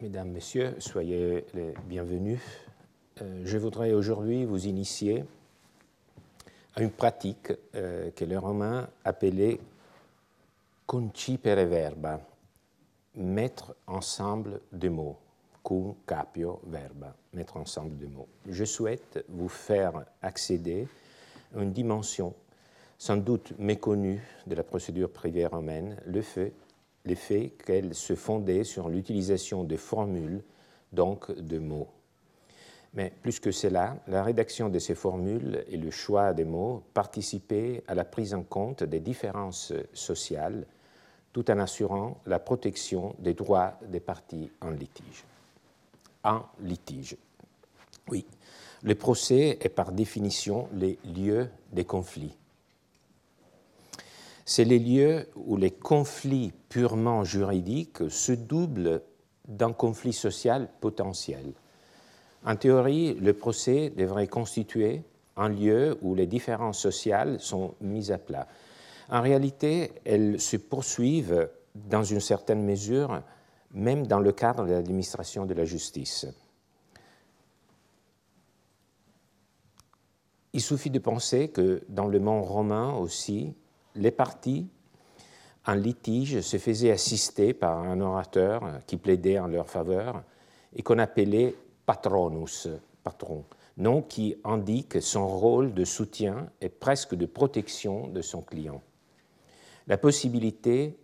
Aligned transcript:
Mesdames, 0.00 0.30
Messieurs, 0.30 0.76
soyez 0.78 1.44
les 1.54 1.74
bienvenus. 1.88 2.38
Euh, 3.20 3.42
je 3.44 3.58
voudrais 3.58 3.94
aujourd'hui 3.94 4.44
vous 4.44 4.68
initier 4.68 5.24
à 6.76 6.82
une 6.82 6.92
pratique 6.92 7.52
euh, 7.74 8.12
que 8.12 8.24
les 8.24 8.36
Romains 8.36 8.88
appelaient 9.04 9.58
concipere 10.86 11.66
verba, 11.66 12.20
mettre 13.16 13.74
ensemble 13.88 14.60
des 14.70 14.88
mots. 14.88 15.16
Cum 15.64 15.96
capio 16.06 16.60
verba, 16.68 17.16
mettre 17.32 17.56
ensemble 17.56 17.98
des 17.98 18.06
mots. 18.06 18.28
Je 18.48 18.64
souhaite 18.64 19.24
vous 19.28 19.48
faire 19.48 20.04
accéder 20.22 20.86
à 21.56 21.60
une 21.60 21.72
dimension 21.72 22.32
sans 22.96 23.16
doute 23.16 23.52
méconnue 23.58 24.22
de 24.46 24.54
la 24.54 24.62
procédure 24.62 25.10
privée 25.10 25.46
romaine, 25.46 25.96
le 26.06 26.22
fait 26.22 26.52
l'effet 27.08 27.52
qu'elle 27.64 27.94
se 27.94 28.14
fondait 28.14 28.64
sur 28.64 28.88
l'utilisation 28.88 29.64
de 29.64 29.76
formules, 29.76 30.42
donc 30.92 31.32
de 31.32 31.58
mots. 31.58 31.88
Mais 32.94 33.12
plus 33.22 33.40
que 33.40 33.50
cela, 33.50 33.96
la 34.06 34.22
rédaction 34.22 34.68
de 34.68 34.78
ces 34.78 34.94
formules 34.94 35.64
et 35.68 35.76
le 35.76 35.90
choix 35.90 36.32
des 36.32 36.44
mots 36.44 36.82
participaient 36.94 37.82
à 37.86 37.94
la 37.94 38.04
prise 38.04 38.34
en 38.34 38.42
compte 38.42 38.82
des 38.82 39.00
différences 39.00 39.72
sociales, 39.92 40.66
tout 41.32 41.50
en 41.50 41.58
assurant 41.58 42.20
la 42.26 42.38
protection 42.38 43.14
des 43.18 43.34
droits 43.34 43.78
des 43.86 44.00
parties 44.00 44.50
en 44.60 44.70
litige. 44.70 45.24
En 46.24 46.42
litige. 46.60 47.16
Oui, 48.10 48.24
le 48.82 48.94
procès 48.94 49.58
est 49.60 49.68
par 49.68 49.92
définition 49.92 50.68
les 50.72 50.98
lieux 51.04 51.48
des 51.72 51.84
conflits 51.84 52.34
c'est 54.48 54.64
les 54.64 54.78
lieux 54.78 55.28
où 55.36 55.58
les 55.58 55.70
conflits 55.70 56.54
purement 56.70 57.22
juridiques 57.22 58.08
se 58.08 58.32
doublent 58.32 59.02
d'un 59.46 59.74
conflit 59.74 60.14
social 60.14 60.70
potentiel. 60.80 61.52
En 62.46 62.56
théorie, 62.56 63.12
le 63.12 63.34
procès 63.34 63.92
devrait 63.94 64.26
constituer 64.26 65.02
un 65.36 65.50
lieu 65.50 65.98
où 66.00 66.14
les 66.14 66.26
différences 66.26 66.78
sociales 66.78 67.38
sont 67.40 67.74
mises 67.82 68.10
à 68.10 68.16
plat. 68.16 68.48
En 69.10 69.20
réalité, 69.20 69.92
elles 70.06 70.40
se 70.40 70.56
poursuivent 70.56 71.50
dans 71.74 72.02
une 72.02 72.20
certaine 72.20 72.64
mesure, 72.64 73.20
même 73.72 74.06
dans 74.06 74.20
le 74.20 74.32
cadre 74.32 74.64
de 74.64 74.72
l'administration 74.72 75.44
de 75.44 75.52
la 75.52 75.66
justice. 75.66 76.26
Il 80.54 80.62
suffit 80.62 80.90
de 80.90 81.00
penser 81.00 81.48
que 81.48 81.82
dans 81.90 82.06
le 82.06 82.18
monde 82.18 82.46
romain 82.46 82.94
aussi, 82.94 83.54
les 83.98 84.10
parties 84.10 84.68
en 85.66 85.74
litige 85.74 86.40
se 86.40 86.56
faisaient 86.56 86.90
assister 86.90 87.52
par 87.52 87.78
un 87.78 88.00
orateur 88.00 88.62
qui 88.86 88.96
plaidait 88.96 89.38
en 89.38 89.48
leur 89.48 89.68
faveur 89.68 90.22
et 90.74 90.82
qu'on 90.82 90.98
appelait 90.98 91.54
patronus, 91.84 92.68
patron, 93.02 93.44
nom 93.76 94.02
qui 94.02 94.36
indique 94.44 95.02
son 95.02 95.26
rôle 95.26 95.74
de 95.74 95.84
soutien 95.84 96.48
et 96.60 96.68
presque 96.68 97.14
de 97.14 97.26
protection 97.26 98.08
de 98.08 98.22
son 98.22 98.40
client. 98.40 98.82
La 99.86 99.98
possibilité 99.98 100.98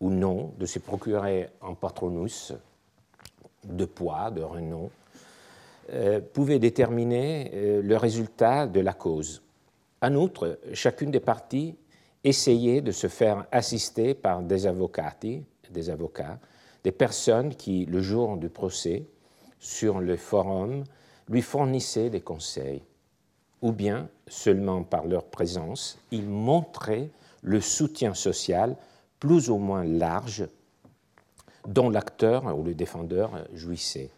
ou 0.00 0.10
non 0.10 0.52
de 0.58 0.66
se 0.66 0.78
procurer 0.78 1.48
un 1.62 1.74
patronus 1.74 2.52
de 3.64 3.84
poids, 3.84 4.30
de 4.30 4.42
renom, 4.42 4.90
euh, 5.90 6.20
pouvait 6.20 6.58
déterminer 6.58 7.50
euh, 7.54 7.82
le 7.82 7.96
résultat 7.96 8.66
de 8.66 8.80
la 8.80 8.92
cause. 8.92 9.42
En 10.02 10.14
outre, 10.14 10.58
chacune 10.72 11.10
des 11.10 11.20
parties 11.20 11.76
essayer 12.26 12.80
de 12.80 12.90
se 12.90 13.06
faire 13.06 13.46
assister 13.52 14.12
par 14.12 14.42
des 14.42 14.66
des 15.70 15.90
avocats, 15.90 16.38
des 16.82 16.92
personnes 16.92 17.54
qui, 17.54 17.86
le 17.86 18.00
jour 18.00 18.36
du 18.36 18.48
procès, 18.48 19.06
sur 19.60 20.00
le 20.00 20.16
forum, 20.16 20.82
lui 21.28 21.40
fournissaient 21.40 22.10
des 22.10 22.20
conseils, 22.20 22.82
ou 23.62 23.70
bien, 23.70 24.08
seulement 24.26 24.82
par 24.82 25.06
leur 25.06 25.26
présence, 25.26 25.98
ils 26.10 26.28
montraient 26.28 27.10
le 27.42 27.60
soutien 27.60 28.12
social 28.12 28.76
plus 29.20 29.48
ou 29.48 29.58
moins 29.58 29.84
large 29.84 30.48
dont 31.66 31.90
l'acteur 31.90 32.58
ou 32.58 32.64
le 32.64 32.74
défendeur 32.74 33.46
jouissait. 33.54 34.10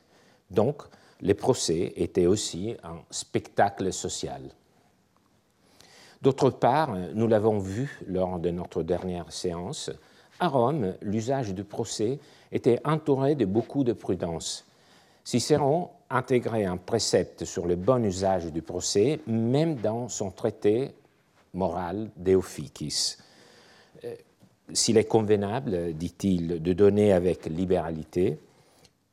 Donc, 0.51 0.83
les 1.21 1.35
procès 1.35 1.93
étaient 1.97 2.27
aussi 2.27 2.75
un 2.83 3.01
spectacle 3.11 3.93
social. 3.93 4.43
D'autre 6.21 6.51
part, 6.51 6.97
nous 7.15 7.29
l'avons 7.29 7.59
vu 7.59 8.01
lors 8.07 8.39
de 8.39 8.51
notre 8.51 8.83
dernière 8.83 9.31
séance, 9.33 9.91
à 10.41 10.49
Rome, 10.49 10.95
l'usage 11.01 11.55
du 11.55 11.65
procès 11.65 12.19
était 12.53 12.81
entouré 12.85 13.35
de 13.35 13.45
beaucoup 13.45 13.85
de 13.85 13.93
prudence. 13.93 14.65
Cicéron 15.25 15.91
intégrait 16.11 16.65
un 16.65 16.77
précepte 16.77 17.45
sur 17.45 17.67
le 17.67 17.77
bon 17.77 18.05
usage 18.05 18.47
du 18.47 18.63
procès, 18.63 19.21
même 19.27 19.77
dans 19.77 20.09
son 20.09 20.31
traité 20.31 20.93
moral 21.55 22.11
De 22.17 22.35
Officis. 22.35 23.17
Euh, 24.05 24.15
s'il 24.73 24.97
est 24.97 25.05
convenable, 25.05 25.93
dit-il, 25.95 26.63
de 26.63 26.73
donner 26.73 27.13
avec 27.13 27.47
libéralité, 27.47 28.39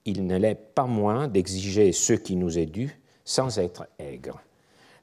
il 0.05 0.25
ne 0.27 0.37
l'est 0.37 0.55
pas 0.55 0.85
moins 0.85 1.27
d'exiger 1.27 1.91
ce 1.91 2.13
qui 2.13 2.35
nous 2.35 2.59
est 2.59 2.65
dû 2.65 2.99
sans 3.23 3.57
être 3.57 3.87
aigre 3.97 4.44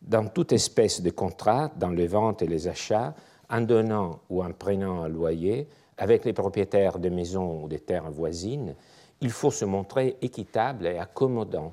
dans 0.03 0.27
toute 0.29 0.53
espèce 0.53 1.01
de 1.01 1.11
contrat, 1.11 1.71
dans 1.77 1.91
les 1.91 2.07
ventes 2.07 2.43
et 2.43 2.47
les 2.47 2.69
achats, 2.69 3.15
en 3.49 3.61
donnant 3.61 4.21
ou 4.31 4.43
en 4.43 4.53
prenant 4.53 5.03
un 5.03 5.09
loyer, 5.09 5.69
avec 5.99 6.25
les 6.25 6.33
propriétaires 6.33 6.99
de 6.99 7.09
maisons 7.09 7.63
ou 7.63 7.69
des 7.69 7.79
terres 7.79 8.11
voisines, 8.11 8.75
il 9.21 9.31
faut 9.31 9.51
se 9.51 9.65
montrer 9.65 10.17
équitable 10.21 10.87
et 10.87 10.99
accommodant. 10.99 11.73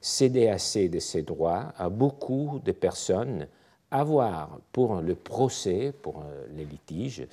Céder 0.00 0.48
assez 0.48 0.88
de 0.88 0.98
ses 0.98 1.22
droits 1.22 1.72
à 1.76 1.88
beaucoup 1.88 2.60
de 2.64 2.72
personnes, 2.72 3.46
avoir 3.90 4.58
pour 4.72 4.96
le 4.96 5.14
procès, 5.14 5.92
pour 6.02 6.20
euh, 6.20 6.46
les 6.56 6.64
litiges, 6.64 7.26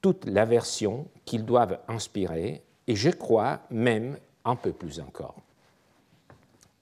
toute 0.00 0.24
l'aversion 0.26 1.06
qu'ils 1.24 1.44
doivent 1.44 1.78
inspirer, 1.88 2.62
et 2.86 2.96
je 2.96 3.10
crois 3.10 3.60
même 3.70 4.16
un 4.44 4.56
peu 4.56 4.72
plus 4.72 5.00
encore 5.00 5.36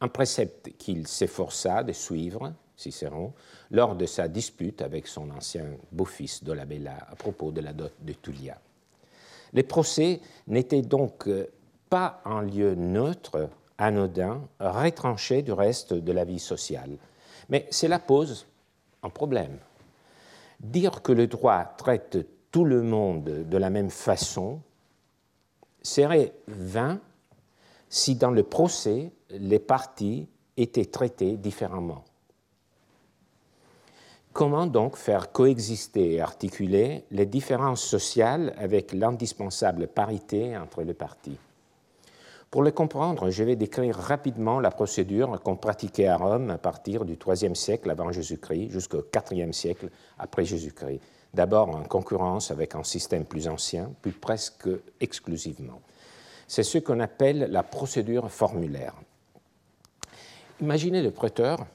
un 0.00 0.08
précepte 0.08 0.76
qu'il 0.78 1.06
s'efforça 1.06 1.82
de 1.82 1.92
suivre, 1.92 2.52
Cicéron, 2.76 3.32
lors 3.70 3.96
de 3.96 4.06
sa 4.06 4.28
dispute 4.28 4.82
avec 4.82 5.08
son 5.08 5.30
ancien 5.30 5.66
beau-fils 5.90 6.44
Dolabella 6.44 6.96
à 7.10 7.16
propos 7.16 7.50
de 7.50 7.60
la 7.60 7.72
dot 7.72 7.92
de 8.00 8.12
Tullia. 8.12 8.58
Les 9.52 9.64
procès 9.64 10.20
n'étaient 10.46 10.82
donc 10.82 11.26
euh, 11.26 11.48
pas 11.90 12.20
un 12.24 12.42
lieu 12.42 12.74
neutre, 12.74 13.48
anodin, 13.78 14.42
retranché 14.60 15.42
du 15.42 15.52
reste 15.52 15.94
de 15.94 16.12
la 16.12 16.24
vie 16.24 16.38
sociale. 16.38 16.98
Mais 17.48 17.66
cela 17.70 17.98
pose 17.98 18.46
un 19.02 19.10
problème. 19.10 19.58
Dire 20.60 21.02
que 21.02 21.12
le 21.12 21.26
droit 21.26 21.64
traite 21.64 22.18
tout 22.50 22.64
le 22.64 22.82
monde 22.82 23.24
de 23.48 23.56
la 23.56 23.70
même 23.70 23.90
façon 23.90 24.60
serait 25.82 26.32
vain 26.46 27.00
si 27.88 28.16
dans 28.16 28.30
le 28.30 28.42
procès, 28.42 29.12
les 29.30 29.58
parties 29.58 30.28
étaient 30.56 30.86
traitées 30.86 31.36
différemment. 31.36 32.04
Comment 34.32 34.66
donc 34.66 34.96
faire 34.96 35.32
coexister 35.32 36.14
et 36.14 36.20
articuler 36.20 37.04
les 37.10 37.26
différences 37.26 37.82
sociales 37.82 38.54
avec 38.58 38.92
l'indispensable 38.92 39.88
parité 39.88 40.56
entre 40.56 40.82
les 40.82 40.94
parties? 40.94 41.38
Pour 42.50 42.62
le 42.62 42.70
comprendre, 42.70 43.30
je 43.30 43.44
vais 43.44 43.56
décrire 43.56 43.96
rapidement 43.96 44.58
la 44.58 44.70
procédure 44.70 45.40
qu'on 45.42 45.56
pratiquait 45.56 46.06
à 46.06 46.16
Rome 46.16 46.50
à 46.50 46.56
partir 46.56 47.04
du 47.04 47.14
IIIe 47.14 47.54
siècle 47.54 47.90
avant 47.90 48.10
Jésus-Christ 48.10 48.70
jusqu'au 48.70 49.02
IVe 49.32 49.52
siècle 49.52 49.90
après 50.18 50.46
Jésus-Christ. 50.46 51.00
D'abord 51.34 51.68
en 51.68 51.82
concurrence 51.82 52.50
avec 52.50 52.74
un 52.74 52.84
système 52.84 53.26
plus 53.26 53.48
ancien, 53.48 53.92
puis 54.00 54.12
presque 54.12 54.68
exclusivement. 54.98 55.80
C'est 56.46 56.62
ce 56.62 56.78
qu'on 56.78 57.00
appelle 57.00 57.48
la 57.50 57.62
procédure 57.62 58.30
formulaire. 58.30 58.94
Imaginez 60.60 61.02
le 61.02 61.12
prêteur 61.12 61.66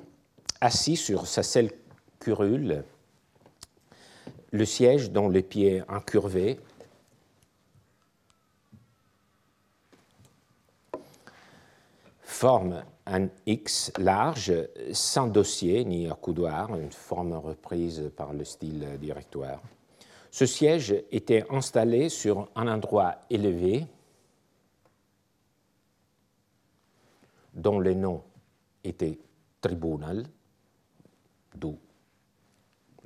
assis 0.59 0.97
sur 0.97 1.25
sa 1.25 1.41
selle 1.41 1.71
curule, 2.19 2.83
le 4.51 4.65
siège 4.65 5.09
dont 5.09 5.29
les 5.29 5.41
pieds 5.41 5.83
incurvés 5.87 6.59
forme 12.21 12.83
un 13.05 13.29
X 13.45 13.93
large, 13.97 14.53
sans 14.91 15.27
dossier 15.27 15.85
ni 15.85 16.09
accoudoir, 16.09 16.75
une 16.75 16.91
forme 16.91 17.33
reprise 17.33 18.11
par 18.17 18.33
le 18.33 18.43
style 18.43 18.99
directoire. 18.99 19.61
Ce 20.29 20.45
siège 20.45 20.93
était 21.09 21.45
installé 21.49 22.09
sur 22.09 22.49
un 22.55 22.67
endroit 22.67 23.15
élevé, 23.29 23.85
dont 27.53 27.79
le 27.79 27.93
nom 27.93 28.23
était 28.83 29.19
tribunal, 29.61 30.25
d'où 31.55 31.77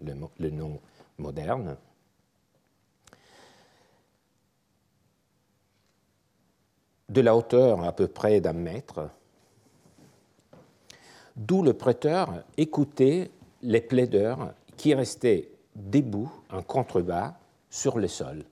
le, 0.02 0.50
nom 0.50 0.80
moderne. 1.18 1.78
de 7.10 7.22
la 7.22 7.36
hauteur 7.36 7.84
à 7.84 7.94
peu 7.94 8.08
près 8.10 8.42
d'un 8.42 8.54
mètre, 8.54 9.10
d'où 11.38 11.64
le 11.64 11.74
prêteur 11.74 12.44
écoutait 12.58 13.32
les 13.62 13.80
plaideurs 13.80 14.54
qui 14.76 14.94
restaient 14.94 15.50
debout 15.74 16.32
en 16.50 16.62
contrebas 16.62 17.36
sur 17.70 17.98
le 17.98 18.08
sol. 18.08 18.44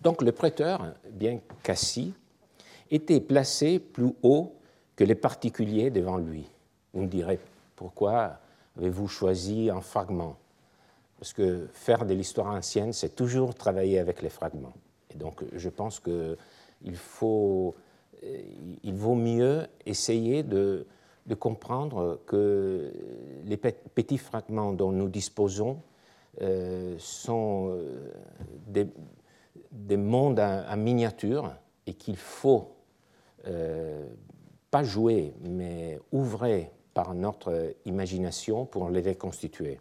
Donc 0.00 0.22
le 0.22 0.32
prêteur, 0.32 0.94
bien 1.10 1.40
qu'assis, 1.62 2.14
était 2.90 3.20
placé 3.20 3.78
plus 3.78 4.12
haut 4.22 4.54
que 4.96 5.04
les 5.04 5.14
particuliers 5.14 5.90
devant 5.90 6.16
lui. 6.16 6.44
Vous 6.92 7.02
me 7.02 7.06
direz, 7.06 7.38
pourquoi 7.76 8.38
avez-vous 8.76 9.08
choisi 9.08 9.70
un 9.70 9.80
fragment? 9.80 10.36
Parce 11.18 11.32
que 11.32 11.68
faire 11.72 12.06
de 12.06 12.14
l'histoire 12.14 12.48
ancienne, 12.48 12.92
c'est 12.92 13.14
toujours 13.14 13.54
travailler 13.54 13.98
avec 13.98 14.22
les 14.22 14.28
fragments. 14.28 14.74
Et 15.12 15.16
donc 15.16 15.42
je 15.54 15.68
pense 15.68 16.00
qu'il 16.00 16.96
faut, 16.96 17.74
il 18.82 18.94
vaut 18.94 19.14
mieux 19.14 19.66
essayer 19.86 20.42
de, 20.42 20.86
comprendre 21.38 22.20
que 22.26 22.90
les 23.44 23.58
petits 23.58 24.18
fragments 24.18 24.72
dont 24.72 24.92
nous 24.92 25.08
disposons 25.08 25.78
euh, 26.40 26.94
sont 26.98 27.70
euh, 27.70 28.10
des, 28.66 28.86
des 29.72 29.96
mondes 29.96 30.40
en, 30.40 30.76
miniature 30.76 31.52
et 31.86 31.94
qu'il 31.94 32.16
faut 32.16 32.68
euh, 33.46 34.06
pas 34.70 34.82
jouer, 34.82 35.32
mais 35.40 35.98
ouvrir 36.12 36.68
par 36.94 37.14
notre 37.14 37.74
imagination 37.86 38.66
pour 38.66 38.90
les 38.90 39.02
reconstituer. 39.02 39.80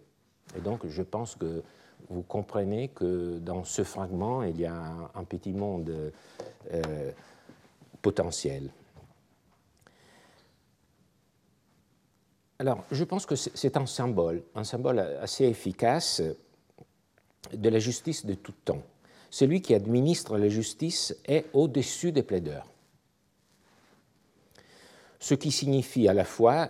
Et 0.55 0.61
donc, 0.61 0.87
je 0.87 1.01
pense 1.01 1.35
que 1.35 1.63
vous 2.09 2.21
comprenez 2.21 2.89
que 2.89 3.39
dans 3.39 3.63
ce 3.63 3.83
fragment, 3.83 4.43
il 4.43 4.59
y 4.59 4.65
a 4.65 5.11
un, 5.13 5.23
petit 5.23 5.51
monde 5.51 6.11
euh, 6.73 7.11
potentiel. 8.01 8.69
Alors, 12.59 12.83
je 12.91 13.03
pense 13.03 13.25
que 13.25 13.35
c'est 13.35 13.77
un 13.77 13.85
symbole, 13.85 14.43
un 14.55 14.63
symbole 14.63 14.99
assez 14.99 15.45
efficace 15.45 16.21
de 17.53 17.69
la 17.69 17.79
justice 17.79 18.25
de 18.25 18.35
tout 18.35 18.53
temps 18.63 18.81
celui 19.29 19.61
qui 19.61 19.73
administre 19.73 20.37
la 20.37 20.49
justice 20.49 21.15
est 21.25 21.45
au-dessus 21.53 22.11
des 22.11 22.23
plaideurs. 22.23 22.65
Ce 25.19 25.33
qui 25.33 25.51
signifie 25.51 26.07
à 26.07 26.13
la 26.13 26.25
fois 26.25 26.69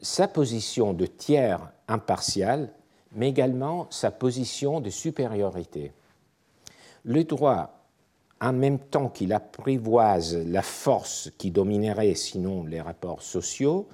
sa 0.00 0.28
position 0.28 0.92
de 0.92 1.06
tiers 1.06 1.72
impartial, 1.88 2.72
mais 3.12 3.28
également 3.28 3.86
sa 3.90 4.10
position 4.10 4.80
de 4.80 4.90
supériorité. 4.90 5.92
Le 7.04 7.24
droit, 7.24 7.86
en 8.40 8.52
même 8.52 8.78
temps 8.78 9.08
qu'il 9.08 9.32
apprivoise 9.32 10.36
la 10.36 10.62
force 10.62 11.30
qui 11.38 11.50
dominerait 11.50 12.14
sinon 12.14 12.64
les 12.64 12.80
rapports 12.80 13.22
sociaux, 13.22 13.88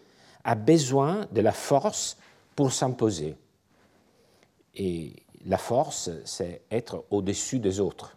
a 0.44 0.54
besoin 0.54 1.26
de 1.30 1.40
la 1.40 1.52
force 1.52 2.16
pour 2.56 2.72
s'imposer. 2.72 3.36
Et 4.74 5.14
la 5.46 5.58
force, 5.58 6.10
c'est 6.24 6.62
être 6.70 7.04
au-dessus 7.10 7.58
des 7.58 7.78
autres. 7.80 8.16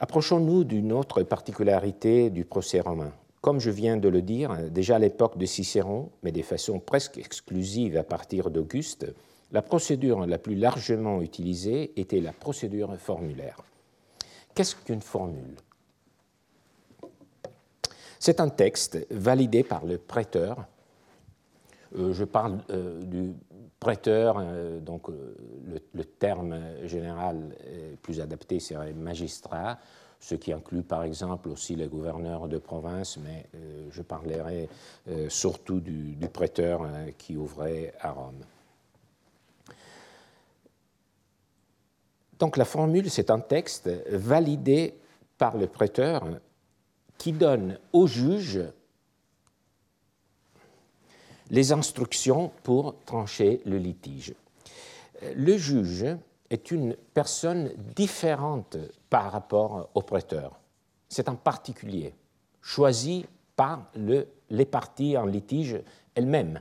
Approchons-nous 0.00 0.62
d'une 0.62 0.92
autre 0.92 1.24
particularité 1.24 2.30
du 2.30 2.44
procès 2.44 2.80
romain. 2.80 3.12
Comme 3.40 3.58
je 3.58 3.70
viens 3.70 3.96
de 3.96 4.08
le 4.08 4.22
dire, 4.22 4.70
déjà 4.70 4.96
à 4.96 4.98
l'époque 5.00 5.38
de 5.38 5.46
Cicéron, 5.46 6.10
mais 6.22 6.30
de 6.30 6.42
façon 6.42 6.78
presque 6.78 7.18
exclusive 7.18 7.96
à 7.96 8.04
partir 8.04 8.50
d'Auguste, 8.50 9.12
la 9.50 9.62
procédure 9.62 10.26
la 10.26 10.38
plus 10.38 10.54
largement 10.54 11.20
utilisée 11.20 11.98
était 12.00 12.20
la 12.20 12.32
procédure 12.32 12.96
formulaire. 12.96 13.62
Qu'est-ce 14.54 14.76
qu'une 14.76 15.02
formule? 15.02 15.56
C'est 18.20 18.40
un 18.40 18.48
texte 18.48 19.04
validé 19.10 19.62
par 19.62 19.84
le 19.84 19.98
prêteur. 19.98 20.66
Euh, 21.96 22.12
je 22.12 22.24
parle 22.24 22.58
euh, 22.70 23.00
du 23.02 23.32
prêteur, 23.80 24.36
euh, 24.38 24.80
donc 24.80 25.08
le, 25.08 26.04
terme 26.04 26.58
général 26.84 27.54
plus 28.02 28.20
adapté 28.20 28.58
serait 28.60 28.92
magistrat, 28.92 29.78
ce 30.18 30.34
qui 30.34 30.52
inclut 30.52 30.82
par 30.82 31.04
exemple 31.04 31.48
aussi 31.48 31.76
les 31.76 31.86
gouverneurs 31.86 32.48
de 32.48 32.58
province, 32.58 33.18
mais 33.18 33.46
je 33.92 34.02
parlerai 34.02 34.68
surtout 35.28 35.78
du, 35.78 36.16
du 36.16 36.28
prêteur 36.28 36.88
qui 37.18 37.36
ouvrait 37.36 37.94
à 38.00 38.10
Rome. 38.10 38.40
Donc 42.40 42.56
la 42.56 42.64
formule, 42.64 43.10
c'est 43.10 43.30
un 43.30 43.38
texte 43.38 43.88
validé 44.10 44.98
par 45.36 45.56
le 45.56 45.68
prêteur 45.68 46.24
qui 47.16 47.30
donne 47.30 47.78
au 47.92 48.08
juge 48.08 48.60
les 51.50 51.72
instructions 51.72 52.52
pour 52.62 52.96
trancher 53.04 53.60
le 53.64 53.78
litige. 53.78 54.34
Le 55.34 55.56
juge 55.56 56.06
est 56.50 56.70
une 56.70 56.96
personne 57.14 57.72
différente 57.96 58.76
par 59.10 59.32
rapport 59.32 59.90
au 59.94 60.02
prêteur. 60.02 60.60
C'est 61.08 61.28
un 61.28 61.34
particulier, 61.34 62.14
choisi 62.60 63.26
par 63.56 63.90
le, 63.94 64.28
les 64.50 64.66
parties 64.66 65.16
en 65.16 65.26
litige 65.26 65.80
elles-mêmes, 66.14 66.60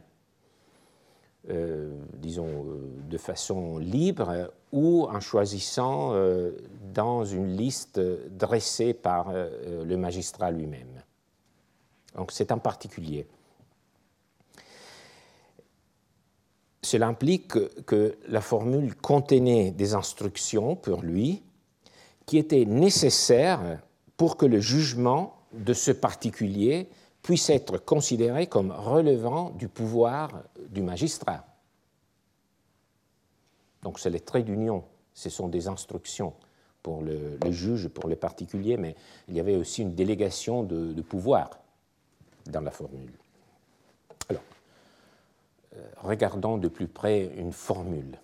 euh, 1.49 1.91
disons 2.13 2.65
euh, 2.65 2.89
de 3.09 3.17
façon 3.17 3.77
libre 3.77 4.51
ou 4.73 5.05
en 5.05 5.21
choisissant 5.21 6.11
euh, 6.11 6.51
dans 6.93 7.23
une 7.23 7.55
liste 7.55 8.01
dressée 8.31 8.93
par 8.93 9.31
le 9.31 9.95
magistrat 9.95 10.51
lui-même. 10.51 11.03
Donc 12.15 12.31
c'est 12.31 12.51
un 12.51 12.57
particulier. 12.57 13.27
Cela 16.81 17.07
implique 17.07 17.53
que, 17.85 18.17
la 18.27 18.41
formule 18.41 18.95
contenait 18.95 19.71
des 19.71 19.93
instructions 19.93 20.75
pour 20.75 21.01
lui 21.01 21.43
qui 22.25 22.37
étaient 22.37 22.65
nécessaires 22.65 23.79
pour 24.15 24.37
que 24.37 24.45
le 24.45 24.59
jugement 24.59 25.35
de 25.53 25.73
ce 25.73 25.91
particulier 25.91 26.89
puisse 27.23 27.49
être 27.49 27.77
considéré 27.77 28.47
comme 28.47 28.71
relevant 28.71 29.51
du 29.51 29.67
pouvoir 29.67 30.43
du 30.69 30.81
magistrat. 30.81 31.45
Donc 33.83 33.99
c'est 33.99 34.09
les 34.09 34.19
traits 34.19 34.45
d'union, 34.45 34.83
ce 35.13 35.29
sont 35.29 35.47
des 35.47 35.67
instructions 35.67 36.33
pour 36.83 37.01
le, 37.01 37.37
juge, 37.51 37.87
pour 37.89 38.07
le 38.07 38.15
particulier, 38.15 38.77
mais 38.77 38.95
il 39.27 39.35
y 39.35 39.39
avait 39.39 39.55
aussi 39.55 39.81
une 39.81 39.95
délégation 39.95 40.63
de 40.63 41.01
pouvoir 41.01 41.49
dans 42.45 42.61
la 42.61 42.71
formule. 42.71 43.11
Euh, 45.77 45.81
regardons 45.97 46.57
de 46.57 46.67
plus 46.67 46.87
près 46.87 47.25
une 47.37 47.51
formule. 47.51 48.19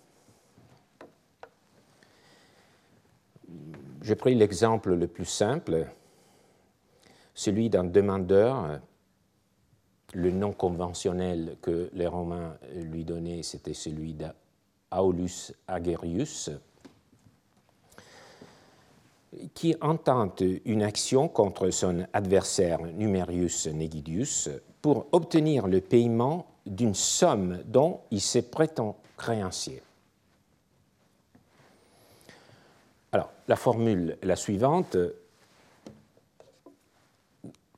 J'ai 4.02 4.16
pris 4.16 4.34
l'exemple 4.34 4.94
le 4.94 5.06
plus 5.06 5.24
simple, 5.24 5.86
celui 7.34 7.70
d'un 7.70 7.84
demandeur. 7.84 8.80
Le 10.12 10.30
nom 10.30 10.52
conventionnel 10.52 11.56
que 11.60 11.90
les 11.92 12.06
Romains 12.06 12.56
lui 12.74 13.04
donnaient, 13.04 13.42
c'était 13.42 13.74
celui 13.74 14.14
d'Aulus 14.14 15.52
Agerius, 15.66 16.50
qui 19.54 19.74
entente 19.80 20.42
une 20.64 20.82
action 20.82 21.28
contre 21.28 21.70
son 21.70 22.06
adversaire 22.12 22.80
Numerius 22.82 23.66
Negidius 23.66 24.50
pour 24.82 25.06
obtenir 25.12 25.66
le 25.66 25.80
paiement 25.80 26.46
d'une 26.66 26.94
somme 26.94 27.62
dont 27.66 28.00
il 28.10 28.20
se 28.20 28.38
prétend 28.38 28.96
créancier. 29.16 29.82
Alors, 33.12 33.30
la 33.48 33.56
formule 33.56 34.16
est 34.22 34.26
la 34.26 34.36
suivante. 34.36 34.96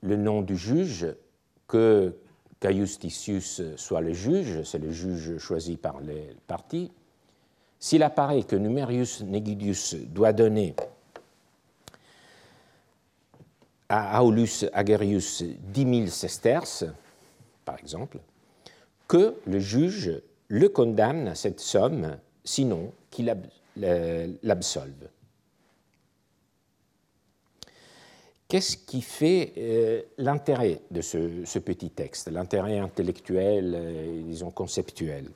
Le 0.02 0.16
nom 0.16 0.42
du 0.42 0.56
juge, 0.56 1.06
que 1.66 2.16
Caius 2.60 2.98
Titius 2.98 3.62
soit 3.76 4.00
le 4.00 4.12
juge, 4.12 4.62
c'est 4.62 4.78
le 4.78 4.90
juge 4.90 5.38
choisi 5.38 5.76
par 5.76 6.00
les 6.00 6.36
partis. 6.46 6.90
S'il 7.78 8.02
apparaît 8.02 8.44
que 8.44 8.56
Numerius 8.56 9.22
Negidius 9.22 9.94
doit 9.94 10.32
donner 10.32 10.74
à 13.88 14.24
Aulus 14.24 14.64
Agerius 14.72 15.42
10 15.42 15.98
000 15.98 16.06
sesterces, 16.08 16.84
par 17.64 17.78
exemple, 17.78 18.18
que 19.08 19.34
le 19.46 19.58
juge 19.58 20.20
le 20.48 20.68
condamne 20.68 21.28
à 21.28 21.34
cette 21.34 21.60
somme, 21.60 22.16
sinon 22.44 22.92
qu'il 23.10 23.34
l'absolve. 24.42 25.08
Qu'est-ce 28.48 28.76
qui 28.76 29.02
fait 29.02 29.52
euh, 29.58 30.02
l'intérêt 30.18 30.80
de 30.92 31.00
ce, 31.00 31.58
petit 31.58 31.90
texte, 31.90 32.30
l'intérêt 32.30 32.78
intellectuel, 32.78 33.74
euh, 33.76 34.22
disons 34.22 34.52
conceptuel? 34.52 35.30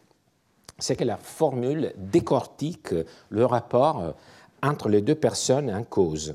C'est 0.79 0.95
que 0.95 1.05
la 1.05 1.17
formule 1.17 1.93
décortique 1.97 2.95
le 3.29 3.45
rapport 3.45 4.15
entre 4.63 4.89
les 4.89 5.03
deux 5.03 5.17
personnes 5.17 5.71
en 5.75 5.83
cause. 5.83 6.35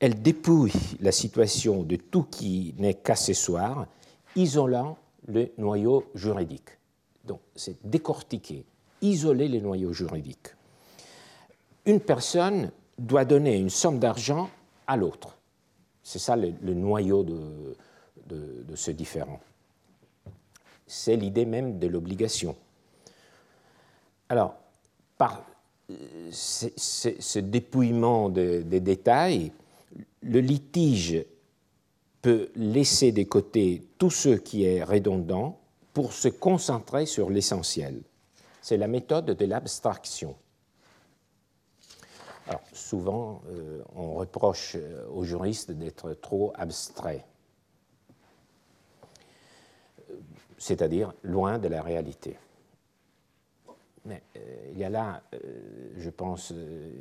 Elle 0.00 0.20
dépouille 0.20 0.72
la 1.00 1.12
situation 1.12 1.84
de 1.84 1.96
tout 1.96 2.24
qui 2.24 2.74
n'est 2.78 2.94
qu'accessoire, 2.94 3.86
isolant 4.34 4.98
le 5.26 5.50
noyau 5.58 6.04
juridique. 6.14 6.70
Donc, 7.24 7.40
c'est 7.54 7.76
décortiquer, 7.84 8.64
isoler 9.00 9.48
le 9.48 9.60
noyau 9.60 9.92
juridique. 9.92 10.48
Une 11.86 12.00
personne 12.00 12.70
doit 12.98 13.24
donner 13.24 13.56
une 13.56 13.70
somme 13.70 13.98
d'argent 13.98 14.50
à 14.86 14.96
l'autre. 14.96 15.36
C'est 16.02 16.18
ça 16.18 16.36
le, 16.36 16.74
noyau 16.74 17.22
de, 17.22 17.76
de 18.28 18.76
ce 18.76 18.90
différent. 18.90 19.40
C'est 20.86 21.16
l'idée 21.16 21.46
même 21.46 21.78
de 21.78 21.86
l'obligation. 21.86 22.56
Alors, 24.28 24.56
par 25.18 25.44
ce 26.30 27.38
dépouillement 27.38 28.28
des 28.28 28.80
détails, 28.80 29.52
le 30.22 30.40
litige 30.40 31.24
peut 32.22 32.50
laisser 32.54 33.12
de 33.12 33.24
côté 33.24 33.82
tout 33.98 34.10
ce 34.10 34.30
qui 34.30 34.64
est 34.64 34.82
redondant 34.82 35.60
pour 35.92 36.12
se 36.12 36.28
concentrer 36.28 37.04
sur 37.04 37.28
l'essentiel. 37.28 38.00
C'est 38.62 38.76
la 38.76 38.88
méthode 38.88 39.26
de 39.26 39.44
l'abstraction. 39.44 40.36
Alors, 42.46 42.62
souvent, 42.72 43.42
euh, 43.48 43.82
on 43.94 44.14
reproche 44.14 44.76
aux 45.12 45.24
juristes 45.24 45.72
d'être 45.72 46.14
trop 46.14 46.52
abstraits, 46.56 47.24
c'est-à-dire 50.58 51.12
loin 51.22 51.58
de 51.58 51.68
la 51.68 51.82
réalité. 51.82 52.36
Mais 54.04 54.22
euh, 54.36 54.70
il 54.72 54.78
y 54.78 54.84
a 54.84 54.90
là, 54.90 55.22
euh, 55.34 55.38
je 55.96 56.10
pense, 56.10 56.52
euh, 56.52 56.92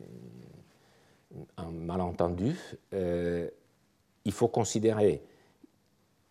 un 1.57 1.71
malentendu. 1.71 2.55
Il 4.25 4.31
faut 4.31 4.47
considérer 4.47 5.21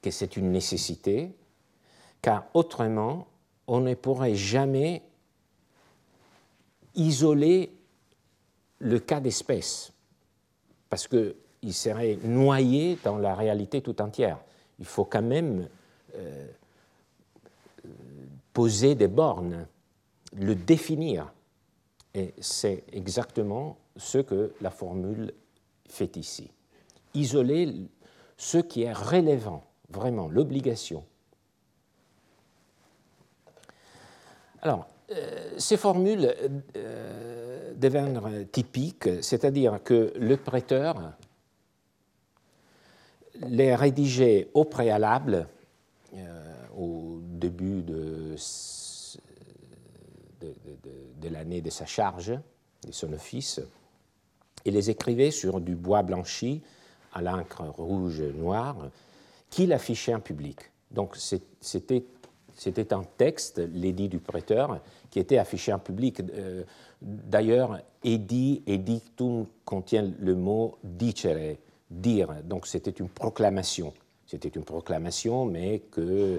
que 0.02 0.10
c'est 0.10 0.36
une 0.36 0.50
nécessité, 0.50 1.34
car 2.22 2.46
autrement, 2.54 3.26
on 3.66 3.80
ne 3.80 3.94
pourrait 3.94 4.34
jamais 4.34 5.02
isoler 6.94 7.72
le 8.78 8.98
cas 8.98 9.20
d'espèce, 9.20 9.92
parce 10.88 11.06
qu'il 11.06 11.74
serait 11.74 12.18
noyé 12.24 12.98
dans 13.04 13.18
la 13.18 13.34
réalité 13.34 13.82
tout 13.82 14.00
entière. 14.00 14.38
Il 14.78 14.86
faut 14.86 15.04
quand 15.04 15.22
même 15.22 15.68
poser 18.52 18.94
des 18.94 19.08
bornes 19.08 19.66
le 20.32 20.54
définir. 20.54 21.32
Et 22.14 22.34
c'est 22.40 22.84
exactement 22.92 23.76
ce 23.96 24.18
que 24.18 24.52
la 24.60 24.70
formule 24.70 25.32
fait 25.88 26.16
ici. 26.16 26.50
Isoler 27.14 27.74
ce 28.36 28.58
qui 28.58 28.82
est 28.82 28.92
relevant, 28.92 29.64
vraiment, 29.90 30.28
l'obligation. 30.28 31.04
Alors, 34.62 34.86
euh, 35.10 35.54
ces 35.58 35.76
formules 35.76 36.34
euh, 36.76 37.74
deviennent 37.74 38.46
typiques, 38.52 39.08
c'est-à-dire 39.22 39.82
que 39.82 40.12
le 40.16 40.36
prêteur 40.36 41.14
les 43.40 43.74
rédigeait 43.74 44.48
au 44.54 44.64
préalable, 44.64 45.48
euh, 46.14 46.66
au 46.76 47.20
début 47.22 47.82
de 47.82 48.36
de, 50.40 51.28
l'année 51.28 51.60
de 51.60 51.70
sa 51.70 51.86
charge, 51.86 52.32
de 52.86 52.92
son 52.92 53.12
office, 53.12 53.60
et 54.64 54.70
les 54.70 54.90
écrivait 54.90 55.30
sur 55.30 55.60
du 55.60 55.74
bois 55.74 56.02
blanchi 56.02 56.62
à 57.12 57.22
l'encre 57.22 57.62
rouge-noire 57.62 58.76
qu'il 59.50 59.72
affichait 59.72 60.14
en 60.14 60.20
public. 60.20 60.58
Donc 60.90 61.16
c'était 61.16 62.92
un 62.92 63.04
texte, 63.16 63.58
l'édit 63.58 64.08
du 64.08 64.18
prêteur, 64.18 64.80
qui 65.10 65.18
était 65.18 65.38
affiché 65.38 65.72
en 65.72 65.78
public. 65.78 66.20
Euh, 66.20 66.62
d'ailleurs, 67.02 67.80
édit, 68.02 68.62
edictum 68.66 69.46
contient 69.64 70.10
le 70.20 70.34
mot 70.34 70.78
dicere, 70.82 71.56
dire. 71.90 72.42
Donc 72.44 72.66
c'était 72.66 72.90
une 72.90 73.08
proclamation. 73.08 73.92
C'était 74.26 74.48
une 74.48 74.64
proclamation, 74.64 75.44
mais 75.44 75.80
que 75.90 76.00
euh, 76.00 76.38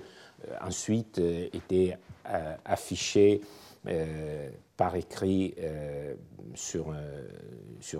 ensuite 0.62 1.20
euh, 1.20 1.48
était 1.54 1.98
affichée 2.63 3.42
par 4.78 4.96
écrit 4.96 5.56
sur 6.54 6.94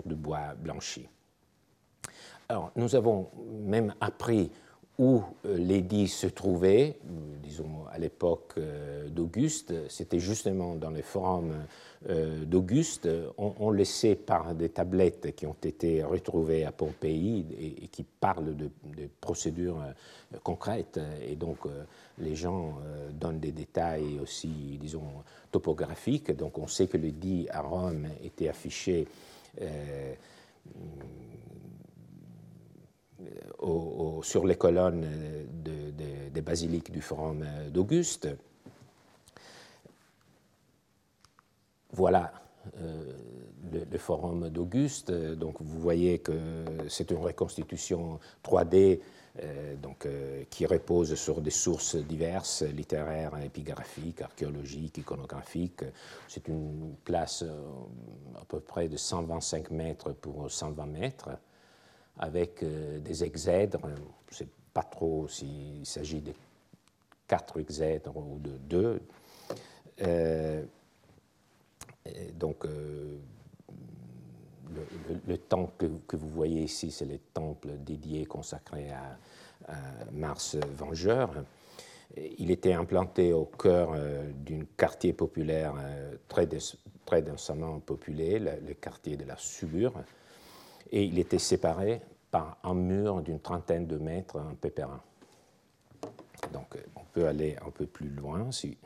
du 0.06 0.14
bois 0.14 0.54
blanchi. 0.56 1.08
Alors, 2.52 2.70
nous 2.76 2.94
avons 2.96 3.30
même 3.62 3.94
appris 3.98 4.50
où 4.98 5.22
l'édit 5.42 6.06
se 6.06 6.26
trouvait, 6.26 6.98
disons 7.42 7.86
à 7.90 7.96
l'époque 7.96 8.60
d'Auguste, 9.08 9.72
c'était 9.88 10.18
justement 10.18 10.74
dans 10.74 10.90
les 10.90 11.00
forums 11.00 11.54
d'Auguste. 12.44 13.08
On, 13.38 13.70
le 13.70 13.86
sait 13.86 14.16
par 14.16 14.54
des 14.54 14.68
tablettes 14.68 15.34
qui 15.34 15.46
ont 15.46 15.56
été 15.62 16.02
retrouvées 16.02 16.66
à 16.66 16.72
Pompéi 16.72 17.46
et, 17.58 17.88
qui 17.88 18.02
parlent 18.04 18.54
de, 18.54 18.68
procédures 19.18 19.82
concrètes. 20.42 21.00
Et 21.26 21.36
donc, 21.36 21.60
les 22.18 22.34
gens 22.34 22.74
donnent 23.18 23.40
des 23.40 23.52
détails 23.52 24.20
aussi, 24.20 24.76
disons, 24.78 25.24
topographique. 25.50 26.36
Donc 26.36 26.58
on 26.58 26.66
sait 26.66 26.86
que 26.86 26.98
le 26.98 27.12
dit 27.12 27.46
à 27.48 27.62
Rome 27.62 28.08
était 28.22 28.50
affiché 28.50 29.08
euh, 29.62 30.14
sur 34.22 34.46
les 34.46 34.56
colonnes 34.56 35.06
des 36.32 36.40
basiliques 36.40 36.90
du 36.90 37.00
Forum 37.00 37.44
d'Auguste. 37.70 38.28
Voilà 41.92 42.32
euh, 42.78 43.12
le, 43.70 43.98
Forum 43.98 44.48
d'Auguste. 44.48 45.10
Donc 45.12 45.56
vous 45.60 45.80
voyez 45.80 46.20
que 46.20 46.32
c'est 46.88 47.10
une 47.10 47.18
reconstitution 47.18 48.18
3D 48.44 49.00
euh, 49.40 49.76
donc, 49.76 50.04
euh, 50.04 50.44
qui 50.50 50.66
repose 50.66 51.14
sur 51.14 51.40
des 51.40 51.50
sources 51.50 51.96
diverses, 51.96 52.62
littéraires, 52.62 53.32
épigraphiques, 53.42 54.20
archéologiques, 54.20 54.98
iconographiques. 54.98 55.84
C'est 56.28 56.48
une 56.48 56.96
place 57.02 57.42
euh, 57.42 58.38
à 58.38 58.44
peu 58.44 58.60
près 58.60 58.88
de 58.88 58.98
125 58.98 59.70
mètres 59.70 60.12
pour 60.12 60.50
120 60.50 60.84
mètres, 60.84 61.30
avec 62.18 62.64
des 62.64 63.24
exèdres. 63.24 63.88
Je 64.28 64.34
ne 64.34 64.36
sais 64.36 64.48
pas 64.72 64.82
trop 64.82 65.28
s'il 65.28 65.84
s'agit 65.84 66.20
de 66.20 66.32
quatre 67.26 67.58
exèdres 67.58 68.16
ou 68.16 68.38
de 68.38 68.56
deux. 68.58 69.00
donc, 72.34 72.66
le, 75.26 75.38
temple 75.38 75.88
que, 76.06 76.16
vous 76.16 76.28
voyez 76.28 76.62
ici, 76.62 76.90
c'est 76.90 77.04
le 77.04 77.18
temple 77.18 77.70
dédié, 77.78 78.26
consacré 78.26 78.90
à, 78.90 79.18
Mars 80.10 80.56
Vengeur. 80.76 81.44
Il 82.38 82.50
était 82.50 82.72
implanté 82.72 83.32
au 83.32 83.44
cœur 83.44 83.92
euh, 83.94 84.28
d'un 84.34 84.64
quartier 84.76 85.12
populaire 85.12 85.74
euh, 85.78 86.16
très, 86.28 86.48
très 87.06 87.22
densément 87.22 87.78
populé, 87.78 88.40
le, 88.40 88.74
quartier 88.74 89.16
de 89.16 89.24
la 89.24 89.36
Subure, 89.36 89.94
et 90.92 91.04
il 91.04 91.18
était 91.18 91.38
séparé 91.38 92.02
par 92.30 92.58
un 92.62 92.74
mur 92.74 93.22
d'une 93.22 93.40
trentaine 93.40 93.86
de 93.86 93.96
mètres, 93.96 94.38
un 94.38 94.54
pépérin. 94.54 95.00
Donc 96.52 96.76
euh, 96.76 96.80
on 96.96 97.04
peut 97.12 97.26
aller 97.26 97.56
un 97.66 97.70
peu 97.70 97.86
plus 97.86 98.08
loin 98.08 98.52
si 98.52 98.76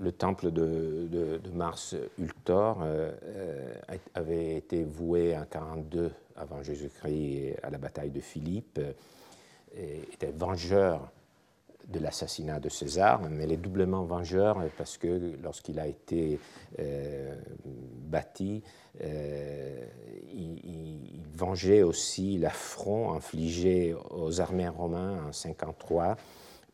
le 0.00 0.09
temple 0.20 0.50
de, 0.50 1.40
Mars 1.54 1.96
Ultor 2.18 2.82
euh, 2.82 3.10
euh, 3.24 3.74
avait 4.14 4.56
été 4.56 4.84
voué 4.84 5.36
en 5.36 5.44
42 5.44 6.12
avant 6.36 6.62
Jésus-Christ 6.62 7.56
à 7.62 7.70
la 7.70 7.78
bataille 7.78 8.10
de 8.10 8.20
Philippe, 8.20 8.78
et 9.74 10.02
était 10.12 10.32
vengeur 10.32 11.10
de 11.88 11.98
l'assassinat 11.98 12.60
de 12.60 12.68
César, 12.68 13.20
mais 13.30 13.44
il 13.44 13.52
est 13.52 13.56
doublement 13.56 14.04
vengeur 14.04 14.62
parce 14.76 14.96
que 14.96 15.36
lorsqu'il 15.42 15.78
a 15.80 15.86
été 15.86 16.38
euh, 16.78 17.34
bâti, 18.04 18.62
euh, 19.02 19.84
il, 20.32 20.98
vengeait 21.34 21.82
aussi 21.82 22.36
l'affront 22.36 23.14
infligé 23.14 23.96
aux 24.10 24.42
armées 24.42 24.68
romaines 24.68 25.20
en 25.28 25.32
53 25.32 26.16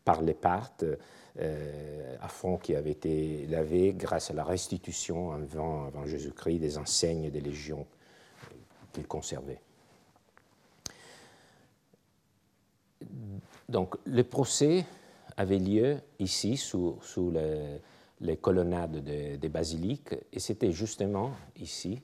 par 0.03 0.21
les 0.21 0.33
Parthes, 0.33 0.83
euh, 1.39 2.15
affront 2.21 2.57
qui 2.57 2.75
avait 2.75 2.91
été 2.91 3.45
lavé 3.47 3.93
grâce 3.93 4.31
à 4.31 4.33
la 4.33 4.43
restitution 4.43 5.31
avant, 5.31 5.85
avant 5.85 6.05
Jésus-Christ 6.05 6.59
des 6.59 6.77
enseignes 6.77 7.29
des 7.29 7.41
légions 7.41 7.85
qu'il 8.93 9.07
conservait. 9.07 9.61
Donc 13.69 13.95
le 14.05 14.23
procès 14.23 14.85
avait 15.35 15.59
lieu 15.59 15.99
ici, 16.19 16.57
sous, 16.57 16.99
les, 18.21 18.37
colonnades 18.37 19.03
des 19.03 19.49
basiliques, 19.49 20.15
et 20.33 20.39
c'était 20.39 20.71
justement 20.71 21.31
ici, 21.57 22.01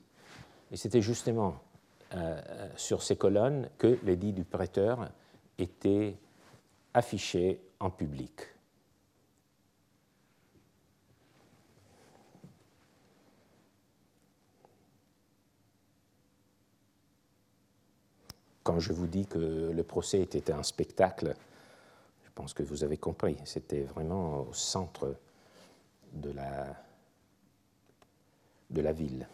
et 0.70 0.76
c'était 0.76 1.02
justement 1.02 1.60
euh, 2.14 2.40
sur 2.76 3.02
ces 3.02 3.16
colonnes 3.16 3.68
que 3.76 3.98
l'édit 4.04 4.32
du 4.32 4.44
prêteur 4.44 5.10
était 5.58 6.16
affiché 6.92 7.60
en 7.80 7.90
public. 7.90 8.53
Quand 18.64 18.80
je 18.80 18.94
vous 18.94 19.06
dis 19.06 19.26
que 19.26 19.38
le 19.38 19.82
procès 19.82 20.22
était 20.22 20.50
un 20.50 20.62
spectacle, 20.62 21.34
je 22.24 22.30
pense 22.34 22.54
que 22.54 22.62
vous 22.62 22.82
avez 22.82 22.96
compris. 22.96 23.36
C'était 23.44 23.82
vraiment 23.82 24.40
au 24.48 24.54
centre 24.54 25.16
de 26.14 26.30
la, 26.30 26.74
de 28.70 28.80
la 28.80 28.92
ville. 28.92 29.28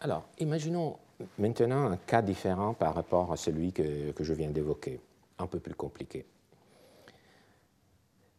Alors, 0.00 0.24
imaginons 0.38 0.98
maintenant 1.38 1.90
un 1.90 1.96
cas 1.96 2.22
différent 2.22 2.74
par 2.74 2.92
rapport 2.92 3.32
à 3.32 3.36
celui 3.36 3.72
que, 3.72 4.10
que 4.10 4.24
je 4.24 4.34
viens 4.34 4.50
d'évoquer, 4.50 5.00
un 5.38 5.46
peu 5.46 5.60
plus 5.60 5.74
compliqué. 5.74 6.26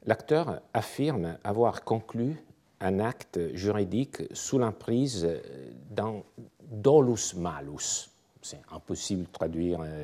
L'acteur 0.06 0.62
affirme 0.74 1.38
avoir 1.44 1.86
conclu 1.86 2.38
un 2.79 3.00
acte 3.00 3.39
juridique 3.55 4.24
sous 4.34 4.60
l'emprise 4.60 5.27
d'un 5.89 6.22
dolus 6.69 7.34
malus, 7.36 8.10
c'est 8.41 8.62
impossible 8.72 9.24
de 9.24 9.31
traduire 9.31 9.81
euh, 9.81 10.03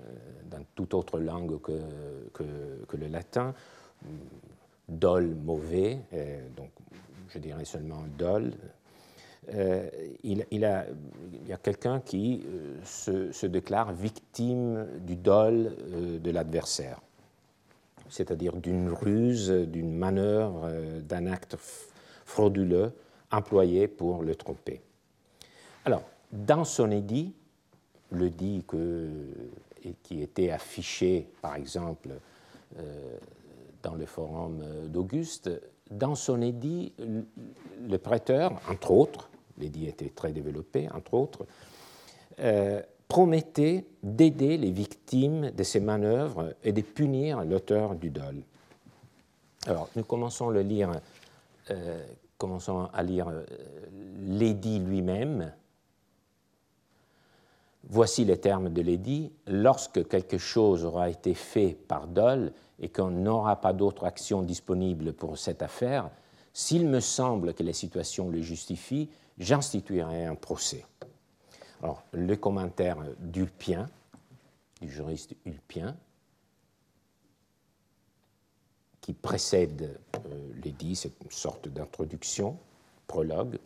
euh, 0.00 0.04
dans 0.50 0.64
toute 0.74 0.94
autre 0.94 1.18
langue 1.18 1.60
que, 1.60 1.80
que, 2.32 2.96
le 2.96 3.06
latin. 3.08 3.54
Dol, 4.88 5.34
mauvais, 5.34 6.00
euh, 6.12 6.40
donc 6.56 6.70
je 7.28 7.38
dirais 7.38 7.64
seulement 7.64 8.04
dol. 8.18 8.52
il, 10.24 10.44
y 10.50 10.64
a 10.64 11.56
quelqu'un 11.62 12.00
qui 12.00 12.42
se, 12.84 13.46
déclare 13.46 13.92
victime 13.92 14.86
du 15.00 15.16
dol 15.16 15.74
de 16.22 16.30
l'adversaire, 16.30 17.00
c'est-à-dire 18.08 18.56
d'une 18.56 18.90
ruse, 18.90 19.50
d'une 19.50 19.96
manœuvre, 19.96 20.70
d'un 21.02 21.26
acte 21.26 21.56
frauduleux 22.30 22.92
employé 23.30 23.88
pour 23.88 24.22
le 24.22 24.34
tromper. 24.34 24.80
Alors, 25.84 26.02
dans 26.32 26.64
son 26.64 26.90
édit, 26.90 27.34
le 28.10 28.30
dit 28.30 28.64
qui 30.02 30.22
était 30.22 30.50
affiché, 30.50 31.28
par 31.42 31.56
exemple, 31.56 32.10
euh, 32.78 33.16
dans 33.82 33.94
le 33.94 34.06
forum 34.06 34.62
d'Auguste, 34.88 35.50
dans 35.90 36.14
son 36.14 36.40
édit, 36.40 36.92
le 37.88 37.98
prêteur, 37.98 38.52
entre 38.68 38.92
autres, 38.92 39.30
l'édit 39.58 39.86
était 39.86 40.10
très 40.10 40.32
développé, 40.32 40.88
entre 40.94 41.14
autres, 41.14 41.46
euh, 42.38 42.80
promettait 43.08 43.84
d'aider 44.02 44.56
les 44.56 44.70
victimes 44.70 45.50
de 45.50 45.62
ces 45.64 45.80
manœuvres 45.80 46.54
et 46.62 46.72
de 46.72 46.80
punir 46.80 47.44
l'auteur 47.44 47.96
du 47.96 48.10
dol. 48.10 48.36
Alors, 49.66 49.88
nous 49.96 50.04
commençons, 50.04 50.48
le 50.48 50.62
lire, 50.62 50.92
euh, 51.70 52.06
commençons 52.38 52.88
à 52.92 53.02
lire 53.02 53.30
l'édit 54.18 54.78
lui-même, 54.78 55.52
Voici 57.88 58.24
les 58.24 58.38
termes 58.38 58.68
de 58.68 58.82
l'édit. 58.82 59.32
Lorsque 59.46 60.06
quelque 60.06 60.38
chose 60.38 60.84
aura 60.84 61.08
été 61.08 61.34
fait 61.34 61.76
par 61.88 62.06
Dole 62.06 62.52
et 62.78 62.88
qu'on 62.88 63.10
n'aura 63.10 63.60
pas 63.60 63.72
d'autre 63.72 64.04
action 64.04 64.42
disponible 64.42 65.12
pour 65.12 65.38
cette 65.38 65.62
affaire, 65.62 66.10
s'il 66.52 66.86
me 66.86 67.00
semble 67.00 67.54
que 67.54 67.62
les 67.62 67.72
situations 67.72 68.28
le 68.28 68.42
justifient, 68.42 69.08
j'instituerai 69.38 70.26
un 70.26 70.34
procès. 70.34 70.84
Alors, 71.82 72.02
le 72.12 72.36
commentaire 72.36 72.98
d'Ulpien, 73.18 73.88
du 74.82 74.90
juriste 74.90 75.34
Ulpien, 75.46 75.96
qui 79.00 79.12
précède 79.12 79.98
euh, 80.14 80.52
l'édit, 80.62 80.96
c'est 80.96 81.12
une 81.24 81.30
sorte 81.30 81.68
d'introduction, 81.68 82.56
prologue, 83.06 83.58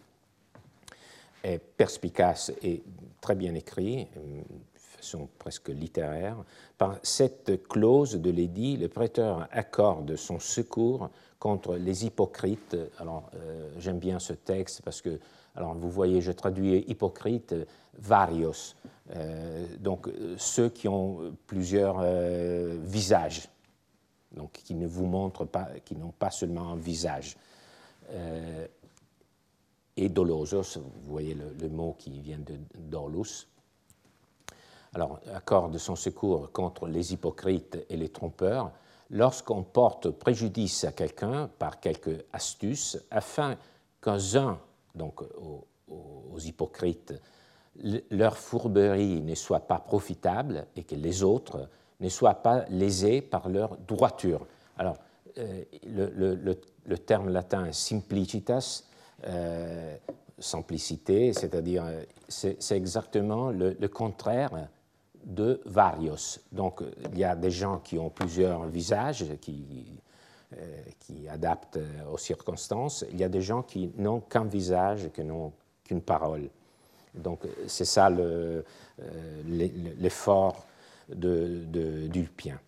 est 1.42 1.58
perspicace 1.58 2.52
et 2.62 2.82
très 3.20 3.34
bien 3.34 3.54
écrit, 3.54 4.06
de 4.16 4.80
façon 4.96 5.28
presque 5.38 5.68
littéraire. 5.68 6.36
Par 6.78 6.98
cette 7.02 7.68
clause 7.68 8.14
de 8.14 8.30
l'édit, 8.30 8.76
le 8.78 8.88
prêteur 8.88 9.46
accorde 9.52 10.16
son 10.16 10.38
secours 10.38 11.10
contre 11.38 11.76
les 11.76 12.06
hypocrites. 12.06 12.76
Alors, 12.98 13.30
euh, 13.34 13.70
j'aime 13.78 13.98
bien 13.98 14.18
ce 14.18 14.32
texte 14.32 14.80
parce 14.82 15.02
que, 15.02 15.20
alors, 15.54 15.74
vous 15.74 15.90
voyez, 15.90 16.22
je 16.22 16.32
traduis 16.32 16.84
hypocrite, 16.88 17.54
varios, 17.98 18.74
euh, 19.14 19.66
donc 19.78 20.08
ceux 20.38 20.70
qui 20.70 20.88
ont 20.88 21.36
plusieurs 21.46 21.98
euh, 22.00 22.78
visages, 22.82 23.48
donc 24.34 24.52
qui 24.52 24.74
ne 24.74 24.86
vous 24.86 25.06
montrent 25.06 25.44
pas, 25.44 25.68
qui 25.84 25.96
n'ont 25.96 26.12
pas 26.12 26.30
seulement 26.30 26.72
un 26.72 26.76
visage 26.76 27.36
et 29.96 30.08
dolosos, 30.08 30.78
vous 30.78 31.10
voyez 31.10 31.34
le, 31.34 31.68
mot 31.68 31.94
qui 31.98 32.20
vient 32.20 32.38
de. 32.38 32.58
Alors, 34.94 35.20
accorde 35.34 35.76
son 35.78 35.96
secours 35.96 36.52
contre 36.52 36.86
les 36.86 37.12
hypocrites 37.12 37.78
et 37.88 37.96
les 37.96 38.10
trompeurs 38.10 38.70
lorsqu'on 39.10 39.62
porte 39.62 40.10
préjudice 40.10 40.84
à 40.84 40.92
quelqu'un 40.92 41.48
par 41.58 41.80
quelque 41.80 42.24
astuce 42.32 42.98
afin 43.10 43.56
qu'un 44.00 44.18
donc 44.94 45.22
aux, 45.22 45.66
aux, 45.88 46.38
hypocrites, 46.38 47.14
leur 48.10 48.36
fourberie 48.36 49.20
ne 49.20 49.34
soit 49.34 49.66
pas 49.66 49.80
profitable 49.80 50.66
et 50.76 50.84
que 50.84 50.94
les 50.94 51.22
autres 51.24 51.68
ne 52.04 52.08
soient 52.08 52.34
pas 52.34 52.64
lésés 52.68 53.20
par 53.20 53.48
leur 53.48 53.76
droiture. 53.76 54.46
Alors, 54.78 54.96
euh, 55.38 55.64
le, 55.86 56.98
terme 56.98 57.30
latin 57.30 57.72
simplicitas 57.72 58.84
euh, 59.26 59.96
simplicité, 60.38 61.32
c'est-à-dire 61.32 61.84
c'est 62.28 62.76
exactement 62.76 63.50
le, 63.50 63.88
contraire 63.88 64.68
de 65.24 65.60
varios. 65.64 66.40
Donc 66.52 66.82
il 67.12 67.18
y 67.18 67.24
a 67.24 67.34
des 67.34 67.50
gens 67.50 67.78
qui 67.78 67.98
ont 67.98 68.10
plusieurs 68.10 68.66
visages, 68.66 69.24
qui, 69.40 69.64
euh, 70.58 70.76
qui 71.00 71.28
adaptent 71.28 71.78
aux 72.12 72.18
circonstances. 72.18 73.04
Il 73.10 73.18
y 73.18 73.24
a 73.24 73.28
des 73.28 73.40
gens 73.40 73.62
qui 73.62 73.90
n'ont 73.96 74.20
qu'un 74.20 74.44
visage, 74.44 75.08
qui 75.14 75.24
n'ont 75.24 75.52
qu'une 75.84 76.02
parole. 76.02 76.48
Donc 77.14 77.46
c'est 77.66 77.84
ça 77.84 78.08
euh, 78.08 78.62
l'effort 79.98 80.66
d'Ulpien 81.08 82.60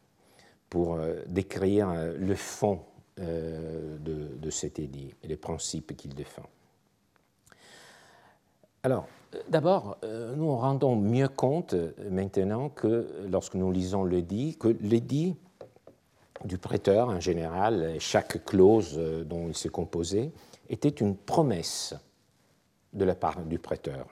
pour 0.68 0.99
décrire 1.27 1.88
le 2.18 2.35
fond 2.35 2.81
euh, 3.18 3.96
de, 3.99 4.51
cet 4.51 4.79
édit 4.79 5.14
et 5.22 5.27
les 5.27 5.37
principes 5.37 5.96
qu'il 5.96 6.14
défend. 6.14 6.42
Alors, 8.83 9.09
d'abord, 9.49 9.96
euh, 10.05 10.37
nous 10.37 10.55
rendons 10.55 10.96
mieux 10.96 11.29
compte 11.29 11.72
euh, 11.72 11.92
maintenant 12.11 12.68
que 12.68 13.09
lorsque 13.31 13.55
nous 13.55 13.72
lisons 13.72 14.05
l'édit, 14.05 14.57
que 14.59 14.68
l'édit 14.83 15.35
du 16.44 16.59
prêteur 16.59 17.09
en 17.09 17.18
général, 17.18 17.96
chaque 18.01 18.44
clause 18.44 18.99
dont 19.25 19.49
il 19.49 19.57
s'est 19.57 19.70
composé, 19.70 20.31
était 20.68 20.90
une 20.90 21.16
promesse 21.16 21.94
de 22.92 23.05
la 23.07 23.14
part 23.14 23.40
du 23.40 23.59
prêteur. 23.59 24.07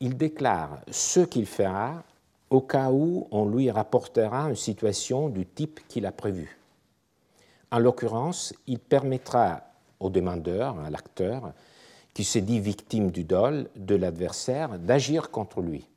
Il 0.00 0.18
déclare 0.18 0.82
ce 0.90 1.20
qu'il 1.20 1.46
fera 1.46 2.04
au 2.52 2.60
cas 2.60 2.90
où 2.90 3.26
on 3.30 3.46
lui 3.46 3.70
rapportera 3.70 4.50
une 4.50 4.56
situation 4.56 5.30
du 5.30 5.46
type 5.46 5.80
qu'il 5.88 6.04
a 6.04 6.12
prévu. 6.12 6.58
En 7.70 7.78
l'occurrence, 7.78 8.52
il 8.66 8.78
permettra 8.78 9.62
au 9.98 10.10
demandeur, 10.10 10.78
à 10.80 10.90
l'acteur, 10.90 11.54
qui 12.12 12.24
se 12.24 12.38
dit 12.38 12.60
victime 12.60 13.10
du 13.10 13.24
dol 13.24 13.70
de 13.74 13.94
l'adversaire, 13.94 14.78
d'agir 14.78 15.30
contre 15.30 15.62
lui. 15.62 15.88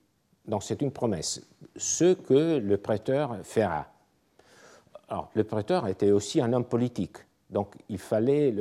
Donc 0.48 0.64
c'est 0.64 0.82
une 0.82 0.92
promesse. 0.92 1.42
Ce 1.76 2.14
que 2.14 2.58
le 2.58 2.78
prêteur 2.78 3.36
fera. 3.44 3.88
Alors, 5.10 5.30
le 5.34 5.44
prêteur 5.44 5.88
était 5.90 6.12
aussi 6.12 6.40
un 6.40 6.54
homme 6.54 6.64
politique. 6.64 7.18
Donc 7.50 7.76
il 7.90 8.00
fallait 8.00 8.54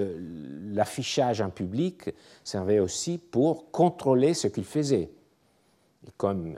l'affichage 0.73 1.41
en 1.41 1.51
public 1.51 2.11
servait 2.43 2.81
aussi 2.81 3.19
pour 3.19 3.71
contrôler 3.71 4.35
ce 4.35 4.49
qu'il 4.49 4.65
faisait. 4.65 5.11
Et 6.07 6.11
comme 6.17 6.57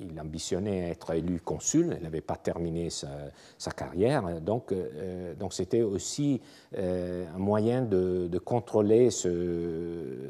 il 0.00 0.20
ambitionnait 0.20 0.90
être 0.90 1.14
élu 1.14 1.40
consul, 1.40 1.94
il 1.96 2.02
n'avait 2.02 2.20
pas 2.20 2.36
terminé 2.36 2.88
sa, 2.90 3.30
carrière, 3.76 4.40
donc 4.40 4.72
euh, 4.72 5.34
donc 5.34 5.52
c'était 5.52 5.82
aussi 5.82 6.40
euh, 6.76 7.26
un 7.34 7.38
moyen 7.38 7.82
de, 7.82 8.38
contrôler 8.44 9.10
euh, 9.26 10.28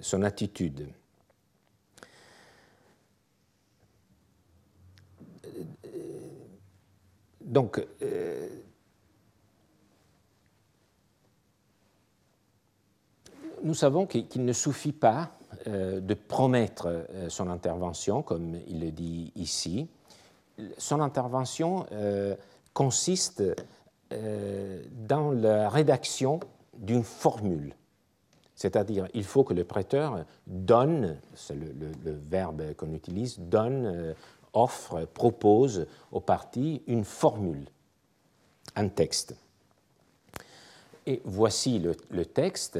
son 0.00 0.22
attitude. 0.22 0.88
Donc, 7.40 7.82
nous 13.62 13.74
savons 13.74 14.06
qu'il 14.06 14.44
ne 14.44 14.52
suffit 14.52 14.92
pas 14.92 15.37
de 15.68 16.14
promettre 16.14 16.86
euh, 16.86 17.28
son 17.28 17.48
intervention, 17.48 18.22
comme 18.22 18.56
il 18.66 18.80
le 18.80 18.90
dit 18.90 19.32
ici. 19.36 19.88
Son 20.76 21.00
intervention 21.00 21.86
euh, 21.92 22.34
consiste 22.72 23.42
dans 24.10 25.32
la 25.32 25.68
rédaction 25.68 26.40
d'une 26.74 27.02
formule. 27.02 27.74
C'est-à-dire, 28.54 29.06
il 29.12 29.24
faut 29.24 29.44
que 29.44 29.52
le 29.52 29.64
prêteur 29.64 30.24
donne, 30.46 31.18
c'est 31.34 31.54
le, 31.54 31.92
verbe 32.04 32.74
qu'on 32.74 32.94
utilise, 32.94 33.38
donne, 33.38 34.14
offre, 34.54 35.04
propose 35.04 35.86
aux 36.10 36.20
parties 36.20 36.82
une 36.86 37.04
formule, 37.04 37.66
un 38.76 38.88
texte. 38.88 39.36
Et 41.04 41.20
voici 41.24 41.78
le 41.78 42.24
texte 42.24 42.78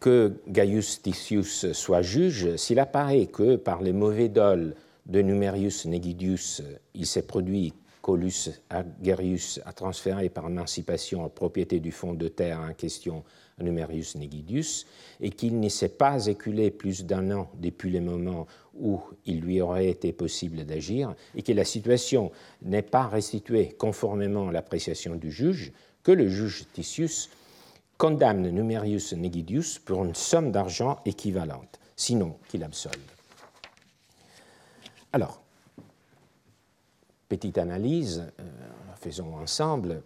que 0.00 0.32
Gaius 0.48 1.02
Titius 1.02 1.72
soit 1.72 2.02
juge, 2.02 2.56
s'il 2.56 2.78
apparaît 2.78 3.26
que 3.26 3.56
par 3.56 3.82
les 3.82 3.92
mauvais 3.92 4.30
dols 4.30 4.74
de 5.06 5.20
Numerius 5.20 5.84
Negidius, 5.84 6.62
il 6.94 7.06
s'est 7.06 7.26
produit 7.26 7.74
qu'Olus 8.00 8.50
Agerius 8.70 9.60
a 9.66 9.74
transféré 9.74 10.30
par 10.30 10.48
émancipation 10.48 11.22
la 11.22 11.28
propriété 11.28 11.80
du 11.80 11.92
fonds 11.92 12.14
de 12.14 12.28
terre 12.28 12.60
en 12.60 12.72
question 12.72 13.24
à 13.58 13.62
Numerius 13.62 14.16
Negidius, 14.16 14.86
et 15.20 15.28
qu'il 15.28 15.60
ne 15.60 15.68
s'est 15.68 15.90
pas 15.90 16.26
éculé 16.26 16.70
plus 16.70 17.04
d'un 17.04 17.30
an 17.30 17.50
depuis 17.58 17.90
le 17.90 18.00
moment 18.00 18.46
où 18.80 19.00
il 19.26 19.40
lui 19.40 19.60
aurait 19.60 19.88
été 19.88 20.14
possible 20.14 20.64
d'agir, 20.64 21.14
et 21.34 21.42
que 21.42 21.52
la 21.52 21.66
situation 21.66 22.32
n'est 22.62 22.80
pas 22.80 23.06
restituée 23.06 23.68
conformément 23.78 24.48
à 24.48 24.52
l'appréciation 24.52 25.16
du 25.16 25.30
juge, 25.30 25.72
que 26.02 26.12
le 26.12 26.26
juge 26.26 26.64
Titius 26.72 27.28
condamne 28.00 28.48
Numerius 28.48 29.12
Negidius 29.12 29.78
pour 29.78 30.06
une 30.06 30.14
somme 30.14 30.50
d'argent 30.50 31.00
équivalente, 31.04 31.78
sinon 31.96 32.38
qu'il 32.48 32.64
absolve. 32.64 32.94
Alors, 35.12 35.42
petite 37.28 37.58
analyse, 37.58 38.24
euh, 38.40 38.42
faisons 38.96 39.36
ensemble. 39.36 40.02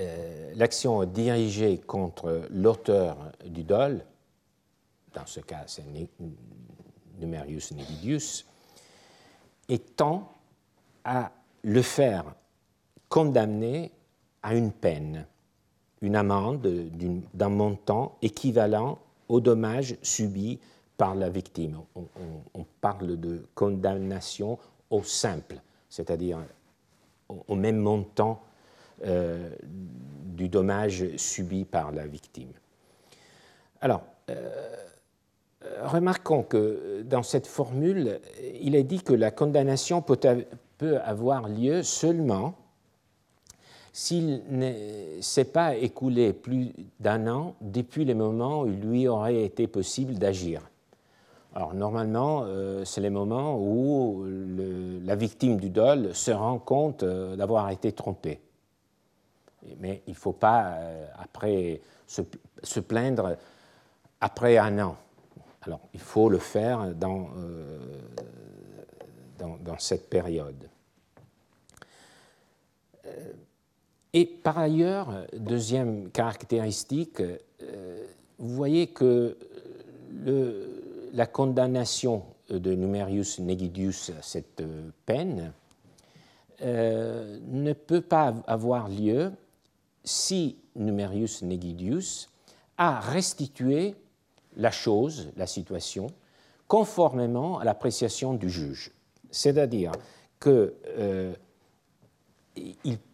Euh, 0.00 0.52
l'action 0.56 1.04
dirigée 1.04 1.78
contre 1.78 2.48
l'auteur 2.50 3.30
du 3.46 3.62
dol, 3.62 4.04
dans 5.14 5.26
ce 5.26 5.38
cas 5.38 5.62
c'est 5.68 5.84
Numerius 7.20 7.70
Negidius, 7.70 8.44
étend 9.68 10.32
à 11.04 11.30
le 11.62 11.82
faire 11.82 12.24
condamner 13.08 13.92
à 14.42 14.56
une 14.56 14.72
peine 14.72 15.28
une 16.02 16.16
amende 16.16 16.68
d'un 17.32 17.48
montant 17.48 18.16
équivalent 18.20 18.98
aux 19.28 19.40
dommages 19.40 19.96
subis 20.02 20.58
par 20.98 21.14
la 21.14 21.30
victime. 21.30 21.78
On, 21.94 22.64
parle 22.80 23.18
de 23.18 23.46
condamnation 23.54 24.58
au 24.90 25.02
simple, 25.02 25.56
c'est-à-dire 25.88 26.38
au, 27.28 27.54
même 27.54 27.78
montant 27.78 28.42
euh, 29.04 29.50
du 30.24 30.48
dommage 30.48 31.16
subi 31.16 31.64
par 31.64 31.92
la 31.92 32.06
victime. 32.06 32.52
Alors, 33.80 34.02
euh, 34.30 34.76
remarquons 35.84 36.42
que 36.42 37.02
dans 37.02 37.22
cette 37.22 37.46
formule, 37.46 38.20
il 38.60 38.74
est 38.74 38.82
dit 38.82 39.02
que 39.02 39.12
la 39.12 39.30
condamnation 39.30 40.02
peut 40.02 40.98
avoir 41.04 41.48
lieu 41.48 41.84
seulement 41.84 42.54
s'il 43.92 44.42
ne 44.48 44.72
s'est 45.20 45.44
pas 45.44 45.76
écoulé 45.76 46.32
plus 46.32 46.72
d'un 46.98 47.26
an 47.26 47.54
depuis 47.60 48.06
le 48.06 48.14
moment 48.14 48.62
où 48.62 48.66
il 48.66 48.80
lui 48.80 49.06
aurait 49.06 49.44
été 49.44 49.66
possible 49.66 50.14
d'agir. 50.14 50.62
Alors 51.54 51.74
normalement, 51.74 52.44
euh, 52.46 52.84
c'est 52.86 53.02
les 53.02 53.10
moments 53.10 53.58
où 53.58 54.24
la 55.04 55.14
victime 55.14 55.58
du 55.58 55.68
dol 55.68 56.14
se 56.14 56.30
rend 56.30 56.58
compte 56.58 57.02
euh, 57.02 57.36
d'avoir 57.36 57.68
été 57.68 57.92
trompée. 57.92 58.40
Mais 59.78 60.02
il 60.06 60.12
ne 60.12 60.16
faut 60.16 60.32
pas 60.32 60.72
euh, 60.72 61.06
après 61.18 61.82
se, 62.06 62.80
plaindre 62.80 63.36
après 64.22 64.56
un 64.56 64.78
an. 64.78 64.96
Alors 65.60 65.80
il 65.92 66.00
faut 66.00 66.30
le 66.30 66.38
faire 66.38 66.94
dans, 66.94 67.28
dans 69.38 69.78
cette 69.78 70.08
période. 70.08 70.68
Et 74.14 74.26
par 74.26 74.58
ailleurs, 74.58 75.24
deuxième 75.34 76.10
caractéristique, 76.10 77.20
euh, 77.20 78.06
vous 78.38 78.54
voyez 78.54 78.88
que 78.88 79.36
la 81.12 81.26
condamnation 81.26 82.22
de 82.50 82.74
Numerius 82.74 83.38
Negidius 83.38 84.10
à 84.10 84.22
cette 84.22 84.62
peine 85.06 85.52
euh, 86.62 87.38
ne 87.48 87.72
peut 87.72 88.02
pas 88.02 88.34
avoir 88.46 88.88
lieu 88.88 89.32
si 90.04 90.56
Numerius 90.76 91.42
Negidius 91.42 92.28
a 92.76 93.00
restitué 93.00 93.96
la 94.56 94.70
chose, 94.70 95.30
la 95.36 95.46
situation, 95.46 96.08
conformément 96.68 97.58
à 97.58 97.64
l'appréciation 97.64 98.34
du 98.34 98.48
juge. 98.48 98.92
C'est-à-dire 99.30 99.92
qu'il 100.40 100.70
euh, 100.98 101.34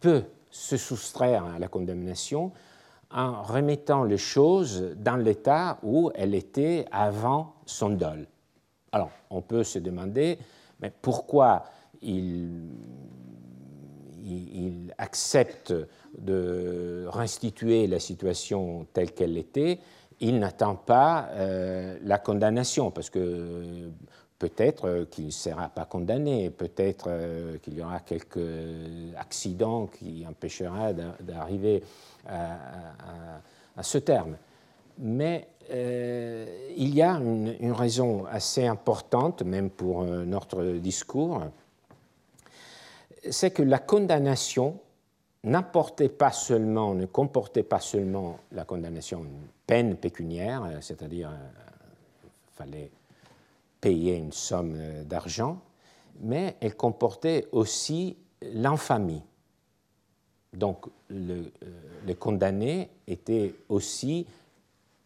peut 0.01 0.25
se 0.51 0.77
soustraire 0.77 1.45
à 1.45 1.59
la 1.59 1.69
condamnation 1.69 2.53
en 3.11 3.43
remettant 3.43 4.05
les 4.05 4.19
choses 4.19 4.95
dans 4.97 5.17
l'état 5.17 5.79
où 5.83 6.11
elles 6.15 6.35
étaient 6.35 6.85
avant 6.93 7.55
son 7.65 7.91
dol. 7.91 8.27
Alors, 8.93 9.11
on 9.31 9.41
peut 9.41 9.65
se 9.65 9.79
demander, 9.79 10.39
mais 10.81 10.93
pourquoi 11.03 11.65
il, 12.03 12.69
accepte 14.99 15.73
de 16.19 17.07
restituer 17.09 17.87
la 17.87 18.01
situation 18.01 18.87
telle 18.93 19.13
qu'elle 19.13 19.39
était 19.39 19.79
il 20.21 20.39
n'attend 20.39 20.75
pas 20.75 21.29
euh, 21.33 21.99
la 22.03 22.19
condamnation, 22.19 22.91
parce 22.91 23.11
que 23.11 23.91
Peut-être 24.39 24.89
euh, 24.89 25.05
qu'il 25.05 25.27
ne 25.27 25.31
sera 25.31 25.69
pas 25.69 25.85
condamné, 25.85 26.51
peut-être 26.51 27.07
euh, 27.09 27.59
qu'il 27.59 27.75
y 27.75 27.83
aura 27.83 27.99
quelques 28.01 28.39
accidents 29.17 29.87
qui 29.87 30.25
empêchera 30.29 30.93
d'arriver 30.93 31.83
à, 32.27 33.83
ce 33.83 33.99
terme. 33.99 34.37
Mais 34.99 35.49
euh, 35.71 36.71
il 36.77 36.95
y 36.95 37.03
a 37.03 37.15
une, 37.15 37.73
raison 37.73 38.27
assez 38.27 38.67
importante, 38.67 39.43
même 39.43 39.71
pour 39.71 40.05
notre 40.05 40.63
discours, 40.79 41.43
c'est 43.29 43.51
que 43.51 43.63
la 43.63 43.79
condamnation 43.79 44.79
n'apportait 45.45 46.09
pas 46.09 46.33
seulement, 46.33 46.95
ne 46.95 47.07
comportait 47.07 47.63
pas 47.63 47.81
seulement 47.81 48.39
la 48.53 48.65
condamnation, 48.65 49.25
une 49.25 49.47
peine 49.67 49.97
pécuniaire, 49.97 50.69
c'est-à-dire 50.81 51.31
fallait 52.53 52.91
payer 53.81 54.17
une 54.17 54.33
somme 54.33 54.75
euh, 54.77 55.05
d'argent, 55.05 55.61
mais 56.21 56.57
elle 56.61 56.75
comportait 56.75 57.47
aussi 57.53 58.17
l'infamie. 58.43 59.23
Donc 60.53 60.87
le, 61.09 61.53
euh, 61.63 62.15
condamné 62.15 62.91
était 63.07 63.55
aussi 63.69 64.27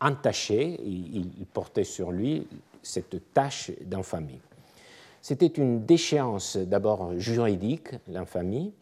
entaché, 0.00 0.80
il, 0.84 1.46
portait 1.52 1.84
sur 1.84 2.10
lui 2.10 2.46
cette 2.82 3.32
tâche 3.32 3.70
d'infamie. 3.82 4.40
C'était 5.20 5.46
une 5.46 5.84
déchéance 5.84 6.56
d'abord 6.56 7.16
juridique, 7.18 7.90
l'infamie, 8.08 8.72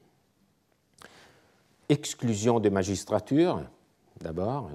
exclusion 1.91 2.61
de 2.61 2.71
magistrature, 2.71 3.63
d'abord, 4.21 4.71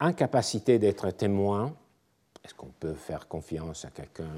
incapacité 0.00 0.78
d'être 0.78 1.10
témoin, 1.10 1.74
est-ce 2.44 2.54
qu'on 2.54 2.72
peut 2.80 2.94
faire 2.94 3.28
confiance 3.28 3.84
à 3.84 3.90
quelqu'un 3.90 4.30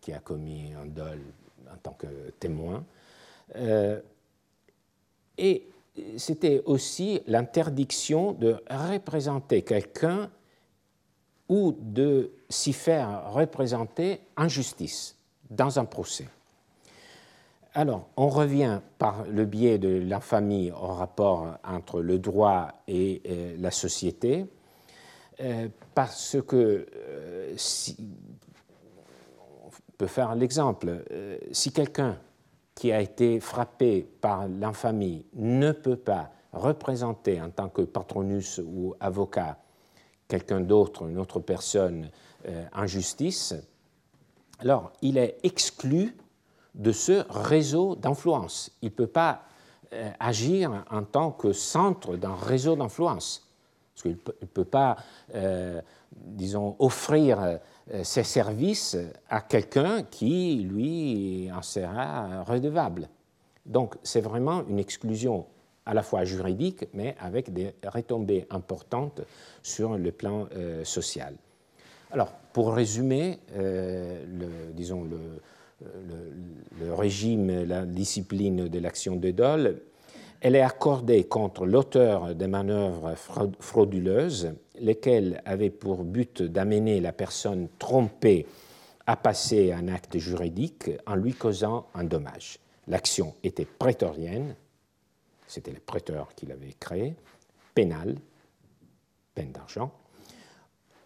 qui 0.00 0.12
a 0.12 0.18
commis 0.18 0.72
un 0.74 0.86
dol 0.86 1.20
en 1.72 1.76
tant 1.76 1.92
que 1.92 2.06
témoin? 2.38 2.84
Et 5.38 5.66
c'était 6.16 6.62
aussi 6.66 7.20
l'interdiction 7.26 8.32
de 8.32 8.56
représenter 8.68 9.62
quelqu'un 9.62 10.30
ou 11.48 11.76
de 11.80 12.32
s'y 12.48 12.72
faire 12.72 13.32
représenter 13.32 14.20
en 14.36 14.48
justice 14.48 15.16
dans 15.50 15.78
un 15.78 15.84
procès. 15.84 16.28
Alors, 17.74 18.08
on 18.16 18.28
revient 18.28 18.80
par 18.98 19.24
le 19.26 19.44
biais 19.44 19.78
de 19.78 19.88
l'infamie 19.88 20.70
au 20.70 20.94
rapport 20.94 21.58
entre 21.62 22.00
le 22.00 22.18
droit 22.18 22.68
et 22.88 23.20
euh, 23.28 23.54
la 23.58 23.70
société, 23.70 24.46
euh, 25.40 25.68
parce 25.94 26.36
que 26.46 26.86
euh, 26.94 27.54
si, 27.56 27.96
on 29.38 29.70
peut 29.98 30.06
faire 30.06 30.34
l'exemple, 30.34 31.04
si 31.52 31.72
quelqu'un 31.72 32.18
qui 32.74 32.92
a 32.92 33.00
été 33.00 33.40
frappé 33.40 34.02
par 34.20 34.46
l'infamie 34.46 35.24
ne 35.34 35.72
peut 35.72 35.96
pas 35.96 36.30
représenter 36.52 37.40
en 37.40 37.50
tant 37.50 37.68
que 37.68 37.82
patronus 37.82 38.60
ou 38.64 38.94
avocat 39.00 39.58
quelqu'un 40.28 40.60
d'autre, 40.60 41.06
une 41.08 41.18
autre 41.18 41.40
personne 41.40 42.10
en 42.74 42.86
justice, 42.86 43.54
alors 44.58 44.92
il 45.00 45.16
est 45.16 45.38
exclu 45.42 46.14
de 46.74 46.92
ce 46.92 47.24
réseau 47.30 47.96
d'influence. 47.96 48.70
Il 48.82 48.86
ne 48.86 48.94
peut 48.94 49.06
pas 49.06 49.42
euh, 49.92 50.10
agir 50.20 50.84
en 50.90 51.02
tant 51.02 51.30
que 51.30 51.52
centre 51.52 52.16
d'un 52.16 52.34
réseau 52.34 52.76
d'influence. 52.76 53.45
Qu'il 54.06 54.18
ne 54.42 54.46
peut, 54.46 54.64
pas, 54.64 54.96
euh, 55.34 55.80
disons, 56.12 56.76
offrir 56.78 57.40
euh, 57.40 57.58
ses 58.02 58.22
services 58.22 58.96
à 59.28 59.40
quelqu'un 59.40 60.02
qui, 60.02 60.66
lui, 60.68 61.50
en 61.54 61.62
sera 61.62 62.42
redevable. 62.44 63.08
Donc, 63.64 63.96
c'est 64.02 64.20
vraiment 64.20 64.64
une 64.68 64.78
exclusion 64.78 65.46
à 65.84 65.94
la 65.94 66.02
fois 66.02 66.24
juridique, 66.24 66.88
mais 66.94 67.16
avec 67.20 67.52
des 67.52 67.74
retombées 67.84 68.46
importantes 68.50 69.22
sur 69.62 69.96
le 69.96 70.10
plan 70.10 70.48
social. 70.82 71.34
Alors, 72.10 72.32
pour 72.52 72.74
résumer, 72.74 73.38
le, 73.56 74.72
disons, 74.72 75.04
le, 75.04 75.40
le, 76.80 76.94
régime, 76.94 77.64
la 77.64 77.84
discipline 77.84 78.68
de 78.68 78.78
l'action 78.78 79.16
de 79.16 79.30
dol, 79.30 79.80
elle 80.40 80.56
est 80.56 80.62
accordée 80.62 81.24
contre 81.24 81.66
l'auteur 81.66 82.34
des 82.34 82.46
manœuvres 82.46 83.14
frauduleuses, 83.60 84.54
lesquelles 84.78 85.42
avaient 85.44 85.70
pour 85.70 86.04
but 86.04 86.42
d'amener 86.42 87.00
la 87.00 87.12
personne 87.12 87.68
trompée 87.78 88.46
à 89.06 89.16
passer 89.16 89.72
un 89.72 89.88
acte 89.88 90.18
juridique 90.18 90.90
en 91.06 91.14
lui 91.14 91.32
causant 91.32 91.86
un 91.94 92.04
dommage. 92.04 92.58
L'action 92.88 93.34
était 93.42 93.64
prétorienne, 93.64 94.54
c'était 95.46 95.72
le 95.72 95.80
prêteur 95.80 96.34
qui 96.34 96.46
l'avait 96.46 96.74
créée, 96.78 97.14
pénale, 97.74 98.16
peine 99.34 99.52
d'argent, 99.52 99.92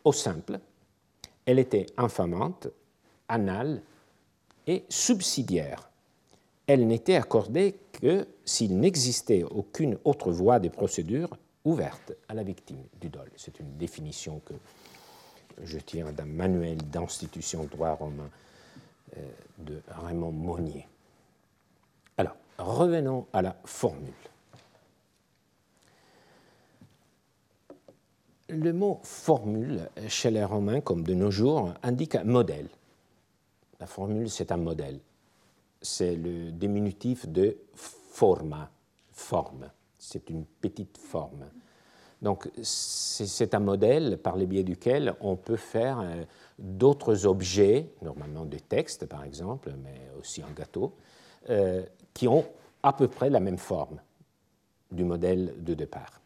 au 0.04 0.12
simple, 0.12 0.58
elle 1.44 1.58
était 1.58 1.86
infamante, 1.96 2.68
anale, 3.28 3.82
et 4.66 4.84
subsidiaire. 4.88 5.89
Elle 6.72 6.86
n'était 6.86 7.16
accordée 7.16 7.74
que 7.90 8.28
s'il 8.44 8.78
n'existait 8.78 9.42
aucune 9.42 9.98
autre 10.04 10.30
voie 10.30 10.60
de 10.60 10.68
procédure 10.68 11.36
ouverte 11.64 12.12
à 12.28 12.34
la 12.34 12.44
victime 12.44 12.84
du 13.00 13.08
dol. 13.08 13.28
C'est 13.34 13.58
une 13.58 13.76
définition 13.76 14.40
que 14.46 14.54
je 15.64 15.78
tire 15.78 16.12
d'un 16.12 16.26
manuel 16.26 16.76
d'institution 16.76 17.64
droit 17.64 17.94
romain 17.94 18.30
euh, 19.16 19.20
de 19.58 19.82
Raymond 19.88 20.30
Monnier. 20.30 20.86
Alors, 22.16 22.36
revenons 22.56 23.26
à 23.32 23.42
la 23.42 23.56
formule. 23.64 24.12
Le 28.48 28.72
mot 28.72 29.00
formule, 29.02 29.90
chez 30.06 30.30
les 30.30 30.44
Romains 30.44 30.80
comme 30.80 31.02
de 31.02 31.14
nos 31.14 31.32
jours, 31.32 31.74
indique 31.82 32.14
un 32.14 32.22
modèle, 32.22 32.68
la 33.80 33.86
formule, 33.86 34.30
c'est 34.30 34.52
un 34.52 34.56
modèle. 34.56 35.00
C'est 35.82 36.14
le 36.14 36.50
diminutif 36.52 37.26
de 37.26 37.56
forma, 37.74 38.70
forme. 39.12 39.70
C'est 39.98 40.30
une 40.30 40.44
petite 40.44 40.98
forme. 40.98 41.46
Donc, 42.22 42.50
c'est 42.62 43.54
un 43.54 43.60
modèle 43.60 44.18
par 44.18 44.36
le 44.36 44.44
biais 44.44 44.62
duquel 44.62 45.14
on 45.20 45.36
peut 45.36 45.56
faire 45.56 46.00
euh, 46.00 46.24
d'autres 46.58 47.26
objets, 47.26 47.90
normalement 48.02 48.44
des 48.44 48.60
textes 48.60 49.06
par 49.06 49.24
exemple, 49.24 49.72
mais 49.82 50.10
aussi 50.18 50.42
un 50.42 50.52
gâteau, 50.52 50.94
euh, 51.48 51.82
qui 52.12 52.28
ont 52.28 52.44
à 52.82 52.92
peu 52.92 53.08
près 53.08 53.30
la 53.30 53.40
même 53.40 53.56
forme 53.56 54.00
du 54.92 55.04
modèle 55.04 55.54
de 55.64 55.72
départ. 55.72 56.20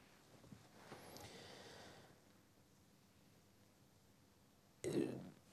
Euh, 4.87 4.91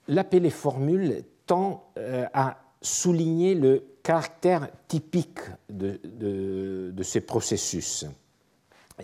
l'appeler 0.08 0.50
formule 0.50 1.22
tend 1.46 1.92
à 2.32 2.56
souligner 2.80 3.54
le 3.54 3.84
caractère 4.02 4.68
typique 4.88 5.40
de, 5.68 6.92
ces 7.02 7.20
processus. 7.20 8.06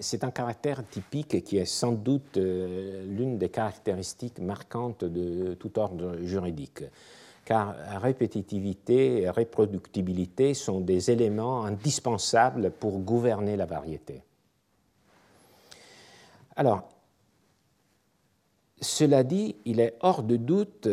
C'est 0.01 0.25
un 0.25 0.31
caractère 0.31 0.87
typique 0.89 1.43
qui 1.45 1.57
est 1.57 1.65
sans 1.65 1.93
doute 1.93 2.37
euh, 2.37 3.05
l'une 3.05 3.39
des 3.39 3.49
caractéristiques 3.49 4.39
marquantes 4.39 5.05
de 5.05 5.55
tout 5.55 5.79
ordre 5.79 6.19
juridique, 6.23 6.85
car 7.45 7.75
répétitivité 8.01 9.23
et 9.23 9.31
reproductibilité 9.31 10.55
sont 10.55 10.81
des 10.81 11.11
éléments 11.11 11.65
indispensables 11.65 12.71
pour 12.71 12.99
gouverner 12.99 13.57
la 13.57 13.67
variété. 13.67 14.23
Alors, 16.55 16.89
cela 18.81 19.25
dit, 19.25 19.57
il 19.65 19.81
est 19.81 19.97
hors 20.01 20.23
de 20.23 20.37
doute 20.37 20.89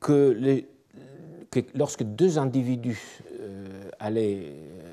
que, 0.00 0.64
lorsque 1.74 2.02
deux 2.02 2.38
individus 2.38 3.20
euh, 3.40 3.90
allaient 3.98 4.52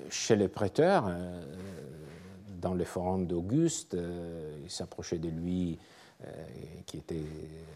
chez 0.10 0.36
le 0.36 0.48
prêteur, 0.48 1.06
euh, 1.08 1.42
dans 2.62 2.74
le 2.74 2.84
forum 2.84 3.28
d'Auguste, 3.28 3.96
euh, 3.96 4.58
ils 4.64 4.72
s'approchaient 4.72 5.20
de 5.20 5.30
lui 5.30 5.78
qui 6.88 6.98
était 6.98 7.26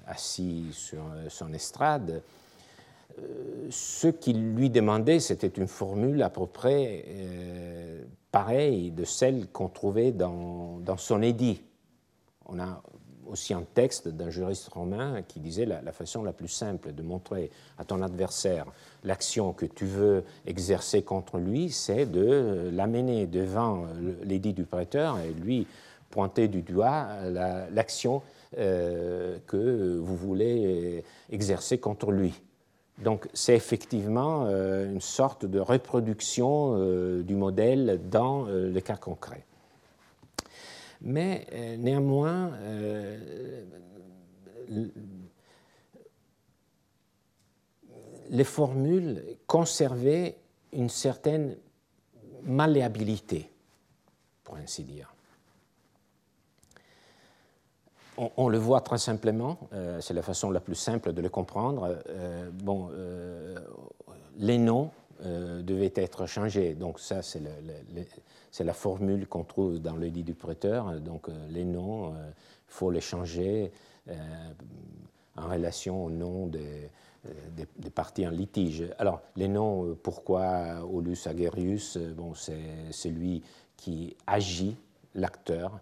assis 0.08 0.68
sur 0.72 1.04
son 1.28 1.54
estrade. 1.54 2.24
ce 3.70 4.08
qu'il 4.08 4.56
lui 4.56 4.70
demandait, 4.70 5.20
c'était 5.20 5.50
une 5.50 5.68
formule 5.68 6.24
à 6.24 6.30
peu 6.30 6.48
près 6.48 7.06
pareille 8.32 8.92
de 8.92 9.04
celle 9.04 9.48
qu'on 9.50 9.68
trouvait 9.68 10.14
dans, 10.14 10.80
son 10.98 11.22
édit. 11.22 11.62
Aussi 13.30 13.54
un 13.54 13.64
texte 13.74 14.08
d'un 14.08 14.30
juriste 14.30 14.70
romain 14.70 15.22
qui 15.28 15.40
disait 15.40 15.66
la, 15.66 15.82
la, 15.82 15.92
façon 15.92 16.24
la 16.24 16.34
plus 16.34 16.48
simple 16.48 16.94
de 16.94 17.02
montrer 17.04 17.52
à 17.78 17.86
ton 17.86 18.02
adversaire 18.02 18.66
l'action 19.04 19.54
que 19.54 19.66
tu 19.66 19.86
veux 19.86 20.24
exercer 20.46 21.02
contre 21.02 21.38
lui, 21.38 21.70
c'est 21.70 22.06
de 22.06 22.70
l'amener 22.74 23.28
devant 23.28 23.86
l'édit 24.24 24.54
du 24.54 24.64
prêteur 24.64 25.20
et 25.20 25.32
lui 25.32 25.68
pointer 26.10 26.48
du 26.48 26.62
doigt 26.62 27.08
l'action 27.72 28.22
euh, 28.58 29.38
que 29.46 29.98
vous 30.00 30.16
voulez 30.16 31.04
exercer 31.30 31.78
contre 31.78 32.12
lui. 32.12 32.34
Donc 33.04 33.30
c'est 33.34 33.56
effectivement 33.56 34.46
euh, 34.48 34.92
une 34.92 35.02
sorte 35.02 35.46
de 35.46 35.60
reproduction 35.60 36.76
euh, 36.76 37.22
du 37.22 37.36
modèle 37.36 38.02
dans 38.10 38.46
le 38.46 38.80
cas 38.80 38.98
concret 38.98 39.46
mais 41.02 41.48
euh, 41.54 41.78
néanmoins, 41.78 42.52
euh, 42.62 43.64
les 48.30 48.44
formules 48.44 49.24
conservaient 49.48 50.38
une 50.74 50.90
certaine 50.90 51.56
malléabilité, 52.44 53.50
pour 54.44 54.56
ainsi 54.56 54.84
dire. 54.84 55.14
On, 58.36 58.50
le 58.50 58.58
voit 58.58 58.82
très 58.82 58.98
simplement, 58.98 59.58
euh, 59.72 60.02
c'est 60.02 60.14
la 60.14 60.22
façon 60.22 60.52
la 60.52 60.60
plus 60.60 60.76
simple 60.76 61.14
de 61.14 61.22
le 61.22 61.30
comprendre. 61.30 62.04
bon, 62.52 62.92
les 64.36 64.58
noms 64.58 64.92
devaient 65.22 65.94
être 65.96 66.26
changés, 66.26 66.76
donc 66.76 67.00
ça 67.00 67.22
c'est 67.22 67.40
le, 67.40 68.04
c'est 68.52 68.64
la 68.64 68.74
formule 68.74 69.28
qu'on 69.28 69.44
trouve 69.44 69.80
dans 69.80 69.96
le 69.96 70.10
dit 70.10 70.24
du 70.24 70.34
prêteur. 70.34 71.00
Donc 71.02 71.30
euh, 71.30 71.48
les 71.50 71.66
noms, 71.66 72.12
il 72.12 72.18
euh, 72.18 72.32
faut 72.68 72.92
les 72.92 73.02
changer 73.02 73.72
euh, 74.10 74.14
en 75.36 75.48
relation 75.48 76.06
au 76.06 76.10
nom 76.10 76.48
des, 76.48 76.90
parties 77.94 78.28
en 78.28 78.32
litige. 78.32 78.86
Alors 78.98 79.22
les 79.36 79.48
noms, 79.48 79.96
pourquoi 80.02 80.84
Aulus 80.86 81.28
Agerius 81.28 81.98
bon, 81.98 82.34
C'est 82.34 82.92
celui 82.92 83.44
qui 83.76 84.16
agit, 84.26 84.76
l'acteur, 85.16 85.80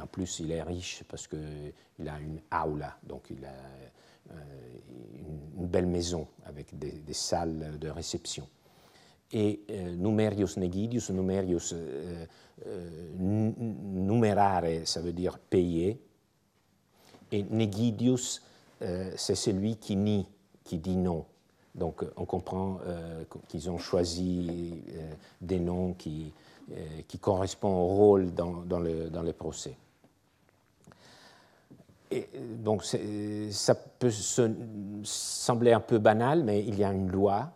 en 0.00 0.06
plus, 0.06 0.40
il 0.40 0.52
est 0.52 0.62
riche 0.62 1.02
parce 1.08 1.26
qu'il 1.26 2.08
a 2.08 2.20
une 2.20 2.40
aula, 2.52 2.96
donc 3.02 3.30
il 3.30 3.44
a 3.44 3.54
une, 5.58 5.66
belle 5.66 5.86
maison 5.86 6.26
avec 6.44 6.78
des, 6.78 7.02
salles 7.12 7.78
de 7.78 7.88
réception. 7.88 8.46
Et 9.32 9.60
numerius 9.96 10.56
negidius, 10.56 11.10
numerius 11.10 11.74
numerare, 13.18 14.86
ça 14.86 15.00
veut 15.00 15.12
dire 15.12 15.38
payer, 15.38 16.00
et 17.32 17.42
negidius, 17.42 18.40
c'est 18.80 19.34
celui 19.34 19.76
qui 19.76 19.96
nie, 19.96 20.26
qui 20.62 20.78
dit 20.78 20.96
non. 20.96 21.24
Donc 21.76 22.04
on 22.16 22.24
comprend 22.24 22.78
euh, 22.86 23.24
qu'ils 23.48 23.70
ont 23.70 23.78
choisi 23.78 24.82
euh, 24.88 25.12
des 25.42 25.60
noms 25.60 25.92
qui, 25.92 26.32
euh, 26.72 26.74
qui, 27.06 27.18
correspondent 27.18 27.74
au 27.74 27.94
rôle 27.94 28.32
dans, 28.32 28.62
dans, 28.62 28.80
le, 28.80 29.10
dans 29.10 29.22
le, 29.22 29.34
procès. 29.34 29.76
Et 32.10 32.28
donc 32.60 32.82
ça 33.50 33.74
peut 33.74 34.10
sembler 35.02 35.72
un 35.72 35.80
peu 35.80 35.98
banal, 35.98 36.44
mais 36.44 36.64
il 36.64 36.78
y 36.78 36.84
a 36.84 36.92
une 36.92 37.10
loi 37.10 37.50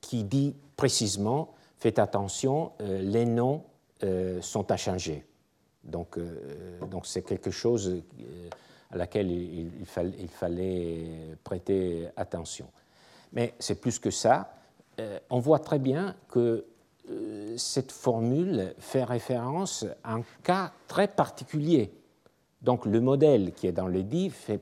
qui 0.00 0.24
dit 0.24 0.54
précisément, 0.76 1.54
faites 1.78 1.98
attention, 1.98 2.72
les 2.80 3.24
noms 3.24 3.64
sont 4.40 4.70
à 4.70 4.76
changer. 4.76 5.24
Donc 5.84 6.18
donc 6.90 7.06
c'est 7.06 7.22
quelque 7.22 7.50
chose 7.50 8.02
à 8.90 8.96
laquelle 8.96 9.30
il, 9.30 9.86
fallait, 9.86 11.36
prêter 11.44 12.08
attention. 12.16 12.66
Mais 13.32 13.54
c'est 13.58 13.80
plus 13.80 13.98
que 13.98 14.10
ça. 14.10 14.54
Euh, 15.00 15.18
on 15.30 15.38
voit 15.38 15.58
très 15.58 15.78
bien 15.78 16.16
que 16.28 16.64
euh, 17.10 17.56
cette 17.56 17.92
formule 17.92 18.74
fait 18.78 19.04
référence 19.04 19.84
à 20.02 20.14
un 20.14 20.22
cas 20.42 20.72
très 20.86 21.08
particulier. 21.08 21.92
Donc 22.62 22.86
le 22.86 23.00
modèle 23.00 23.52
qui 23.52 23.66
est 23.66 23.72
dans 23.72 23.86
le 23.86 24.02
dit 24.02 24.30
fait 24.30 24.60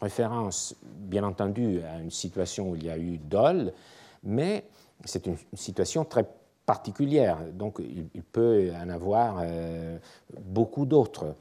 référence, 0.00 0.76
bien 0.82 1.24
entendu, 1.24 1.80
à 1.82 1.98
une 1.98 2.10
situation 2.10 2.70
où 2.70 2.76
il 2.76 2.84
y 2.84 2.90
a 2.90 2.98
eu 2.98 3.18
dol, 3.18 3.72
mais 4.24 4.64
c'est 5.04 5.26
une, 5.26 5.36
situation 5.54 6.04
très 6.04 6.26
particulière. 6.66 7.38
Donc 7.52 7.78
il, 7.80 8.22
peut 8.22 8.72
en 8.74 8.88
avoir 8.88 9.40
euh, 9.42 9.98
beaucoup 10.40 10.86
d'autres. 10.86 11.34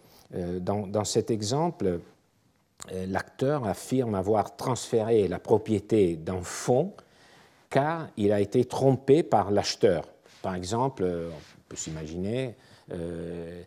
Dans, 0.61 0.87
dans, 0.87 1.03
cet 1.03 1.29
exemple, 1.29 1.99
euh, 2.91 3.05
l'acteur 3.07 3.65
affirme 3.65 4.15
avoir 4.15 4.55
transféré 4.57 5.27
la 5.27 5.39
propriété 5.39 6.17
d'un 6.17 6.41
fonds 6.41 6.93
car 7.69 8.09
il 8.17 8.31
a 8.33 8.41
été 8.41 8.65
trompé 8.65 9.23
par 9.23 9.51
l'acheteur. 9.51 10.05
Par 10.41 10.53
exemple, 10.53 11.03
euh, 11.03 11.29
on 11.31 11.61
peut 11.69 11.75
s'imaginer, 11.77 12.55
euh, 12.91 13.63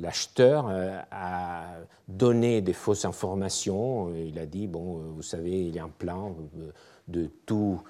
l'acheteur 0.00 0.70
a 1.10 1.64
donné 2.06 2.60
des 2.60 2.72
fausses 2.72 3.04
informations. 3.04 4.14
Il 4.14 4.38
a 4.38 4.46
dit, 4.46 4.68
bon, 4.68 4.98
vous 5.16 5.22
savez, 5.22 5.66
il 5.66 5.74
y 5.74 5.78
a 5.78 5.84
un 5.84 5.88
plan 5.88 6.36
de 7.08 7.30
tout 7.46 7.80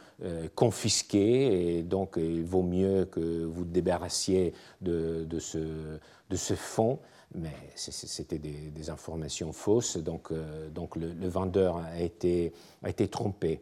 confisquer 0.54 1.76
et 1.76 1.83
donc 1.83 2.14
il 2.16 2.44
vaut 2.44 2.62
mieux 2.62 3.04
que 3.04 3.44
vous 3.44 3.64
débarrassiez 3.64 4.52
de, 4.81 5.26
de, 5.28 5.38
ce, 5.38 5.59
de 5.59 6.37
ce 6.37 6.54
fonds 6.54 6.98
mais 7.35 7.52
c'était 7.74 8.38
des, 8.38 8.90
informations 8.90 9.52
fausses, 9.52 9.98
donc, 9.98 10.33
euh, 10.33 10.70
donc 10.70 10.96
le, 10.96 11.28
vendeur 11.28 11.76
a 11.76 12.00
été, 12.00 12.52
a 12.83 12.88
été 12.88 13.09
trompé. 13.09 13.61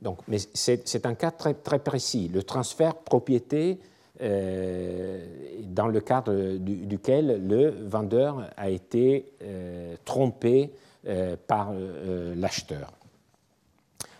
Donc, 0.00 0.18
mais 0.28 0.38
c'est 0.38 1.06
un 1.06 1.14
cas 1.14 1.30
très, 1.30 1.54
très 1.54 1.78
précis. 1.78 2.28
Le 2.28 2.42
transfert 2.42 2.96
propriété, 2.96 3.80
euh, 4.20 5.26
dans 5.64 5.88
le 5.88 6.00
cadre 6.00 6.56
duquel 6.58 7.46
le 7.46 7.70
vendeur 7.70 8.50
a 8.56 8.70
été 8.70 9.32
euh, 9.42 9.96
trompé 10.04 10.72
par 11.46 11.72
l'acheteur. 12.34 12.92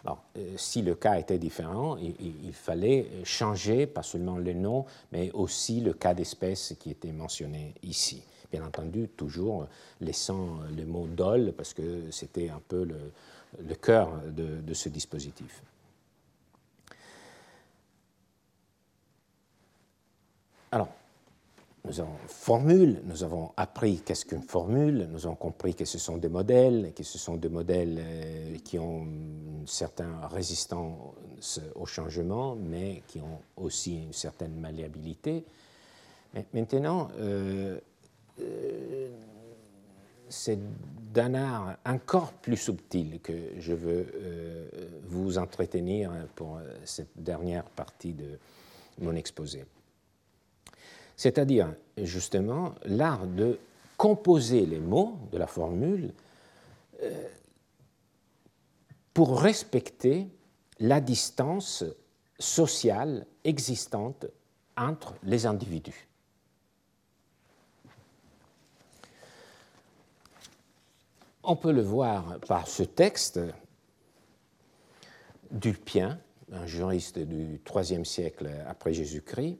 Alors, 0.07 0.23
si 0.57 0.83
le 0.83 0.95
cas 0.95 1.19
était 1.19 1.39
différent, 1.39 1.97
il, 1.97 2.53
fallait 2.53 3.11
changer 3.25 3.87
pas 3.87 4.05
seulement 4.05 4.39
le 4.39 4.53
nom, 4.55 4.85
mais 5.11 5.33
aussi 5.33 5.81
le 5.81 5.93
cas 5.93 6.15
d'espèce 6.15 6.75
qui 6.79 6.91
était 6.91 7.11
mentionné 7.11 7.75
ici 7.83 8.23
bien 8.51 8.65
entendu 8.65 9.09
toujours 9.09 9.67
laissant 10.01 10.61
le 10.77 10.85
mot 10.85 11.07
dol 11.07 11.53
parce 11.57 11.75
que 11.75 12.11
c'était 12.11 12.49
un 12.49 12.61
peu 12.69 12.85
le, 12.85 13.75
cœur 13.75 14.21
de, 14.27 14.75
ce 14.75 14.89
dispositif. 14.89 15.63
Alors, 20.71 20.89
nous 21.87 22.01
avons 22.01 22.17
formule, 22.27 23.01
nous 23.05 23.23
avons 23.23 23.53
appris 23.57 24.01
qu'est-ce 24.05 24.25
qu'une 24.25 24.43
formule, 24.43 25.09
nous 25.11 25.27
avons 25.27 25.37
compris 25.37 25.75
que 25.75 25.85
ce 25.85 25.99
sont 25.99 26.17
des 26.17 26.29
modèles, 26.29 26.93
que 26.95 27.05
ce 27.05 27.19
sont 27.19 27.37
des 27.37 27.49
modèles 27.49 27.99
euh, 27.99 28.57
qui 28.65 28.79
ont 28.79 29.03
une 29.05 29.67
certaine 29.67 30.15
résistance 30.31 31.61
au 31.75 31.87
changement, 31.87 32.57
mais 32.57 33.03
qui 33.07 33.21
ont 33.21 33.41
aussi 33.57 34.03
une 34.03 34.13
certaine 34.13 34.55
malléabilité. 34.59 35.45
Maintenant, 36.53 37.09
euh, 37.19 37.79
euh, 38.41 39.09
c'est 40.29 40.59
d'un 41.13 41.35
art 41.35 41.77
encore 41.87 42.33
plus 42.33 42.57
subtil 42.57 43.21
que 43.23 43.33
je 43.59 43.73
veux 43.73 44.07
vous 45.05 45.39
entretenir 45.39 46.11
pour 46.35 46.59
cette 46.85 47.13
dernière 47.17 47.65
partie 47.65 48.13
de 48.13 48.39
mon 48.99 49.15
exposé. 49.15 49.65
C'est-à-dire, 51.17 51.75
justement, 51.97 52.75
l'art 52.85 53.27
de 53.27 53.59
composer 53.97 54.67
les 54.67 54.79
mots 54.79 55.19
de 55.33 55.39
la 55.39 55.47
formule 55.47 56.13
euh, 57.03 57.29
pour 59.15 59.41
respecter 59.41 60.29
la 60.79 61.01
distance 61.01 61.85
sociale 62.39 63.27
existante 63.45 64.27
entre 64.77 65.15
les 65.23 65.47
individus. 65.47 66.07
On 71.43 71.57
peut 71.57 71.73
le 71.73 71.83
voir 71.83 72.39
par 72.41 72.69
ce 72.69 72.83
texte 72.83 73.41
d'Ulpien, 75.51 76.19
un 76.53 76.67
juriste 76.67 77.19
du 77.21 77.61
IIIe 77.75 78.05
siècle 78.05 78.51
après 78.67 78.93
Jésus-Christ. 78.93 79.57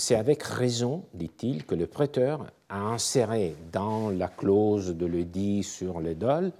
C'est 0.00 0.14
avec 0.14 0.42
raison, 0.42 1.04
dit-il, 1.12 1.66
que 1.66 1.74
le 1.74 1.86
prêteur 1.86 2.50
a 2.70 2.78
inséré 2.78 3.54
dans 3.70 4.08
la 4.08 4.28
clause 4.28 4.96
de 4.96 5.04
l'édit 5.04 5.62
sur 5.62 6.00
les 6.00 6.14
dol 6.14 6.52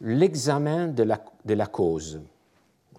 l'examen 0.00 0.86
de 0.86 1.02
la, 1.02 1.66
cause. 1.66 2.20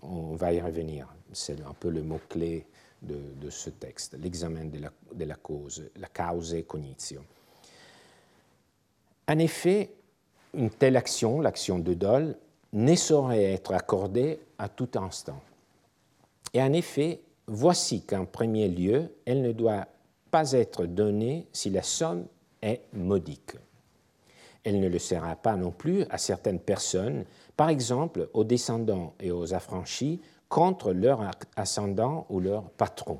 On 0.01 0.36
va 0.36 0.51
y 0.51 0.59
revenir, 0.59 1.07
c'est 1.31 1.62
un 1.62 1.73
peu 1.73 1.89
le 1.89 2.03
mot-clé 2.03 2.67
de, 3.01 3.49
ce 3.49 3.69
texte, 3.69 4.17
l'examen 4.21 4.65
de 4.65 4.79
la, 4.79 4.91
de 5.15 5.23
la, 5.23 5.36
cause, 5.36 5.89
la 5.95 6.09
cause 6.09 6.57
cognitio. 6.67 7.21
En 9.29 9.39
effet, 9.39 9.89
une 10.53 10.69
telle 10.69 10.97
action, 10.97 11.39
l'action 11.39 11.79
de 11.79 11.93
Dole, 11.93 12.36
ne 12.73 12.95
saurait 12.95 13.53
être 13.53 13.73
accordée 13.73 14.41
à 14.57 14.67
tout 14.67 14.89
instant. 14.95 15.41
Et 16.53 16.62
en 16.62 16.73
effet, 16.73 17.21
voici 17.47 18.05
qu'en 18.05 18.26
premier 18.26 18.67
lieu, 18.67 19.13
elle 19.26 19.41
ne 19.41 19.51
doit 19.51 19.88
pas 20.32 20.53
être 20.53 20.86
donnée 20.86 21.47
si 21.53 21.70
la 21.70 21.84
somme 21.84 22.26
est 22.61 22.82
modique. 22.93 23.57
Elle 24.63 24.80
ne 24.80 24.88
le 24.88 24.99
sera 24.99 25.36
pas 25.36 25.55
non 25.55 25.72
plus 25.72 26.03
à 26.09 26.17
certaines 26.17 26.59
personnes, 26.59 27.26
par 27.57 27.70
exemple 27.70 28.30
aux 28.34 28.43
descendants 28.43 29.13
et 29.20 29.32
aux 29.32 29.53
affranchis, 29.53 30.22
contre 30.47 30.93
leur 30.93 31.32
ascendant 31.55 32.26
ou 32.30 32.39
leur 32.39 32.70
patron, 32.70 33.20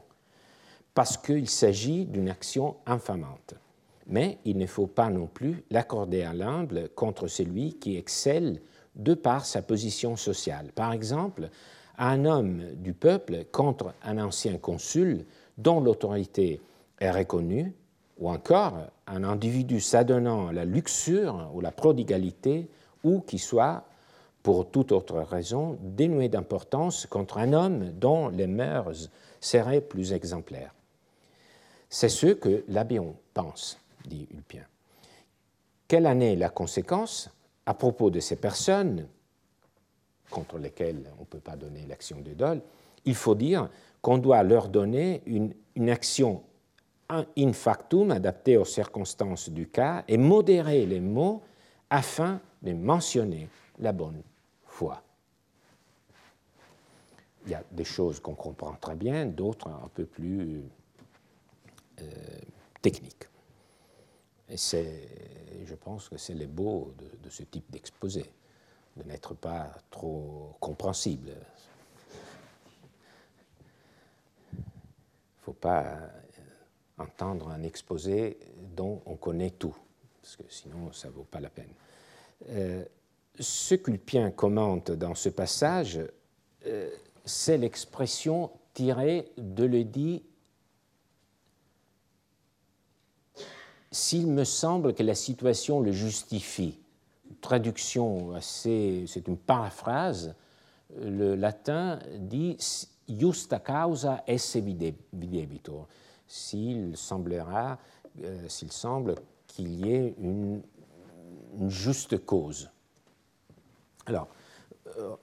parce 0.94 1.18
qu'il 1.18 1.50
s'agit 1.50 2.06
d'une 2.06 2.30
action 2.30 2.78
infamante 2.86 3.56
mais 4.08 4.38
il 4.46 4.58
ne 4.58 4.66
faut 4.66 4.88
pas 4.88 5.10
non 5.10 5.28
plus 5.28 5.64
l'accorder 5.70 6.24
à 6.24 6.34
l'humble 6.34 6.90
contre 6.90 7.28
celui 7.28 7.74
qui 7.76 7.98
excelle 7.98 8.62
de 8.96 9.14
par 9.14 9.46
sa 9.46 9.62
position 9.62 10.16
sociale. 10.16 10.72
Par 10.74 10.94
exemple, 10.94 11.50
un 11.98 12.26
homme 12.26 12.64
du 12.76 12.94
peuple 12.94 13.46
contre 13.52 13.94
un 14.04 14.18
ancien 14.18 14.58
consul 14.58 15.26
dont 15.58 15.80
l'autorité 15.80 16.62
est 17.00 17.12
reconnue, 17.12 17.74
ou 18.18 18.30
encore 18.30 18.78
un 19.08 19.24
individu 19.24 19.80
s'adonnant 19.80 20.48
à 20.48 20.54
la 20.54 20.66
luxure 20.66 21.50
ou 21.54 21.62
la 21.62 21.72
prodigalité, 21.72 22.70
ou 23.04 23.20
qui 23.22 23.40
soit, 23.40 23.84
pour 24.44 24.70
toute 24.70 24.92
autre 24.92 25.20
raison, 25.20 25.78
dénué 25.82 26.30
d'importance 26.30 27.06
contre 27.06 27.38
un 27.38 27.54
homme 27.54 27.92
dont 27.92 28.30
les 28.30 28.48
mœurs 28.48 29.10
seraient 29.40 29.82
plus 29.82 30.14
exemplaires. 30.14 30.74
C'est 31.90 32.10
ce 32.10 32.28
que 32.28 32.64
l'Abéon 32.68 33.16
pense 33.34 33.78
dit 34.06 34.28
Ulpien. 34.34 34.64
Quelle 35.88 36.08
en 36.08 36.20
est 36.20 36.36
la 36.36 36.50
conséquence 36.50 37.30
à 37.66 37.74
propos 37.74 38.10
de 38.10 38.20
ces 38.20 38.36
personnes 38.36 39.08
contre 40.30 40.58
lesquelles 40.58 41.12
on 41.18 41.22
ne 41.22 41.26
peut 41.26 41.40
pas 41.40 41.56
donner 41.56 41.86
l'action 41.88 42.22
de 42.22 42.34
dol 42.34 42.62
Il 43.06 43.16
faut 43.16 43.36
dire 43.36 43.70
qu'on 44.02 44.18
doit 44.18 44.44
leur 44.44 44.70
donner 44.70 45.22
une, 45.26 45.54
action 45.90 46.44
in 47.10 47.54
factum 47.54 48.12
adapté 48.12 48.58
aux 48.58 48.66
circonstances 48.66 49.50
du 49.50 49.68
cas 49.68 50.04
et 50.08 50.18
modérer 50.18 50.86
les 50.86 51.00
mots 51.00 51.42
afin 51.90 52.40
de 52.62 52.74
mentionner 52.74 53.50
la 53.80 53.92
bonne 53.92 54.22
foi. 54.66 55.04
Il 57.46 57.52
y 57.52 57.56
a 57.56 57.64
des 57.72 57.84
choses 57.84 58.20
qu'on 58.20 58.36
comprend 58.36 58.74
très 58.74 58.96
bien, 58.96 59.26
d'autres 59.26 59.68
un 59.68 59.90
peu 59.94 60.06
plus 60.06 60.64
euh, 62.02 62.06
techniques. 62.82 63.28
Et 64.50 64.58
je 65.66 65.76
pense 65.76 66.10
que 66.10 66.18
c'est 66.18 66.34
le 66.34 66.48
beau 66.48 66.94
de, 67.24 67.30
ce 67.30 67.44
type 67.44 67.70
d'exposé, 67.72 68.26
de 68.98 69.04
n'être 69.04 69.34
pas 69.34 69.72
trop 69.90 70.56
compréhensible. 70.60 71.32
Il 74.54 74.58
ne 74.58 75.44
faut 75.46 75.54
pas 75.54 75.86
entendre 76.98 77.50
un 77.50 77.64
exposé 77.64 78.38
dont 78.76 79.02
on 79.06 79.16
connaît 79.16 79.52
tout, 79.52 79.76
parce 80.22 80.36
que 80.36 80.44
sinon 80.50 80.92
ça 80.94 81.10
ne 81.10 81.14
vaut 81.14 81.28
pas 81.30 81.40
la 81.40 81.50
peine. 81.50 81.74
Euh, 82.50 82.86
ce 83.40 83.76
qu'Ulpien 83.76 84.32
commente 84.32 84.92
dans 84.92 85.16
ce 85.16 85.30
passage, 85.30 86.00
euh, 86.66 86.90
c'est 87.26 87.58
l'expression 87.58 88.52
tirée 88.74 89.32
de 89.38 89.64
l'édit 89.64 90.24
S'il 93.94 94.26
me 94.26 94.44
semble 94.44 94.96
que 94.96 95.04
la 95.04 95.14
situation 95.14 95.80
le 95.80 95.92
justifie, 95.92 96.80
traduction 97.44 98.34
assez, 98.34 99.06
c'est 99.08 99.28
une 99.28 99.38
paraphrase, 99.38 100.34
le 101.00 101.36
latin 101.36 102.00
dit 102.18 102.58
justa 103.08 103.60
causa 103.60 104.24
esse 104.26 104.56
videbitur 104.56 105.88
s'il 106.28 106.98
semblera, 106.98 107.78
euh, 108.24 108.48
s'il 108.48 108.72
semble 108.72 109.16
qu'il 109.46 109.86
y 109.86 109.94
ait 109.94 110.16
une, 110.20 110.64
juste 111.68 112.26
cause. 112.26 112.72
Alors, 114.08 114.28
euh, 114.98 115.16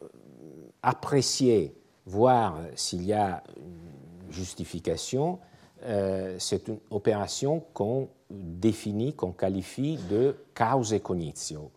apprécier, 0.83 1.75
voir 2.07 2.61
s'il 2.77 3.05
y 3.05 3.13
a 3.13 3.43
une 3.57 4.33
justification, 4.33 5.41
euh, 5.83 6.37
c'est 6.39 6.69
une 6.69 6.79
opération 6.91 7.65
qu'on 7.75 8.09
définit, 8.31 9.15
qu'on 9.15 9.33
qualifie 9.33 9.99
de 10.09 10.37
cause 10.55 10.95
cognitio. 11.03 11.73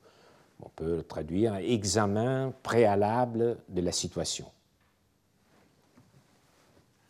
On 0.65 0.69
peut 0.69 1.03
traduire 1.03 1.55
examen 1.55 2.53
préalable 2.63 3.57
de 3.69 3.81
la 3.81 3.91
situation. 3.91 4.45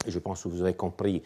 je 0.06 0.20
pense 0.20 0.44
que 0.44 0.50
vous 0.50 0.62
aurez 0.62 0.74
compris 0.74 1.24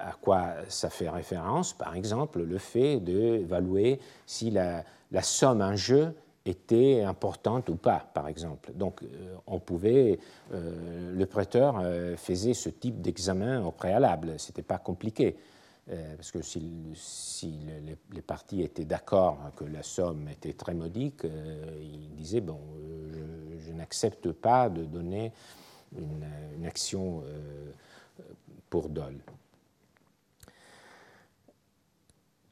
à 0.00 0.12
quoi 0.12 0.54
ça 0.68 0.90
fait 0.90 1.08
référence, 1.08 1.72
par 1.72 1.94
exemple, 1.94 2.42
le 2.42 2.58
fait 2.58 3.00
d'évaluer 3.00 4.00
si 4.26 4.50
la, 4.50 4.84
somme 5.22 5.60
en 5.60 5.76
jeu 5.76 6.14
était 6.46 7.02
importante 7.02 7.68
ou 7.68 7.76
pas, 7.76 8.06
par 8.12 8.28
exemple. 8.28 8.72
Donc, 8.74 9.02
euh, 9.02 9.36
on 9.46 9.58
pouvait, 9.58 10.18
euh, 10.52 11.14
le 11.14 11.26
prêteur 11.26 11.78
euh, 11.80 12.16
faisait 12.16 12.54
ce 12.54 12.68
type 12.68 13.00
d'examen 13.00 13.64
au 13.64 13.70
préalable. 13.70 14.34
Ce 14.38 14.50
n'était 14.50 14.62
pas 14.62 14.78
compliqué, 14.78 15.36
parce 15.86 16.32
que 16.32 16.40
si, 16.42 17.58
les, 18.12 18.22
parties 18.22 18.62
étaient 18.62 18.86
d'accord 18.86 19.38
que 19.56 19.64
la 19.64 19.82
somme 19.82 20.28
était 20.28 20.54
très 20.54 20.74
modique, 20.74 21.24
il 21.24 22.14
disait 22.14 22.40
bon, 22.40 22.58
je, 23.58 23.72
n'accepte 23.72 24.32
pas 24.32 24.70
de 24.70 24.84
donner 24.84 25.32
une, 25.96 26.64
action 26.64 27.22
pour 28.70 28.88
dol. 28.88 29.14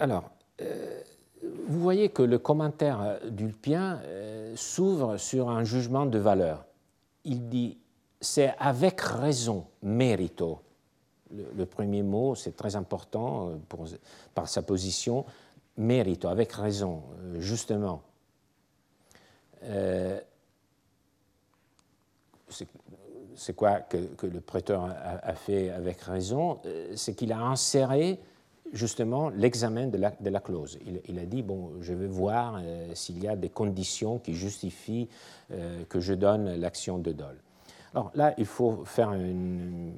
Alors, 0.02 0.30
euh, 0.60 1.00
vous 1.68 1.80
voyez 1.80 2.08
que 2.08 2.22
le 2.22 2.38
commentaire 2.38 3.20
d'Ulpien 3.30 4.00
euh, 4.02 4.52
s'ouvre 4.56 5.16
sur 5.16 5.48
un 5.48 5.62
jugement 5.62 6.06
de 6.06 6.18
valeur. 6.18 6.64
Il 7.24 7.48
dit 7.48 7.78
c'est 8.20 8.54
avec 8.58 9.00
raison, 9.00 9.66
mérito. 9.80 10.60
Le, 11.56 11.66
premier 11.66 12.02
mot, 12.02 12.34
c'est 12.34 12.56
très 12.56 12.76
important 12.76 13.50
euh, 13.50 13.86
par 14.34 14.48
sa 14.48 14.62
position, 14.62 15.24
mérito, 15.76 16.28
avec 16.28 16.52
raison, 16.52 17.02
justement. 17.38 18.02
c'est 23.34 23.54
quoi 23.54 23.80
que, 23.80 24.26
le 24.26 24.40
prêteur 24.40 24.84
a, 24.84 25.34
fait 25.34 25.70
avec 25.70 26.00
raison? 26.00 26.60
C'est 26.94 27.14
qu'il 27.14 27.32
a 27.32 27.40
inséré 27.40 28.20
justement 28.72 29.28
l'examen 29.30 29.86
de 29.88 29.98
la, 29.98 30.40
clause. 30.40 30.78
Il, 31.06 31.18
a 31.18 31.24
dit, 31.24 31.42
bon, 31.42 31.72
je 31.80 31.92
vais 31.92 32.06
voir 32.06 32.58
euh, 32.58 32.94
s'il 32.94 33.22
y 33.22 33.28
a 33.28 33.36
des 33.36 33.50
conditions 33.50 34.18
qui 34.18 34.34
justifient 34.34 35.08
euh, 35.50 35.84
que 35.88 36.00
je 36.00 36.14
donne 36.14 36.56
l'action 36.56 36.98
de 36.98 37.12
Dole. 37.12 37.38
Alors 37.94 38.10
là, 38.14 38.34
il 38.38 38.46
faut 38.46 38.84
faire 38.84 39.12
une, 39.12 39.92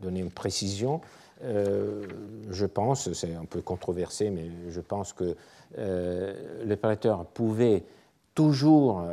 donner 0.00 0.20
une 0.20 0.30
précision. 0.30 1.00
Euh, 1.42 2.06
je 2.50 2.66
pense, 2.66 3.12
c'est 3.12 3.34
un 3.34 3.44
peu 3.44 3.62
controversé, 3.62 4.30
mais 4.30 4.50
je 4.68 4.80
pense 4.80 5.12
que 5.12 5.36
le 5.76 6.74
prêteur 6.74 7.24
pouvait 7.26 7.84
toujours 8.34 9.04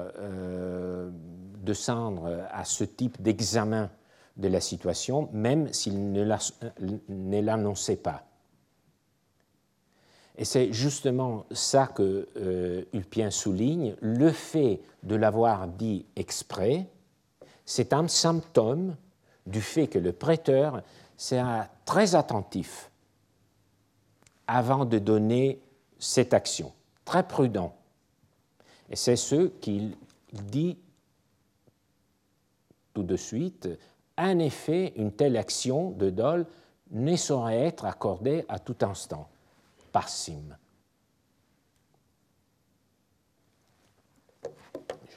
descendre 1.63 2.47
à 2.51 2.65
ce 2.65 2.83
type 2.83 3.21
d'examen 3.21 3.89
de 4.37 4.47
la 4.47 4.61
situation, 4.61 5.29
même 5.33 5.71
s'il 5.73 6.11
ne 6.11 7.41
l'annonçait 7.41 7.95
pas. 7.95 8.23
Et 10.37 10.45
c'est 10.45 10.71
justement 10.71 11.45
ça 11.51 11.87
que 11.87 12.27
euh, 12.37 12.83
Ulpien 12.93 13.31
souligne, 13.31 13.95
le 14.01 14.31
fait 14.31 14.81
de 15.01 15.15
l'avoir 15.15 15.67
dit 15.67 16.05
exprès, 16.15 16.87
c'est 17.67 17.91
un 17.91 18.07
symptôme 18.07 18.95
du 19.45 19.61
fait 19.61 19.87
que 19.87 19.99
le 19.99 20.13
prêteur 20.13 20.81
sera 21.17 21.67
très 21.85 22.15
attentif 22.15 22.89
avant 24.47 24.85
de 24.85 24.97
donner 24.97 25.59
cette 25.99 26.33
action, 26.33 26.71
très 27.03 27.27
prudent. 27.27 27.75
Et 28.89 28.95
c'est 28.95 29.17
ce 29.17 29.47
qu'il 29.47 29.97
dit 30.31 30.77
tout 32.93 33.03
de 33.03 33.17
suite. 33.17 33.67
En 34.17 34.39
effet, 34.39 34.93
une 34.95 35.11
telle 35.11 35.35
action 35.35 35.91
de 35.91 36.09
dol 36.09 36.45
ne 36.91 37.17
saurait 37.17 37.65
être 37.65 37.83
accordée 37.83 38.45
à 38.47 38.59
tout 38.59 38.77
instant 38.81 39.27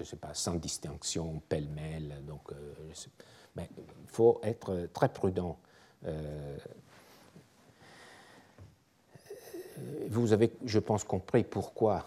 je 0.01 0.07
ne 0.07 0.09
sais 0.13 0.17
pas, 0.17 0.33
sans 0.33 0.55
distinction, 0.55 1.43
pêle-mêle. 1.47 2.25
Donc, 2.27 2.53
euh, 2.53 3.59
il 3.59 3.67
faut 4.07 4.41
être 4.43 4.89
très 4.95 5.11
prudent. 5.11 5.59
Euh, 6.07 6.57
vous 10.09 10.33
avez, 10.33 10.51
je 10.65 10.79
pense, 10.79 11.05
compris 11.05 11.45
pourquoi 11.45 12.07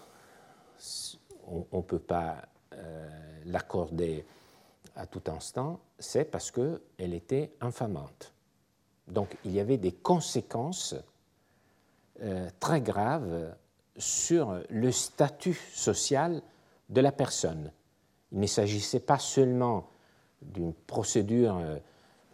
on 1.46 1.76
ne 1.76 1.82
peut 1.82 2.00
pas 2.00 2.48
euh, 2.72 3.40
l'accorder 3.46 4.26
à 4.96 5.06
tout 5.06 5.22
instant. 5.28 5.78
C'est 5.96 6.24
parce 6.24 6.50
qu'elle 6.50 7.14
était 7.14 7.52
infamante. 7.60 8.32
Donc, 9.06 9.36
il 9.44 9.52
y 9.52 9.60
avait 9.60 9.78
des 9.78 9.92
conséquences 9.92 10.96
très 12.60 12.80
grave 12.80 13.54
sur 13.96 14.60
le 14.70 14.92
statut 14.92 15.58
social 15.72 16.42
de 16.88 17.00
la 17.00 17.12
personne. 17.12 17.72
Il 18.34 18.40
ne 18.40 18.46
s'agissait 18.46 19.00
pas 19.00 19.20
seulement 19.20 19.88
d'une 20.42 20.74
procédure 20.74 21.56
euh, 21.56 21.78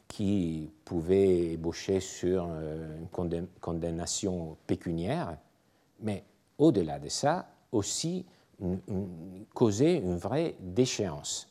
qui 0.09 0.71
pouvait 0.87 1.53
ébaucher 1.53 2.01
sur 2.01 2.49
euh, 2.49 2.99
une 2.99 3.47
condamnation 3.61 4.57
pécuniaire, 4.67 5.37
mais 6.01 6.25
au-delà 6.57 6.99
de 6.99 7.11
ça, 7.11 7.51
aussi 7.71 8.25
causer 9.55 9.97
une 9.97 10.17
vraie 10.17 10.57
déchéance. 10.61 11.49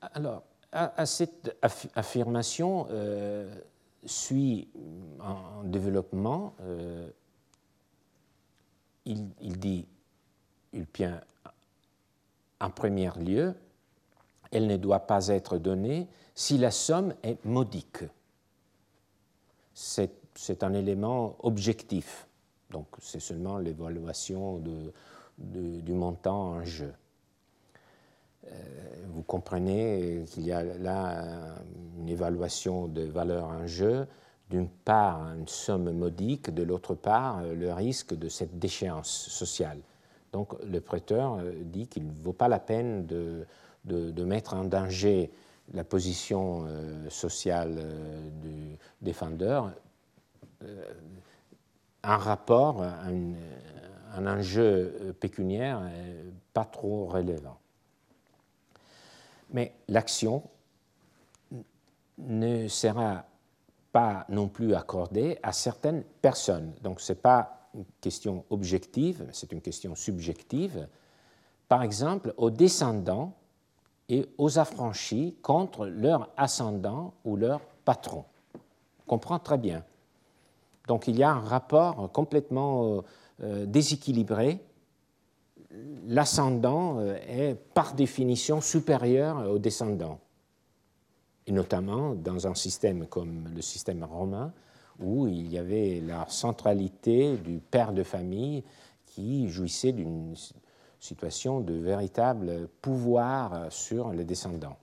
Alors, 0.00 0.42
à, 0.72 1.06
cette 1.06 1.56
affirmation 1.62 2.86
euh, 2.90 3.54
suit 4.04 4.68
en 5.20 5.64
développement, 5.64 6.54
il, 9.04 9.28
il, 9.40 9.58
dit, 9.58 9.86
en 12.60 12.70
premier 12.70 13.10
lieu, 13.18 13.54
elle 14.50 14.66
ne 14.66 14.76
doit 14.76 15.00
pas 15.00 15.28
être 15.28 15.58
donnée 15.58 16.06
si 16.34 16.58
la 16.58 16.70
somme 16.70 17.14
est 17.22 17.44
modique. 17.44 18.04
C'est 19.74 20.62
un 20.62 20.74
élément 20.74 21.36
objectif, 21.40 22.26
donc 22.70 22.86
c'est 23.00 23.20
seulement 23.20 23.58
l'évaluation 23.58 24.62
du 25.38 25.92
montant 25.92 26.52
en 26.52 26.64
jeu. 26.64 26.92
vous 29.06 29.22
comprenez 29.22 30.24
qu'il 30.30 30.46
y 30.46 30.52
a 30.52 30.62
là 30.62 31.56
une 31.98 32.08
évaluation 32.08 32.86
de 32.88 33.02
valeur 33.02 33.46
en 33.46 33.66
jeu, 33.66 34.06
d'une 34.52 34.68
part 34.68 35.22
une 35.34 35.48
somme 35.48 35.90
modique, 35.92 36.50
de 36.50 36.62
l'autre 36.62 36.94
part 36.94 37.42
le 37.42 37.72
risque 37.72 38.12
de 38.14 38.28
cette 38.28 38.58
déchéance 38.58 39.08
sociale. 39.08 39.78
Donc 40.32 40.52
le 40.62 40.78
prêteur 40.82 41.38
dit 41.64 41.88
qu'il 41.88 42.06
ne 42.06 42.12
vaut 42.12 42.34
pas 42.34 42.48
la 42.48 42.58
peine 42.58 43.06
de, 43.06 43.46
mettre 44.24 44.52
en 44.52 44.64
danger 44.64 45.30
la 45.72 45.84
position 45.84 46.66
sociale 47.08 47.82
du 48.42 48.76
défendeur 49.00 49.72
un 52.02 52.16
rapport, 52.16 52.82
un, 52.82 53.32
un 54.14 54.26
enjeu 54.26 55.14
pécuniaire 55.18 55.80
pas 56.52 56.66
trop 56.66 57.06
relevant. 57.06 57.58
Mais 59.50 59.72
l'action 59.88 60.42
ne 62.18 62.68
sera 62.68 63.24
pas 63.92 64.24
non 64.28 64.48
plus 64.48 64.74
accordée 64.74 65.38
à 65.42 65.52
certaines 65.52 66.02
personnes. 66.22 66.72
Donc 66.82 67.00
ce 67.00 67.12
n'est 67.12 67.18
pas 67.18 67.68
une 67.74 67.84
question 68.00 68.44
objective, 68.50 69.28
c'est 69.32 69.52
une 69.52 69.60
question 69.60 69.94
subjective. 69.94 70.88
Par 71.68 71.82
exemple, 71.82 72.34
aux 72.36 72.50
descendants 72.50 73.34
et 74.08 74.26
aux 74.38 74.58
affranchis 74.58 75.36
contre 75.42 75.86
leur 75.86 76.30
ascendant 76.36 77.14
ou 77.24 77.36
leur 77.36 77.60
patron. 77.84 78.24
On 78.54 79.10
comprend 79.10 79.38
très 79.38 79.58
bien. 79.58 79.84
Donc 80.88 81.06
il 81.08 81.16
y 81.16 81.22
a 81.22 81.30
un 81.30 81.40
rapport 81.40 82.10
complètement 82.12 83.04
euh, 83.42 83.66
déséquilibré. 83.66 84.60
L'ascendant 86.06 86.98
euh, 86.98 87.16
est 87.26 87.54
par 87.54 87.94
définition 87.94 88.60
supérieur 88.60 89.50
au 89.50 89.58
descendant, 89.58 90.18
et 91.46 91.52
notamment 91.52 92.14
dans 92.14 92.46
un 92.46 92.54
système 92.54 93.06
comme 93.06 93.48
le 93.54 93.62
système 93.62 94.04
romain, 94.04 94.52
où 95.00 95.26
il 95.26 95.50
y 95.50 95.58
avait 95.58 96.00
la 96.00 96.26
centralité 96.28 97.36
du 97.36 97.58
père 97.58 97.92
de 97.92 98.02
famille 98.02 98.62
qui 99.06 99.48
jouissait 99.48 99.92
d'une 99.92 100.34
situation 101.00 101.60
de 101.60 101.74
véritable 101.74 102.68
pouvoir 102.80 103.72
sur 103.72 104.12
les 104.12 104.24
descendants. 104.24 104.76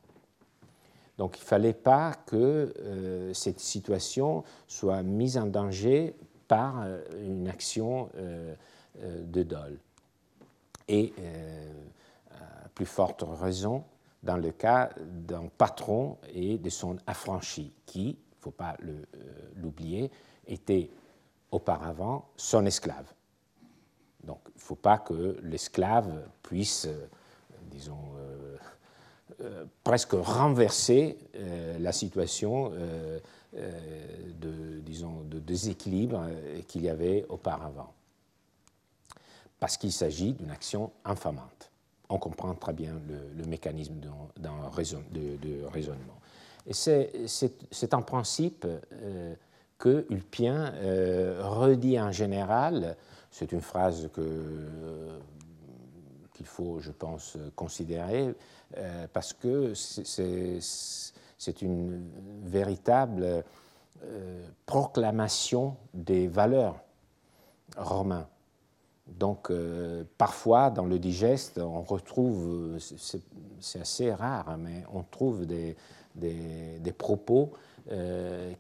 Donc 1.19 1.37
il 1.37 1.41
ne 1.41 1.47
fallait 1.47 1.73
pas 1.73 2.13
que 2.25 2.73
euh, 2.79 3.33
cette 3.33 3.59
situation 3.59 4.43
soit 4.67 5.03
mise 5.03 5.37
en 5.37 5.47
danger 5.47 6.15
par 6.47 6.81
euh, 6.81 7.01
une 7.21 7.49
action 7.49 8.09
euh, 8.15 8.55
de 9.01 9.43
dol. 9.43 9.77
Et 10.87 11.13
à 12.31 12.67
plus 12.69 12.87
forte 12.87 13.23
raison 13.39 13.83
dans 14.23 14.37
le 14.37 14.51
cas 14.51 14.89
d'un 14.97 15.47
patron 15.47 16.17
et 16.33 16.57
de 16.57 16.69
son 16.69 16.97
affranchi, 17.07 17.73
qui, 17.85 18.09
il 18.09 18.37
ne 18.37 18.41
faut 18.41 18.51
pas 18.51 18.75
l'oublier, 19.55 20.11
était 20.47 20.89
auparavant 21.51 22.29
son 22.35 22.65
esclave. 22.65 23.13
Donc 24.23 24.39
il 24.47 24.57
ne 24.57 24.61
faut 24.61 24.75
pas 24.75 24.97
que 24.97 25.37
l'esclave 25.41 26.27
puisse, 26.43 26.87
disons, 27.71 27.97
euh, 29.41 29.65
presque 29.85 30.11
renverser 30.13 31.17
euh, 31.35 31.79
la 31.79 31.93
situation 31.93 32.71
euh, 32.73 33.19
de, 33.53 34.79
disons, 34.81 35.21
de 35.21 35.39
déséquilibre 35.39 36.27
qu'il 36.67 36.81
y 36.81 36.89
avait 36.89 37.25
auparavant. 37.29 37.93
Parce 39.59 39.77
qu'il 39.77 39.93
s'agit 39.93 40.33
d'une 40.33 40.51
action 40.51 40.91
infamante. 41.05 41.68
On 42.09 42.17
comprend 42.17 42.55
très 42.55 42.73
bien 42.73 42.93
le, 43.37 43.45
mécanisme 43.45 43.95
de, 43.99 44.09
raison, 44.71 45.03
de, 45.11 45.65
raisonnement. 45.65 46.19
Et 46.65 46.73
c'est 46.73 47.93
en 47.93 48.01
principe 48.01 48.65
que 49.77 50.05
Ulpien 50.09 50.73
redit 51.39 51.99
en 51.99 52.11
général, 52.11 52.97
c'est 53.31 53.51
une 53.51 53.61
phrase 53.61 54.09
qu'il 56.33 56.45
faut, 56.45 56.79
je 56.79 56.91
pense, 56.91 57.37
considérer, 57.55 58.33
euh, 58.77 59.07
parce 59.11 59.33
que 59.33 59.73
c'est 59.73 61.61
une 61.61 62.07
véritable 62.43 63.43
euh, 64.03 64.47
proclamation 64.65 65.75
des 65.93 66.27
valeurs 66.27 66.79
romains. 67.77 68.27
Donc, 69.17 69.51
euh, 69.51 70.03
parfois, 70.17 70.69
dans 70.69 70.85
le 70.85 70.99
digeste, 70.99 71.57
on 71.57 71.81
retrouve, 71.81 72.77
c'est 72.79 73.81
assez 73.81 74.13
rare, 74.13 74.57
mais 74.57 74.83
on 74.93 75.03
trouve 75.03 75.45
des, 75.45 75.75
des, 76.15 76.93
propos 76.97 77.53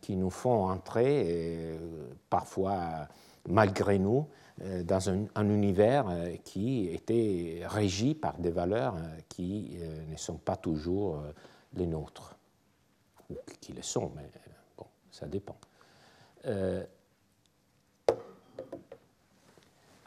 qui 0.01 0.15
nous 0.15 0.31
font 0.31 0.69
entrer, 0.69 1.77
parfois 2.29 3.07
malgré 3.47 3.99
nous, 3.99 4.25
euh, 4.63 4.83
dans 4.83 5.09
un, 5.09 5.49
univers 5.49 6.09
euh, 6.09 6.35
qui 6.43 6.87
était 6.87 7.61
régi 7.65 8.13
par 8.13 8.37
des 8.37 8.49
valeurs 8.49 8.95
euh, 8.97 9.17
qui 9.29 9.77
ne 10.09 10.17
sont 10.17 10.37
pas 10.37 10.57
toujours 10.57 11.21
les 11.75 11.85
nôtres, 11.85 12.35
ou 13.29 13.35
qui 13.61 13.71
le 13.71 13.81
sont, 13.81 14.11
mais 14.15 14.29
bon, 14.77 14.85
ça 15.11 15.27
dépend. 15.27 15.57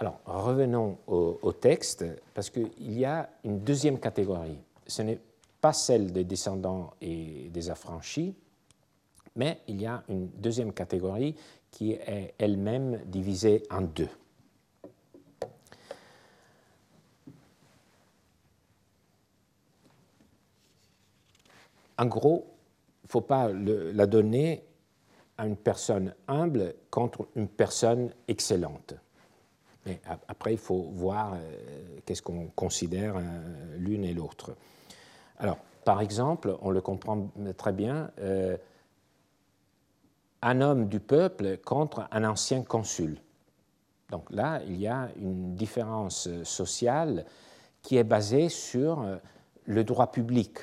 Alors, 0.03 0.19
revenons 0.25 0.99
au, 1.07 1.53
texte, 1.53 2.05
parce 2.35 2.51
qu'il 2.51 2.93
y 2.93 3.05
a 3.05 3.31
une 3.45 3.61
deuxième 3.61 4.01
catégorie. 4.01 4.59
Ce 4.85 5.01
n'est 5.01 5.21
pas 5.61 5.73
celle 5.73 6.13
des 6.13 6.25
descendants 6.25 6.95
et 7.01 7.49
des 7.51 7.71
affranchis, 7.71 8.35
mais 9.37 9.61
il 9.69 9.81
y 9.81 9.87
a 9.87 10.03
une 10.09 10.27
deuxième 10.27 10.73
catégorie 10.73 11.37
qui 11.71 11.93
est 11.93 12.35
elle-même 12.37 12.99
divisée 13.07 13.63
en 13.71 13.83
deux. 13.83 14.09
en 21.97 22.07
gros, 22.07 22.45
il 23.05 23.07
ne 23.07 23.11
faut 23.11 23.21
pas 23.21 23.53
la 23.53 24.07
donner 24.07 24.65
à 25.39 25.47
une 25.47 25.57
personne 25.57 26.13
humble 26.27 26.75
contre 26.91 27.29
une 27.37 27.47
personne 27.47 28.13
excellente. 28.27 28.95
Mais 29.87 30.01
après, 30.29 30.53
il 30.53 30.59
faut 30.59 30.91
voir 30.93 31.35
euh, 31.35 31.39
qu'est-ce 32.05 32.23
qu'on 32.23 32.49
considère 32.49 33.17
euh, 33.17 33.77
l'une 33.79 34.05
et 34.05 34.15
l'autre. 34.15 34.55
Alors, 35.39 35.59
par 35.85 36.01
exemple, 36.01 36.57
on 36.63 36.71
le 36.71 36.81
comprend 36.81 37.31
très 37.57 37.73
bien, 37.73 38.11
euh, 38.21 38.57
un 40.41 40.61
homme 40.61 40.89
du 40.89 41.01
peuple 41.01 41.59
contre 41.59 42.07
un 42.13 42.25
ancien 42.25 42.63
consul. 42.63 43.19
Donc 44.11 44.31
là, 44.31 44.61
il 44.67 44.77
y 44.77 44.87
a 44.87 45.09
une 45.17 45.55
différence 45.55 46.29
sociale 46.45 47.25
qui 47.81 47.97
est 47.97 48.05
basée 48.05 48.49
sur 48.49 49.05
le 49.65 49.85
droit 49.85 50.13
public 50.13 50.59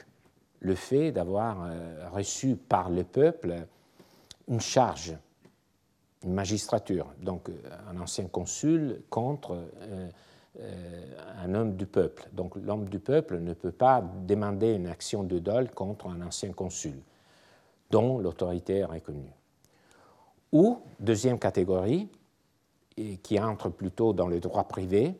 le 0.59 0.75
fait 0.75 1.11
d'avoir 1.11 1.69
reçu 2.11 2.55
par 2.55 2.89
le 2.89 3.03
peuple 3.03 3.65
une 4.49 4.59
charge, 4.59 5.15
magistrature, 6.25 7.07
donc 7.21 7.49
euh, 7.49 7.53
un 7.89 7.99
ancien 7.99 8.27
consul 8.27 9.01
contre 9.09 9.57
euh, 9.81 10.09
un 11.41 11.53
homme 11.53 11.75
du 11.75 11.85
peuple. 11.85 12.27
Donc 12.33 12.55
l'homme 12.55 12.89
du 12.89 12.99
peuple 12.99 13.39
ne 13.39 13.53
peut 13.53 13.71
pas 13.71 14.03
demander 14.27 14.73
une 14.73 14.87
action 14.87 15.23
de 15.23 15.39
dol 15.39 15.69
contre 15.71 16.07
un 16.07 16.21
ancien 16.21 16.51
consul 16.51 16.95
dont 17.91 18.19
l'autorité 18.19 18.77
est 18.77 18.85
reconnue. 18.85 19.31
Ou, 20.51 20.79
deuxième 20.99 21.39
catégorie, 21.39 22.09
qui 23.23 23.39
entre 23.39 23.69
plutôt 23.69 24.13
dans 24.13 24.27
le 24.27 24.39
droit 24.39 24.67
privé, 24.67 25.15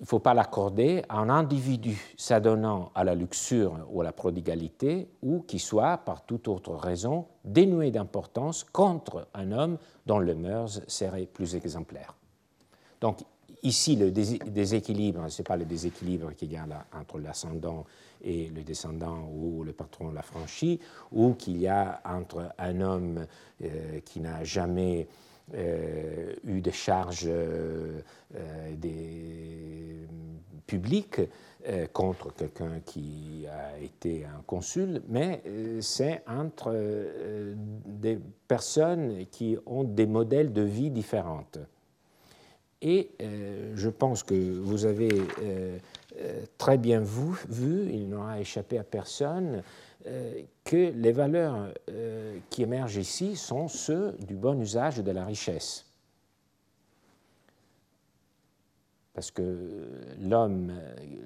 il 0.00 0.04
ne 0.04 0.06
faut 0.06 0.20
pas 0.20 0.34
l'accorder 0.34 1.02
à 1.08 1.18
un 1.18 1.28
individu 1.28 2.14
s'adonnant 2.16 2.92
à 2.94 3.02
la 3.02 3.16
luxure 3.16 3.76
ou 3.90 4.00
à 4.00 4.04
la 4.04 4.12
prodigalité, 4.12 5.08
ou 5.22 5.40
qui 5.40 5.58
soit, 5.58 5.98
par 5.98 6.24
toute 6.24 6.46
autre 6.46 6.74
raison, 6.74 7.26
dénué 7.44 7.90
d'importance 7.90 8.62
contre 8.62 9.26
un 9.34 9.50
homme 9.50 9.76
dont 10.06 10.20
le 10.20 10.36
mœurs 10.36 10.82
serait 10.86 11.26
plus 11.26 11.56
exemplaire. 11.56 12.14
Donc 13.00 13.24
ici, 13.64 13.96
le 13.96 14.12
déséquilibre, 14.12 15.28
ce 15.28 15.42
n'est 15.42 15.44
pas 15.44 15.56
le 15.56 15.64
déséquilibre 15.64 16.32
qu'il 16.34 16.52
y 16.52 16.56
a 16.56 16.66
entre 16.96 17.18
l'ascendant 17.18 17.84
et 18.22 18.50
le 18.50 18.62
descendant 18.62 19.28
ou 19.32 19.64
le 19.64 19.72
patron 19.72 20.12
l'affranchi, 20.12 20.78
ou 21.10 21.34
qu'il 21.34 21.58
y 21.58 21.66
a 21.66 22.00
entre 22.04 22.52
un 22.56 22.80
homme 22.80 23.26
euh, 23.64 23.98
qui 24.04 24.20
n'a 24.20 24.44
jamais 24.44 25.08
euh, 25.54 26.34
eu 26.46 26.60
des 26.60 26.72
charges 26.72 27.24
euh, 27.26 28.00
euh, 28.34 30.04
publiques 30.66 31.22
contre 31.92 32.34
quelqu'un 32.34 32.80
qui 32.84 33.46
a 33.50 33.78
été 33.78 34.24
un 34.24 34.42
consul, 34.46 35.02
mais 35.08 35.42
c'est 35.80 36.22
entre 36.26 36.74
des 37.84 38.18
personnes 38.46 39.26
qui 39.30 39.58
ont 39.66 39.84
des 39.84 40.06
modèles 40.06 40.52
de 40.52 40.62
vie 40.62 40.90
différents. 40.90 41.44
Et 42.80 43.10
je 43.74 43.88
pense 43.88 44.22
que 44.22 44.60
vous 44.60 44.86
avez 44.86 45.10
très 46.56 46.78
bien 46.78 47.00
vu, 47.00 47.90
il 47.92 48.08
n'aura 48.08 48.40
échappé 48.40 48.78
à 48.78 48.84
personne, 48.84 49.62
que 50.04 50.92
les 50.92 51.12
valeurs 51.12 51.72
qui 52.50 52.62
émergent 52.62 52.96
ici 52.96 53.36
sont 53.36 53.68
ceux 53.68 54.12
du 54.26 54.36
bon 54.36 54.60
usage 54.60 54.98
de 54.98 55.10
la 55.10 55.24
richesse. 55.24 55.86
Parce 59.12 59.30
que 59.30 59.88
l'homme, 60.20 60.72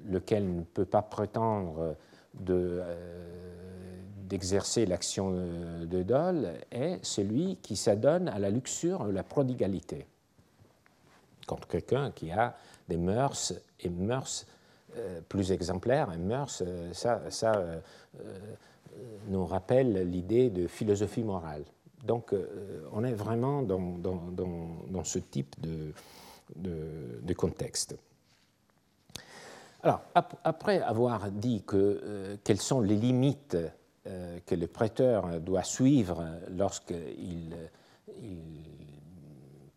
lequel 0.05 0.53
ne 0.53 0.63
peut 0.63 0.85
pas 0.85 1.03
prétendre 1.03 1.95
d'exercer 4.23 4.85
l'action 4.85 5.31
de 5.31 6.03
dol, 6.03 6.53
est 6.71 6.99
celui 7.05 7.57
qui 7.57 7.75
s'adonne 7.75 8.27
à 8.27 8.39
la 8.39 8.49
luxure, 8.49 9.05
la 9.05 9.23
prodigalité 9.23 10.07
contre 11.45 11.67
quelqu'un 11.67 12.11
qui 12.11 12.31
a 12.31 12.55
des 12.87 12.97
mœurs 12.97 13.53
et 13.79 13.89
mœurs 13.89 14.45
euh, 14.45 14.52
plus 15.29 15.51
exemplaires. 15.51 16.11
Et 16.13 16.17
mœurs, 16.17 16.63
euh, 16.65 16.93
ça, 16.93 17.55
euh, 17.55 17.79
nous 19.27 19.45
rappelle 19.45 20.09
l'idée 20.09 20.49
de 20.49 20.67
philosophie 20.67 21.23
morale. 21.23 21.63
Donc 22.03 22.35
on 22.91 23.03
est 23.05 23.13
vraiment 23.13 23.61
dans, 23.61 23.97
dans, 23.97 25.03
ce 25.05 25.19
type 25.19 25.55
de, 25.61 27.33
contexte. 27.33 27.95
Alors, 29.81 30.01
après 30.43 30.81
avoir 30.81 31.31
dit 31.31 31.63
que, 31.65 32.37
quelles 32.43 32.59
sont 32.59 32.81
les 32.81 32.97
limites 32.97 33.57
que 34.03 34.55
le 34.55 34.67
prêteur 34.67 35.39
doit 35.39 35.63
suivre 35.63 36.25
lorsqu'il 36.51 37.55
il 38.21 38.51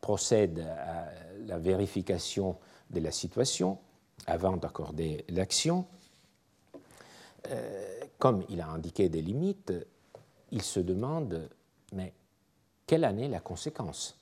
procède 0.01 0.61
à 0.61 1.07
la 1.47 1.59
vérification 1.59 2.57
de 2.91 3.01
la 3.01 3.13
situation 3.13 3.79
avant 4.27 4.57
d'accorder 4.57 5.25
l'action. 5.29 5.87
Euh, 7.51 8.01
comme 8.19 8.45
il 8.49 8.61
a 8.61 8.69
indiqué 8.69 9.09
des 9.09 9.23
limites, 9.23 9.73
il 10.51 10.63
se 10.63 10.81
demande, 10.81 11.49
mais 11.93 12.13
quelle 12.87 13.05
en 13.05 13.17
est 13.19 13.29
la 13.29 13.41
conséquence? 13.41 14.19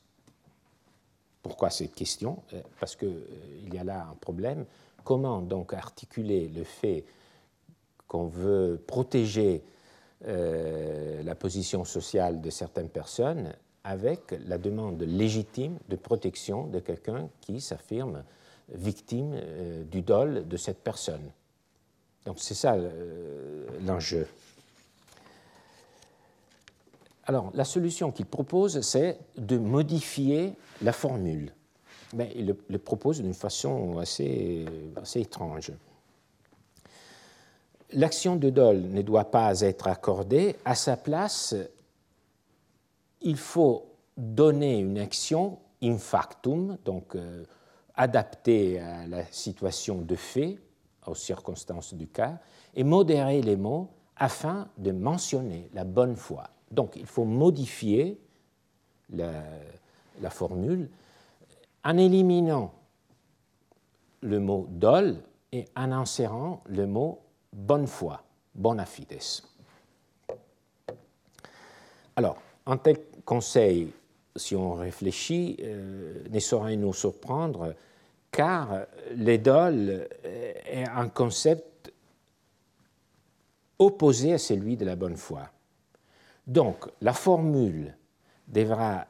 Pourquoi 1.42 1.70
cette 1.70 1.94
question? 1.94 2.42
Euh, 2.52 2.62
Parce 2.80 2.96
qu'il 2.96 3.08
euh, 3.08 3.68
y 3.72 3.78
a 3.78 3.84
là 3.84 4.08
un 4.10 4.14
problème. 4.14 4.66
Comment 5.04 5.42
donc 5.42 5.74
articuler 5.74 6.48
le 6.48 6.64
fait 6.64 7.04
qu'on 8.08 8.26
veut 8.26 8.82
protéger 8.86 9.62
la 10.26 11.34
position 11.34 11.84
sociale 11.84 12.40
de 12.40 12.48
certaines 12.48 12.88
personnes 12.88 13.52
avec 13.82 14.34
la 14.46 14.56
demande 14.56 15.02
légitime 15.02 15.78
de 15.90 15.96
protection 15.96 16.66
de 16.66 16.80
quelqu'un 16.80 17.28
qui 17.42 17.60
s'affirme 17.60 18.24
victime 18.68 19.32
euh, 19.34 19.84
du 19.84 20.02
dol 20.02 20.46
de 20.48 20.56
cette 20.56 20.82
personne. 20.82 21.30
Donc 22.24 22.36
c'est 22.38 22.54
ça 22.54 22.74
euh, 22.74 23.66
l'enjeu. 23.84 24.26
Alors 27.26 27.50
la 27.54 27.64
solution 27.64 28.12
qu'il 28.12 28.26
propose, 28.26 28.80
c'est 28.80 29.18
de 29.36 29.58
modifier 29.58 30.54
la 30.82 30.92
formule. 30.92 31.52
Mais 32.14 32.32
il 32.36 32.54
le, 32.68 32.78
propose 32.78 33.20
d'une 33.20 33.34
façon 33.34 33.98
assez, 33.98 34.64
assez 34.96 35.20
étrange. 35.20 35.72
L'action 37.92 38.36
de 38.36 38.50
dol 38.50 38.80
ne 38.82 39.02
doit 39.02 39.30
pas 39.30 39.60
être 39.60 39.88
accordée. 39.88 40.56
À 40.64 40.74
sa 40.74 40.96
place, 40.96 41.54
il 43.20 43.36
faut 43.36 43.86
donner 44.16 44.78
une 44.78 44.98
action 44.98 45.58
in 45.82 45.98
factum, 45.98 46.76
donc 46.84 47.16
euh, 47.16 47.44
adaptée 47.94 48.80
à 48.80 49.06
la 49.06 49.24
situation 49.26 49.98
de 49.98 50.16
fait, 50.16 50.58
aux 51.06 51.14
circonstances 51.14 51.94
du 51.94 52.06
cas, 52.06 52.38
et 52.74 52.84
modérer 52.84 53.42
les 53.42 53.56
mots 53.56 53.90
afin 54.16 54.68
de 54.78 54.90
mentionner 54.92 55.68
la 55.74 55.84
bonne 55.84 56.16
foi. 56.16 56.48
Donc 56.70 56.96
il 56.96 57.06
faut 57.06 57.24
modifier 57.24 58.20
la, 59.10 59.42
la 60.20 60.30
formule 60.30 60.88
en 61.84 61.98
éliminant 61.98 62.72
le 64.22 64.40
mot 64.40 64.66
dol 64.70 65.22
et 65.52 65.66
en 65.76 65.92
insérant 65.92 66.62
le 66.66 66.86
mot 66.86 67.20
bonne 67.52 67.86
foi, 67.86 68.24
bona 68.54 68.86
fides. 68.86 69.42
Alors, 72.16 72.38
un 72.66 72.76
tel 72.76 72.96
conseil, 73.24 73.92
si 74.36 74.56
on 74.56 74.74
réfléchit, 74.74 75.56
euh, 75.60 76.24
ne 76.30 76.38
saurait 76.40 76.76
nous 76.76 76.92
surprendre, 76.92 77.74
car 78.30 78.86
l'idole 79.14 80.08
est 80.24 80.88
un 80.88 81.08
concept 81.08 81.92
opposé 83.78 84.32
à 84.32 84.38
celui 84.38 84.76
de 84.76 84.84
la 84.84 84.96
bonne 84.96 85.16
foi. 85.16 85.50
Donc, 86.46 86.86
la 87.00 87.12
formule 87.12 87.96
devra 88.48 89.06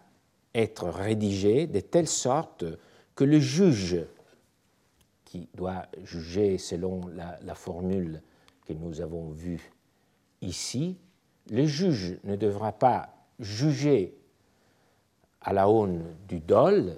être 0.54 0.88
rédigée 0.88 1.66
de 1.66 1.80
telle 1.80 2.06
sorte 2.06 2.64
que 3.14 3.24
le 3.24 3.40
juge, 3.40 3.98
qui 5.24 5.48
doit 5.54 5.86
juger 6.04 6.58
selon 6.58 7.06
la, 7.08 7.38
la 7.42 7.54
formule 7.54 8.22
que 8.66 8.72
nous 8.72 9.00
avons 9.00 9.30
vue 9.30 9.72
ici, 10.42 10.96
le 11.50 11.66
juge 11.66 12.18
ne 12.24 12.36
devra 12.36 12.72
pas 12.72 13.10
juger 13.40 14.16
à 15.44 15.52
la 15.52 15.68
aune 15.68 16.02
du 16.26 16.40
dol, 16.40 16.96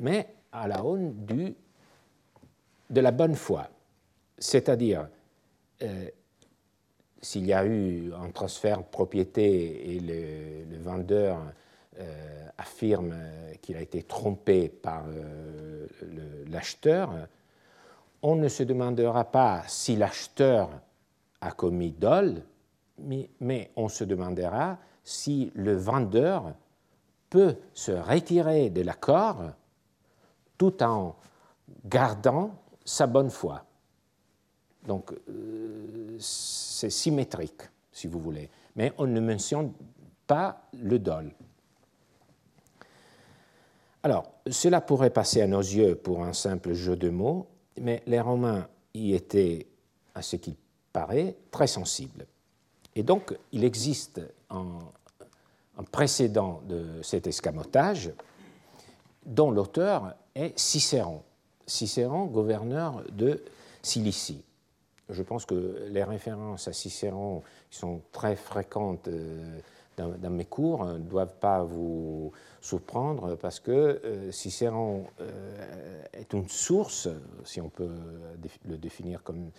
mais 0.00 0.26
à 0.52 0.66
la 0.66 0.84
aune 0.84 1.14
de 2.90 3.00
la 3.00 3.10
bonne 3.12 3.36
foi. 3.36 3.68
C'est-à-dire, 4.38 5.08
euh, 5.82 6.08
s'il 7.20 7.46
y 7.46 7.52
a 7.52 7.64
eu 7.64 8.12
un 8.14 8.30
transfert 8.30 8.78
de 8.78 8.84
propriété 8.84 9.94
et 9.94 10.00
le, 10.00 10.78
vendeur 10.78 11.38
euh, 11.98 12.48
affirme 12.56 13.14
qu'il 13.60 13.76
a 13.76 13.80
été 13.80 14.02
trompé 14.02 14.68
par 14.68 15.04
euh, 15.08 15.86
l'acheteur, 16.50 17.12
on 18.22 18.36
ne 18.36 18.48
se 18.48 18.62
demandera 18.62 19.24
pas 19.24 19.62
si 19.68 19.96
l'acheteur 19.96 20.70
a 21.40 21.52
commis 21.52 21.92
dol, 21.92 22.42
mais 22.98 23.70
on 23.76 23.88
se 23.88 24.02
demandera 24.02 24.78
si 25.04 25.52
le 25.54 25.76
vendeur 25.76 26.54
peut 27.30 27.56
se 27.74 27.92
retirer 27.92 28.70
de 28.70 28.82
l'accord 28.82 29.42
tout 30.56 30.82
en 30.82 31.16
gardant 31.84 32.54
sa 32.84 33.06
bonne 33.06 33.30
foi. 33.30 33.64
Donc, 34.86 35.12
euh, 35.28 36.16
c'est 36.18 36.90
symétrique, 36.90 37.62
si 37.92 38.06
vous 38.06 38.20
voulez. 38.20 38.48
Mais 38.76 38.92
on 38.98 39.06
ne 39.06 39.20
mentionne 39.20 39.72
pas 40.26 40.68
le 40.72 40.98
dol. 40.98 41.32
Alors, 44.02 44.32
cela 44.48 44.80
pourrait 44.80 45.10
passer 45.10 45.42
à 45.42 45.46
nos 45.46 45.60
yeux 45.60 45.96
pour 45.96 46.24
un 46.24 46.32
simple 46.32 46.72
jeu 46.72 46.96
de 46.96 47.10
mots, 47.10 47.48
mais 47.80 48.02
les 48.06 48.20
Romains 48.20 48.68
y 48.94 49.14
étaient, 49.14 49.66
à 50.14 50.22
ce 50.22 50.36
qu'il 50.36 50.54
paraît, 50.92 51.36
très 51.50 51.66
sensibles. 51.66 52.26
Et 52.94 53.02
donc, 53.02 53.36
il 53.52 53.64
existe 53.64 54.20
un, 55.78 55.84
précédent 55.84 56.62
de 56.66 57.02
cet 57.02 57.26
escamotage 57.26 58.12
dont 59.24 59.50
l'auteur 59.50 60.14
est 60.34 60.58
Cicéron. 60.58 61.22
Cicéron, 61.66 62.24
gouverneur 62.26 63.02
de 63.12 63.42
Cilicie. 63.82 64.42
Je 65.10 65.22
pense 65.22 65.46
que 65.46 65.86
les 65.90 66.04
références 66.04 66.68
à 66.68 66.72
Cicéron, 66.72 67.42
qui 67.70 67.78
sont 67.78 68.02
très 68.12 68.36
fréquentes 68.36 69.08
euh, 69.08 69.58
dans, 69.96 70.30
mes 70.30 70.44
cours, 70.44 70.84
ne 70.84 70.98
doivent 70.98 71.36
pas 71.40 71.62
vous 71.62 72.32
surprendre 72.60 73.36
parce 73.36 73.58
que 73.58 73.70
euh, 73.70 74.30
Cicéron 74.32 75.06
euh, 75.20 76.04
est 76.12 76.32
une 76.32 76.48
source, 76.48 77.08
si 77.44 77.60
on 77.60 77.68
peut 77.68 77.90
le 78.66 78.76
définir 78.76 79.22
comme 79.22 79.50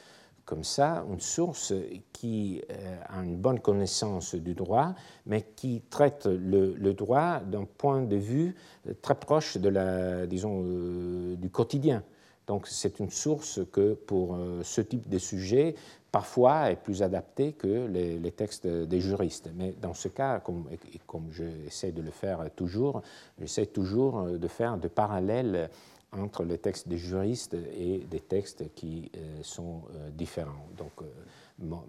comme 0.50 0.64
ça 0.64 1.06
une 1.08 1.20
source 1.20 1.74
qui 2.12 2.60
euh, 2.72 2.98
a 3.08 3.24
une 3.24 3.36
bonne 3.36 3.60
connaissance 3.60 4.34
du 4.34 4.56
droit, 4.56 4.96
mais 5.28 5.44
qui 5.56 5.84
traite 5.92 6.26
le, 6.26 6.92
droit 6.94 7.40
d'un 7.40 7.66
point 7.66 8.02
de 8.02 8.16
vue 8.16 8.56
très 9.04 9.14
proche 9.14 9.58
de 9.58 9.70
la, 9.70 10.26
disons, 10.26 10.64
euh, 10.66 11.36
du 11.36 11.52
quotidien. 11.52 12.04
Donc 12.48 12.66
c'est 12.66 13.00
une 13.00 13.12
source 13.12 13.60
que 13.72 13.94
pour 13.94 14.34
euh, 14.34 14.62
ce 14.64 14.82
type 14.82 15.08
de 15.08 15.20
sujet, 15.20 15.76
parfois 16.12 16.72
est 16.72 16.82
plus 16.82 17.04
adaptée 17.04 17.54
que 17.54 17.86
les, 17.86 18.32
textes 18.32 18.66
des 18.66 19.02
juristes. 19.02 19.52
Mais 19.56 19.76
dans 19.80 19.94
ce 19.94 20.08
cas, 20.08 20.40
comme, 20.40 20.66
comme 21.06 21.28
j'essaie 21.32 21.92
de 21.92 22.02
le 22.02 22.10
faire 22.10 22.50
toujours, 22.56 23.04
j'essaie 23.40 23.68
toujours 23.68 24.24
de 24.24 24.48
faire 24.48 24.80
de 24.80 24.88
parallèles 24.88 25.70
entre 26.12 26.44
les 26.44 26.58
textes 26.58 26.88
des 26.88 26.98
juristes 26.98 27.56
et 27.74 28.00
des 28.00 28.20
textes 28.20 28.74
qui 28.74 29.12
euh, 29.16 29.44
sont 29.44 29.84
euh, 29.94 30.10
différents. 30.12 30.68
Donc, 30.78 30.92
euh, 31.02 31.06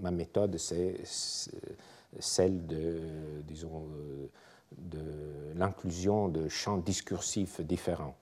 ma 0.01 0.11
méthode, 0.11 0.57
c'est 0.59 0.97
celle 2.19 2.67
de, 2.67 3.01
disons, 3.47 3.87
de 4.77 5.53
l'inclusion 5.55 6.29
de 6.29 6.49
champs 6.49 6.79
discursifs 6.79 7.61
différents. 7.61 8.17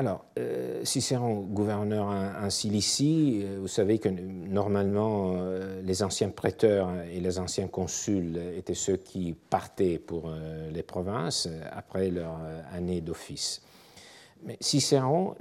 Alors, 0.00 0.24
euh, 0.38 0.82
Cicéron, 0.82 1.40
gouverneur 1.40 2.06
en, 2.06 2.48
Cilicie, 2.48 3.42
euh, 3.44 3.58
vous 3.60 3.68
savez 3.68 3.98
que 3.98 4.08
normalement 4.08 5.34
euh, 5.34 5.82
les 5.82 6.02
anciens 6.02 6.30
prêteurs 6.30 6.88
et 7.12 7.20
les 7.20 7.38
anciens 7.38 7.68
consuls 7.68 8.40
étaient 8.56 8.72
ceux 8.72 8.96
qui 8.96 9.34
partaient 9.50 9.98
pour 9.98 10.32
les 10.72 10.82
provinces 10.82 11.50
après 11.70 12.08
leur 12.08 12.40
année 12.72 13.02
d'office. 13.02 13.60
Mais 14.42 14.56
Cicéron, 14.58 15.34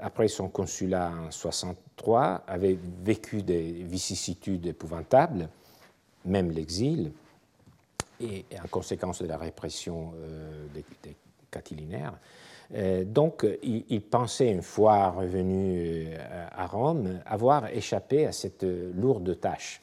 après 0.00 0.28
son 0.28 0.50
consulat 0.50 1.10
en 1.26 1.32
63, 1.32 2.44
avait 2.46 2.78
vécu 3.02 3.42
des 3.42 3.72
vicissitudes 3.72 4.66
épouvantables, 4.66 5.48
même 6.24 6.52
l'exil, 6.52 7.10
et, 8.20 8.44
en 8.62 8.68
conséquence 8.68 9.20
de 9.20 9.26
la 9.26 9.36
répression 9.36 10.12
des 10.72 11.16
catilinaires. 11.50 12.16
Euh, 12.74 13.04
donc, 13.04 13.46
il, 13.62 14.02
pensait, 14.02 14.50
une 14.50 14.62
fois 14.62 15.10
revenu 15.10 16.06
euh, 16.08 16.46
à 16.50 16.66
Rome, 16.66 17.20
avoir 17.26 17.68
échappé 17.68 18.26
à 18.26 18.32
cette 18.32 18.64
lourde 18.64 19.38
tâche 19.40 19.80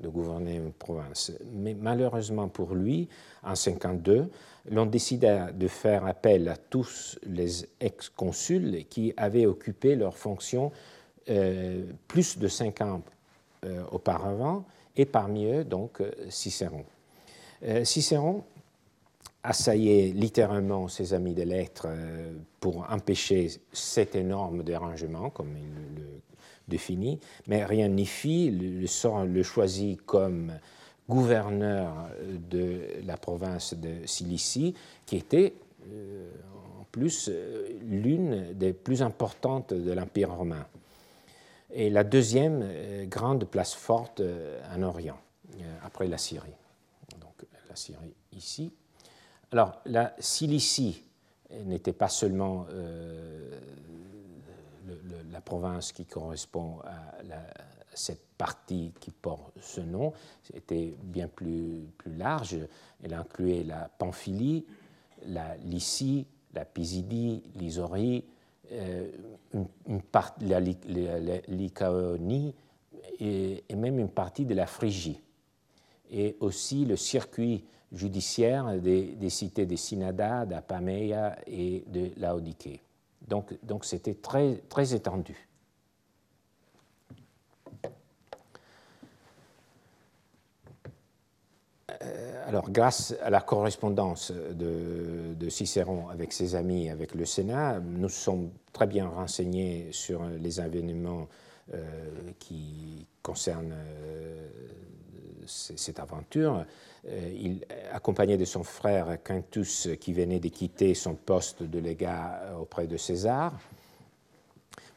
de 0.00 0.08
gouverner 0.08 0.56
une 0.56 0.72
province. 0.72 1.32
Mais 1.52 1.74
malheureusement 1.74 2.48
pour 2.48 2.74
lui, 2.74 3.08
en 3.44 3.54
52, 3.54 4.28
l'on 4.70 4.86
décida 4.86 5.52
de 5.52 5.68
faire 5.68 6.06
appel 6.06 6.48
à 6.48 6.56
tous 6.56 7.18
les 7.24 7.66
ex-consuls 7.80 8.84
qui 8.88 9.12
avaient 9.16 9.46
occupé 9.46 9.94
leurs 9.94 10.16
fonctions 10.16 10.72
euh, 11.28 11.84
plus 12.08 12.38
de 12.38 12.48
cinq 12.48 12.80
ans 12.80 13.02
auparavant, 13.92 14.64
et 14.96 15.04
parmi 15.04 15.46
eux, 15.46 15.62
donc, 15.62 16.02
Cicéron. 16.28 16.84
Cicéron 17.84 18.42
assaillait 19.42 20.12
littéralement 20.14 20.88
ses 20.88 21.14
amis 21.14 21.34
des 21.34 21.44
lettres 21.44 21.86
euh, 21.88 22.32
pour 22.60 22.86
empêcher 22.90 23.50
cet 23.72 24.14
énorme 24.14 24.62
dérangement, 24.62 25.30
comme 25.30 25.56
il 25.56 26.00
le 26.00 26.08
définit, 26.68 27.18
mais 27.48 27.64
rien 27.64 27.88
n'y 27.88 28.06
fit. 28.06 28.50
Le, 28.50 28.86
sort 28.86 29.24
le 29.24 29.42
choisit 29.42 30.00
comme 30.02 30.52
gouverneur 31.08 32.08
de 32.50 32.82
la 33.04 33.16
province 33.16 33.74
de 33.74 34.06
Cilicie, 34.06 34.74
qui 35.06 35.16
était 35.16 35.54
euh, 35.88 36.30
en 36.80 36.84
plus 36.84 37.28
euh, 37.28 37.68
l'une 37.82 38.52
des 38.54 38.72
plus 38.72 39.02
importantes 39.02 39.74
de 39.74 39.92
l'Empire 39.92 40.32
romain, 40.32 40.66
et 41.74 41.90
la 41.90 42.04
deuxième 42.04 43.06
grande 43.08 43.46
place 43.46 43.72
forte 43.72 44.20
en 44.76 44.82
Orient, 44.82 45.16
après 45.82 46.06
la 46.06 46.18
Syrie. 46.18 46.52
Donc 47.18 47.46
la 47.66 47.76
Syrie 47.76 48.12
ici. 48.36 48.72
Alors, 49.52 49.82
la 49.84 50.14
Cilicie 50.18 51.02
n'était 51.66 51.92
pas 51.92 52.08
seulement 52.08 52.64
euh, 52.70 53.60
la 55.30 55.42
province 55.42 55.92
qui 55.92 56.06
correspond 56.06 56.78
à, 56.84 57.36
cette 57.94 58.24
partie 58.38 58.94
qui 58.98 59.10
porte 59.10 59.52
ce 59.60 59.82
nom, 59.82 60.14
c'était 60.42 60.94
bien 61.02 61.28
plus, 61.28 61.86
plus 61.98 62.16
large. 62.16 62.56
Elle 63.04 63.12
incluait 63.12 63.64
la 63.64 63.90
Pamphylie, 63.98 64.64
la 65.26 65.58
Lycie, 65.58 66.26
la 66.54 66.64
Pisidie, 66.64 67.42
l'Isorie, 67.54 68.24
euh, 68.72 69.10
partie, 70.10 70.46
la, 70.46 70.60
Lycaonie 71.48 72.54
et, 73.20 73.62
et, 73.68 73.76
même 73.76 73.98
une 73.98 74.08
partie 74.08 74.46
de 74.46 74.54
la 74.54 74.66
Phrygie. 74.66 75.20
Et 76.10 76.38
aussi 76.40 76.86
le 76.86 76.96
circuit 76.96 77.66
judiciaire 77.92 78.80
des, 78.80 79.30
cités 79.30 79.66
de 79.66 79.76
Synada, 79.76 80.46
d'Apameia 80.46 81.36
et 81.46 81.84
de 81.86 82.10
Laodiké. 82.16 82.80
Donc, 83.28 83.54
donc 83.62 83.84
c'était 83.84 84.14
très, 84.14 84.56
très 84.68 84.94
étendu. 84.94 85.48
Euh, 92.02 92.48
alors, 92.48 92.70
grâce 92.70 93.14
à 93.22 93.30
la 93.30 93.40
correspondance 93.40 94.32
de, 94.32 95.48
Cicéron 95.48 96.08
avec 96.08 96.32
ses 96.32 96.54
amis, 96.54 96.88
avec 96.88 97.14
le 97.14 97.26
Sénat, 97.26 97.78
nous 97.80 98.08
sommes 98.08 98.50
très 98.72 98.86
bien 98.86 99.08
renseignés 99.08 99.88
sur 99.92 100.24
les 100.24 100.60
événements 100.60 101.28
euh, 101.74 101.84
qui 102.38 103.06
concernent 103.22 103.74
cette 105.76 105.98
aventure. 105.98 106.64
Euh, 107.08 107.32
il, 107.34 107.66
accompagné 107.92 108.36
de 108.36 108.44
son 108.44 108.62
frère 108.62 109.22
Quintus, 109.22 109.88
qui 110.00 110.12
venait 110.12 110.40
de 110.40 110.48
quitter 110.48 110.94
son 110.94 111.14
poste 111.14 111.62
de 111.62 111.78
légat 111.78 112.54
auprès 112.60 112.86
de 112.86 112.96
César, 112.96 113.52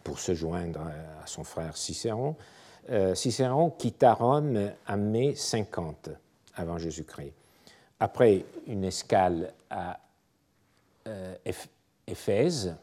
pour 0.03 0.19
se 0.19 0.35
joindre 0.35 0.81
à 0.81 1.25
son 1.25 1.43
frère 1.43 1.75
Cicéron, 1.75 2.35
euh, 2.89 3.15
Cicéron 3.15 3.71
quitta 3.71 4.13
Rome 4.13 4.71
en 4.87 4.97
mai 4.97 5.33
50 5.35 6.09
avant 6.55 6.77
Jésus-Christ. 6.77 7.33
Après 7.99 8.45
une 8.67 8.83
escale 8.83 9.53
à 9.69 9.99
euh, 11.07 11.35
Éphèse, 12.05 12.75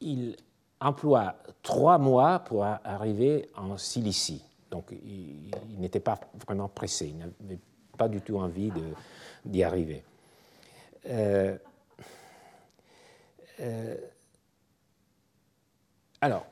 il 0.00 0.36
emploie 0.80 1.36
trois 1.62 1.98
mois 1.98 2.40
pour 2.40 2.64
arriver 2.64 3.48
en 3.56 3.78
Cilicie. 3.78 4.42
Donc 4.72 4.90
il, 4.90 5.50
n'était 5.78 6.00
pas 6.00 6.18
vraiment 6.46 6.66
pressé, 6.66 7.08
il 7.08 7.18
n'avait 7.18 7.60
pas 7.98 8.08
du 8.08 8.22
tout 8.22 8.38
envie 8.38 8.72
d'y 9.44 9.62
arriver. 9.62 10.02
Euh, 11.10 11.58
euh, 13.60 13.96
alors, 16.22 16.46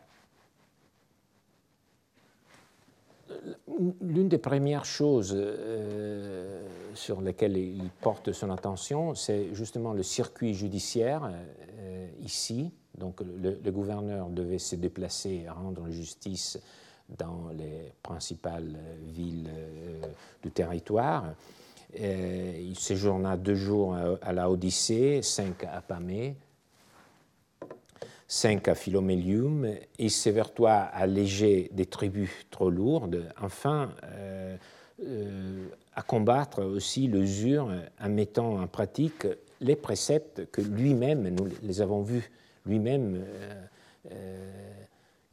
l'une 4.02 4.28
des 4.28 4.36
premières 4.36 4.84
choses 4.84 5.34
euh, 5.34 6.62
sur 6.94 7.22
lesquelles 7.22 7.56
il 7.56 7.88
porte 8.02 8.32
son 8.32 8.50
attention, 8.50 9.14
c'est 9.14 9.54
justement 9.54 9.94
le 9.94 10.02
circuit 10.02 10.52
judiciaire 10.52 11.32
ici. 12.20 12.70
Donc 12.98 13.22
le, 13.22 13.70
gouverneur 13.70 14.28
devait 14.28 14.58
se 14.58 14.76
déplacer 14.76 15.46
rendre 15.48 15.88
justice 15.88 16.58
dans 17.18 17.50
les 17.56 17.92
principales 18.02 18.76
villes 19.06 19.48
euh, 19.48 20.02
du 20.42 20.50
territoire. 20.50 21.24
Euh, 22.00 22.52
il 22.58 22.78
séjourna 22.78 23.36
deux 23.36 23.56
jours 23.56 23.96
à 24.22 24.32
la 24.32 24.50
Odyssée, 24.50 25.22
cinq 25.22 25.64
à 25.64 25.80
Pamée, 25.80 26.36
cinq 28.28 28.68
à 28.68 28.74
Philomélium, 28.74 29.66
et 29.98 30.08
s'évertoit 30.08 30.72
à 30.72 31.00
alléger 31.00 31.68
des 31.72 31.86
tribus 31.86 32.30
trop 32.50 32.70
lourdes, 32.70 33.24
enfin 33.40 33.90
euh, 34.04 34.56
à 35.96 36.02
combattre 36.02 36.62
aussi 36.62 37.08
l'usure 37.08 37.72
en 38.00 38.08
mettant 38.08 38.60
en 38.60 38.66
pratique 38.68 39.26
les 39.60 39.76
préceptes 39.76 40.48
que 40.52 40.60
lui-même, 40.60 41.28
nous 41.28 41.48
les 41.62 41.80
avons 41.80 42.02
vus, 42.02 42.30
lui-même 42.66 43.24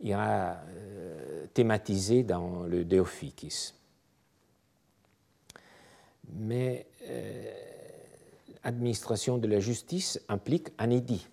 ira 0.02 0.58
euh, 0.70 1.46
thématisé 1.54 2.24
dans 2.24 2.64
le 2.64 2.86
Deophycis. 2.86 3.74
Mais 6.34 6.86
l'administration 8.64 9.38
euh, 9.38 9.40
de 9.40 9.48
la 9.48 9.60
justice 9.60 10.22
implique 10.28 10.70
un 10.78 10.90
édit. 10.90 11.28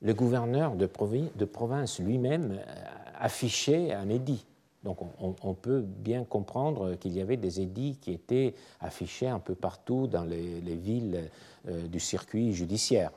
Le 0.00 0.14
gouverneur 0.14 0.76
de, 0.76 0.86
province 0.86 1.98
lui-même 1.98 2.52
euh, 2.52 2.84
affichait 3.18 3.92
un 3.92 4.08
édit. 4.08 4.46
Donc 4.82 4.98
on, 5.18 5.54
peut 5.54 5.80
bien 5.80 6.24
comprendre 6.24 6.94
qu'il 6.96 7.14
y 7.14 7.22
avait 7.22 7.38
des 7.38 7.62
édits 7.62 7.96
qui 8.02 8.12
étaient 8.12 8.54
affichés 8.80 9.28
un 9.28 9.38
peu 9.38 9.54
partout 9.54 10.06
dans 10.08 10.24
les, 10.24 10.60
villes 10.76 11.30
du 11.66 11.98
circuit 11.98 12.52
judiciaire 12.52 13.10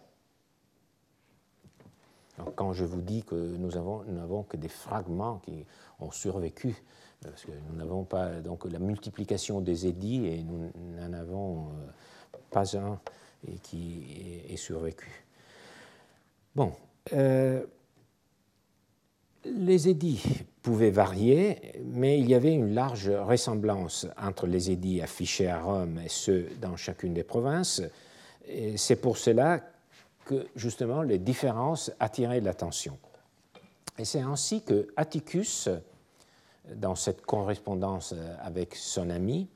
quand 2.56 2.74
je 2.74 2.86
vous 2.86 3.02
dis 3.02 3.24
que 3.24 3.36
nous 3.36 3.72
n'avons 3.72 4.44
que 4.44 4.58
des 4.58 4.68
fragments 4.68 5.40
qui 5.40 5.66
ont 6.00 6.12
survécu, 6.12 6.76
parce 7.22 7.46
que 7.46 7.52
nous 7.70 7.78
n'avons 7.78 8.04
pas 8.04 8.30
donc 8.42 8.66
la 8.66 8.80
multiplication 8.80 9.62
des 9.62 9.88
édits 9.88 10.28
et 10.28 10.44
nous 10.44 10.72
n'en 11.00 11.14
avons 11.14 11.68
euh, 11.68 12.38
pas 12.52 12.78
un 12.78 13.00
qui 13.64 14.44
est, 14.50 14.58
survécu. 14.58 15.08
Bon, 16.56 16.74
euh, 17.14 17.64
les 19.46 19.88
édits 19.88 20.24
pouvaient 20.62 20.92
varier, 20.92 21.80
mais 21.86 22.20
il 22.20 22.30
y 22.30 22.36
avait 22.36 22.54
une 22.54 22.74
large 22.74 23.10
ressemblance 23.10 24.08
entre 24.22 24.48
les 24.48 24.72
édits 24.72 25.02
affichés 25.02 25.48
à 25.48 25.62
Rome 25.62 26.00
et 26.04 26.10
ceux 26.10 26.50
dans 26.60 26.76
chacune 26.76 27.14
des 27.14 27.24
provinces. 27.24 27.82
C'est 28.76 28.98
pour 28.98 29.18
cela 29.18 29.62
que 30.28 30.48
justement 30.56 31.02
les 31.02 31.18
différences 31.18 31.92
attiraient 32.00 32.42
l'attention. 32.42 33.00
Et 33.98 34.06
c'est 34.06 34.22
ainsi 34.22 34.62
que 34.62 34.88
Atticus, 34.96 35.70
dans 36.76 36.96
cette 36.96 37.26
correspondance 37.26 38.14
avec 38.42 38.76
son 38.76 39.10
ami, 39.10 39.48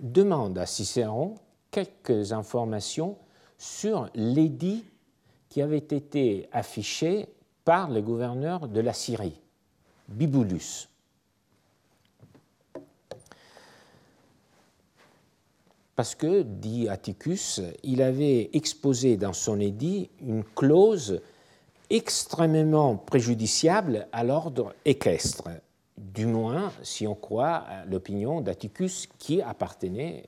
demande 0.00 0.56
à 0.58 0.66
Cicéron 0.66 1.34
quelques 1.70 2.32
informations 2.32 3.18
sur 3.58 4.08
l'édit 4.14 4.84
qui 5.48 5.60
avait 5.60 5.78
été 5.78 6.48
affiché 6.52 7.28
par 7.64 7.90
le 7.90 8.00
gouverneur 8.00 8.68
de 8.68 8.80
la 8.80 8.92
Syrie, 8.92 9.40
Bibulus. 10.08 10.88
Parce 15.96 16.14
que, 16.14 16.42
dit 16.42 16.90
Atticus, 16.90 17.62
il 17.82 18.02
avait 18.02 18.50
exposé 18.52 19.16
dans 19.16 19.32
son 19.32 19.58
édit 19.58 20.10
une 20.20 20.44
clause 20.44 21.22
extrêmement 21.88 22.96
préjudiciable 22.96 24.06
à 24.12 24.22
l'ordre 24.22 24.74
équestre, 24.84 25.48
du 25.96 26.26
moins 26.26 26.70
si 26.82 27.06
on 27.06 27.14
croit 27.14 27.64
l'opinion 27.88 28.42
d'Atticus 28.42 29.08
qui 29.18 29.40
appartenait, 29.40 30.24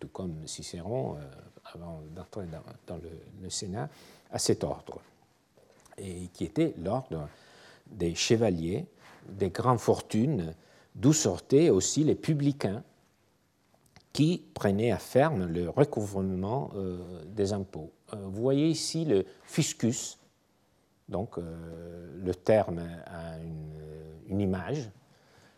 tout 0.00 0.08
comme 0.08 0.44
Cicéron 0.48 1.14
euh, 1.14 1.20
avant 1.72 2.00
d'entrer 2.16 2.46
dans, 2.88 2.96
le, 2.96 3.48
Sénat, 3.48 3.88
à 4.32 4.38
cet 4.40 4.64
ordre, 4.64 5.00
et 5.98 6.28
qui 6.32 6.44
était 6.44 6.74
l'ordre 6.82 7.28
des 7.86 8.16
chevaliers, 8.16 8.86
des 9.28 9.50
grandes 9.50 9.78
fortunes, 9.78 10.52
d'où 10.96 11.12
sortaient 11.12 11.70
aussi 11.70 12.02
les 12.02 12.16
publicains 12.16 12.82
qui 14.12 14.42
prenaient 14.54 14.90
à 14.90 14.98
ferme 14.98 15.46
le 15.46 15.70
recouvrement 15.70 16.70
euh, 16.74 17.24
des 17.26 17.52
impôts. 17.52 17.90
Euh, 18.12 18.16
vous 18.26 18.42
voyez 18.42 18.68
ici 18.68 19.04
le 19.04 19.24
fiscus, 19.44 20.18
donc 21.08 21.36
le 21.36 22.34
terme 22.34 22.80
a 23.06 23.36
une 24.28 24.40
image, 24.40 24.90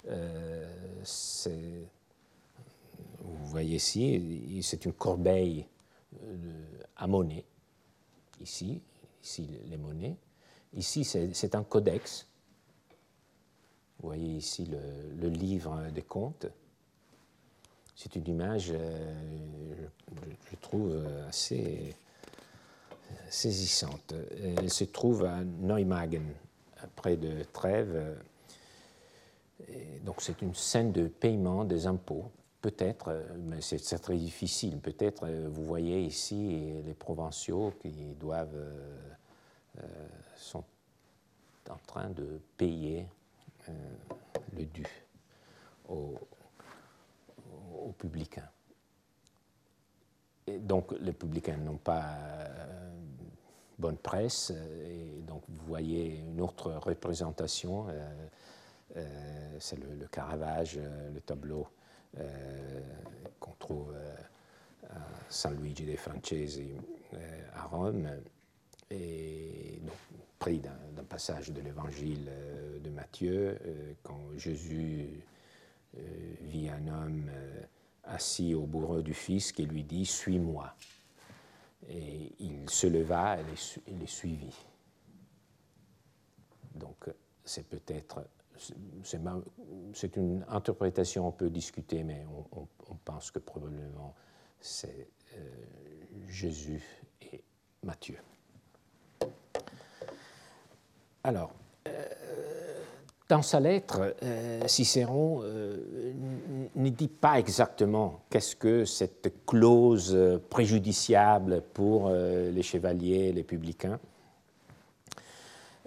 euh, 0.09 1.85
vous 3.21 3.47
voyez 3.47 3.77
ici, 3.77 4.61
c'est 4.63 4.85
une 4.85 4.93
corbeille 4.93 5.67
euh, 6.23 6.83
à 6.97 7.07
monnaie, 7.07 7.45
ici, 8.41 8.83
ici 9.23 9.49
les 9.67 9.77
monnaies. 9.77 10.17
Ici, 10.75 11.05
c'est 11.05 11.55
un 11.55 11.63
codex. 11.63 12.27
Vous 13.99 14.09
voyez 14.09 14.37
ici 14.37 14.67
le, 14.67 15.29
livre 15.29 15.89
des 15.95 16.03
comptes. 16.03 16.47
C'est 17.97 18.17
une 18.17 18.29
image, 18.29 18.73
euh, 18.73 19.85
je, 20.51 20.57
trouve, 20.57 21.05
assez 21.29 21.95
saisissante. 23.29 24.15
Elle 24.59 24.71
se 24.71 24.85
trouve 24.85 25.25
à 25.25 25.45
Neumagen, 25.45 26.23
près 26.97 27.17
de 27.17 27.45
Trèves, 27.53 28.17
donc 30.05 30.17
c'est 30.21 30.43
une 30.43 30.55
scène 30.55 30.93
de 30.93 31.09
paiement 31.09 31.65
des 31.65 31.87
impôts. 31.87 32.31
Peut-être, 32.61 33.09
euh, 33.09 33.23
mais 33.41 33.61
c'est 33.61 33.99
très 33.99 34.17
difficile, 34.17 34.79
peut-être 34.79 35.27
euh, 35.27 35.49
vous 35.51 35.65
voyez 35.65 36.01
ici 36.01 36.81
les 36.85 36.95
provinciaux 36.95 37.75
qui 37.79 37.91
doivent, 38.19 38.57
euh, 38.57 39.83
sont 40.37 40.65
en 41.69 41.77
train 41.87 42.09
de 42.09 42.41
payer 42.57 43.07
le 44.57 44.65
dû 44.65 44.87
aux, 45.89 46.19
aux 47.85 47.93
publicains. 47.93 48.49
Et 50.47 50.59
donc 50.59 50.93
les 51.01 51.13
publicains 51.13 51.57
n'ont 51.57 51.79
pas 51.79 52.05
bonne 53.79 53.97
presse, 53.97 54.51
et 54.51 55.23
donc 55.27 55.43
vous 55.49 55.67
voyez 55.67 56.19
une 56.19 56.41
autre 56.41 56.73
représentation. 56.73 57.87
Euh, 58.97 59.57
c'est 59.59 59.79
le, 59.79 60.07
Caravage, 60.07 60.77
euh, 60.79 61.11
le 61.13 61.21
tableau 61.21 61.67
euh, 62.19 62.81
qu'on 63.41 63.55
trouve 63.59 63.95
à 64.89 64.99
San 65.29 65.57
Luigi 65.57 65.85
dei 65.85 65.97
Francesi 65.97 66.75
à 67.55 67.65
Rome, 67.65 68.09
et 68.91 69.81
donc, 69.83 69.95
pris 70.39 70.59
d'un 70.59 71.05
passage 71.09 71.51
de 71.51 71.61
l'évangile 71.61 72.31
de 72.83 72.91
Matthieu, 72.91 73.59
quand 74.03 74.19
Jésus 74.37 75.25
vit 76.43 76.69
un 76.69 76.89
homme 76.89 77.31
assis 78.05 78.55
au 78.55 78.67
bourreau 78.67 79.03
du 79.03 79.15
fisc 79.15 79.61
et 79.61 79.67
lui 79.67 79.85
dit 79.85 80.07
Suis-moi. 80.07 80.75
Et 81.89 82.33
il 82.39 82.69
se 82.71 82.87
leva 82.87 83.39
et 83.39 83.45
les, 83.93 84.07
suivit. 84.07 84.57
Donc, 86.75 87.11
c'est 87.45 87.69
peut-être 87.69 88.27
c'est 89.93 90.17
une 90.17 90.45
interprétation 90.49 91.29
un 91.29 91.33
peu 91.33 91.51
discutée, 91.51 92.05
mais 92.05 92.25
on, 92.53 92.67
pense 93.05 93.31
que 93.31 93.39
probablement 93.39 94.15
c'est 94.61 95.09
euh, 95.37 95.41
Jésus 96.29 96.83
et 97.21 97.43
Matthieu. 97.83 98.19
Alors, 101.23 101.53
euh, 101.89 102.09
dans 103.29 103.43
sa 103.43 103.59
lettre, 103.61 104.15
euh, 104.23 104.61
Cicéron 104.67 105.43
ne 105.43 106.89
dit 106.91 107.09
pas 107.09 107.39
exactement 107.39 108.21
qu'est-ce 108.31 108.55
que 108.55 108.85
cette 108.85 109.47
clause 109.47 110.17
préjudiciable 110.51 111.63
pour 111.73 112.11
les 112.11 112.63
chevaliers, 112.63 113.33
les 113.33 113.45
publicains. 113.45 113.99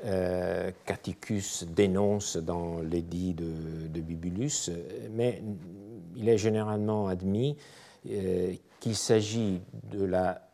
Euh, 0.05 0.69
Caticus 0.85 1.63
dénonce 1.63 2.37
dans 2.37 2.81
l'édit 2.81 3.33
de, 3.33 3.87
de, 3.87 3.99
Bibulus, 3.99 4.69
mais 5.11 5.41
il 6.15 6.29
est 6.29 6.37
généralement 6.37 7.07
admis 7.07 7.57
euh, 8.07 8.53
qu'il 8.79 8.95
s'agit 8.95 9.59
de 9.91 10.05
la 10.05 10.47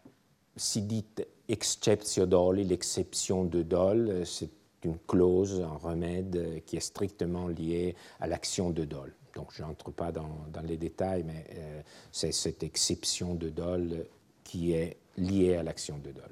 sidite 0.56 1.28
exceptio 1.50 2.26
doli, 2.26 2.64
l'exception 2.64 3.44
de 3.44 3.64
dol, 3.64 4.26
c'est 4.26 4.50
une 4.84 4.98
clause, 5.08 5.62
un 5.62 5.78
remède 5.78 6.64
qui 6.66 6.78
est 6.78 6.82
strictement 6.82 7.48
lié 7.48 7.96
à 8.20 8.28
l'action 8.28 8.70
de 8.70 8.86
dol. 8.86 9.14
Donc 9.36 9.52
je 9.52 9.64
n'entre 9.64 9.92
pas 9.92 10.12
dans, 10.12 10.46
les 10.64 10.78
détails, 10.78 11.24
mais 11.24 11.46
euh, 11.56 11.82
c'est 12.12 12.32
cette 12.32 12.64
exception 12.64 13.34
de 13.34 13.50
dol 13.50 14.06
qui 14.44 14.74
est 14.74 14.98
liée 15.18 15.56
à 15.56 15.64
l'action 15.64 15.98
de 15.98 16.12
dol. 16.12 16.30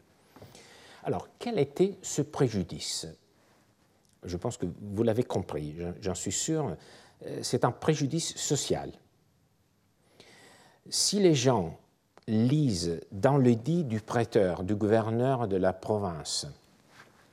Alors, 1.03 1.27
quel 1.39 1.57
était 1.57 1.97
ce 2.01 2.21
préjudice? 2.21 3.07
Je 4.23 4.37
pense 4.37 4.57
que 4.57 4.67
vous 4.79 5.03
l'avez 5.03 5.23
compris, 5.23 5.75
j'en 5.99 6.13
suis 6.13 6.31
sûr. 6.31 6.77
Euh, 7.25 7.39
c'est 7.41 7.65
un 7.65 7.71
préjudice 7.71 8.35
social. 8.37 8.91
Si 10.89 11.19
les 11.19 11.33
gens 11.33 11.79
lisent 12.27 12.99
dans 13.11 13.37
le 13.37 13.55
dit 13.55 13.83
du 13.83 13.99
prêteur, 13.99 14.63
du 14.63 14.75
gouverneur 14.75 15.47
de 15.47 15.57
la 15.57 15.73
province, 15.73 16.45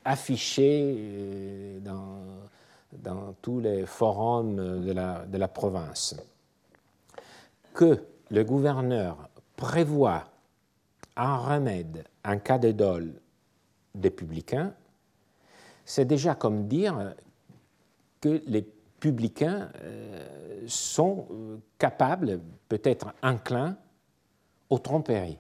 affiché 0.08 0.94
euh, 0.96 1.80
dans, 1.80 3.34
tous 3.42 3.60
les 3.60 3.84
forums 3.84 4.56
de 4.56 4.92
la, 4.92 5.26
de 5.26 5.36
la 5.36 5.48
province, 5.48 6.16
que 7.74 8.02
le 8.30 8.42
gouverneur 8.42 9.28
prévoit 9.56 10.24
un 11.14 11.36
remède 11.36 12.04
en 12.24 12.38
cas 12.38 12.58
de 12.58 12.72
dol 12.72 13.12
des 13.94 14.10
publicains, 14.10 14.72
c'est 15.84 16.06
déjà 16.06 16.34
comme 16.34 16.66
dire 16.68 17.14
que 18.20 18.42
les 18.46 18.62
publicains 19.00 19.70
euh, 19.82 20.64
sont 20.66 21.26
euh, 21.30 21.58
capables, 21.78 22.40
peut-être 22.68 23.12
inclins, 23.22 23.76
aux 24.70 24.78
tromperies. 24.78 25.38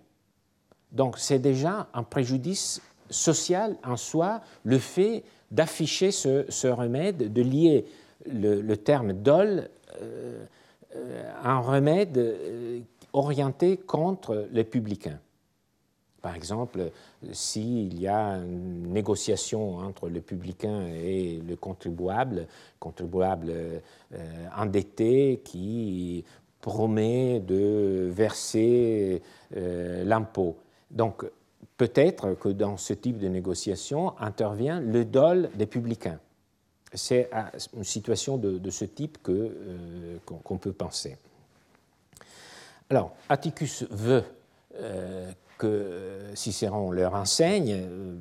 Donc 0.92 1.18
c'est 1.18 1.38
déjà 1.38 1.88
un 1.94 2.02
préjudice 2.02 2.82
social 3.10 3.76
en 3.84 3.96
soi, 3.96 4.40
le 4.64 4.78
fait 4.78 5.24
d'afficher 5.50 6.10
ce, 6.10 6.66
remède, 6.66 7.32
de 7.32 7.42
lier 7.42 7.86
le, 8.26 8.74
terme 8.76 9.12
dol 9.12 9.68
euh, 10.00 10.44
à 11.42 11.52
un 11.52 11.60
remède 11.60 12.36
orienté 13.12 13.76
contre 13.76 14.48
les 14.52 14.64
publicains. 14.64 15.18
Par 16.20 16.34
exemple, 16.34 16.90
s'il 17.30 17.98
y 17.98 18.08
a 18.08 18.38
une 18.38 18.92
négociation 18.92 19.76
entre 19.76 20.08
le 20.08 20.20
publicain 20.20 20.86
et 20.88 21.40
le 21.46 21.54
contribuable, 21.54 22.48
contribuable 22.80 23.52
euh, 23.52 23.78
endetté 24.56 25.40
qui 25.44 26.24
promet 26.60 27.38
de 27.40 28.10
verser 28.10 29.22
euh, 29.56 30.04
l'impôt. 30.04 30.56
Peut-être 31.78 32.34
que 32.34 32.48
dans 32.50 32.76
ce 32.76 32.92
type 32.92 33.18
de 33.18 33.28
négociation 33.28 34.18
intervient 34.18 34.80
le 34.80 35.04
dol 35.06 35.48
des 35.54 35.66
publicains. 35.66 36.18
C'est 36.92 37.30
à 37.32 37.52
une 37.76 37.84
situation 37.84 38.36
de, 38.36 38.70
ce 38.70 38.84
type 38.84 39.18
euh, 39.28 40.18
qu'on 40.24 40.58
peut 40.58 40.72
penser. 40.72 41.16
Alors, 42.90 43.14
Atticus 43.28 43.84
veut 43.90 44.24
que 45.58 45.66
euh, 45.66 46.34
Cicéron 46.34 46.90
leur 46.90 47.14
enseigne. 47.14 47.74
Euh, 47.74 48.14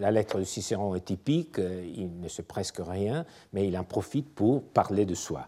la 0.00 0.10
lettre 0.10 0.38
de 0.38 0.44
Cicéron 0.44 0.94
est 0.94 1.04
typique, 1.04 1.58
il 1.58 2.20
ne 2.20 2.28
sait 2.28 2.42
presque 2.42 2.80
rien, 2.80 3.26
mais 3.52 3.68
il 3.68 3.76
en 3.76 3.84
profite 3.84 4.28
pour 4.34 4.62
parler 4.62 5.04
de 5.04 5.14
soi. 5.14 5.46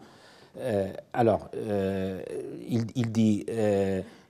alors, 1.13 1.49
il, 1.55 3.11
dit 3.11 3.45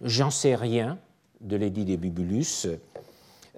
J'en 0.01 0.30
sais 0.30 0.55
rien 0.55 0.97
de 1.41 1.55
l'édit 1.55 1.86
de 1.86 1.95
Bibulus. 1.95 2.67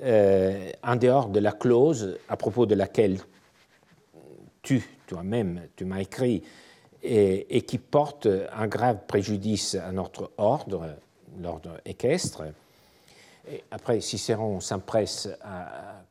En 0.04 0.96
dehors 0.96 1.30
de 1.30 1.40
la 1.40 1.52
clause 1.52 2.18
à 2.28 2.38
propos 2.38 2.66
de 2.66 2.76
laquelle 2.76 3.20
tu, 4.62 4.84
toi-même, 5.08 5.68
tu 5.76 5.86
m'as 5.86 6.02
écrit, 6.02 6.44
et, 7.04 7.62
qui 7.64 7.78
porte 7.78 8.28
un 8.54 8.68
grave 8.68 9.00
préjudice 9.08 9.76
à 9.76 9.92
notre 9.92 10.32
ordre, 10.38 10.96
l'ordre 11.40 11.80
équestre. 11.86 12.44
Après, 13.72 14.02
Cicéron 14.02 14.60
s'empresse 14.60 15.30
à 15.42 16.04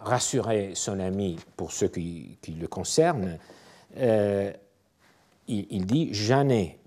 rassurer 0.00 0.72
son 0.74 1.00
ami 1.00 1.36
pour 1.56 1.72
ce 1.72 1.86
qui, 1.86 2.38
le 2.48 2.66
concerne. 2.66 3.38
Euh, 3.96 4.52
il, 5.48 5.86
dit 5.86 6.12
J'en 6.12 6.48
ai 6.48 6.78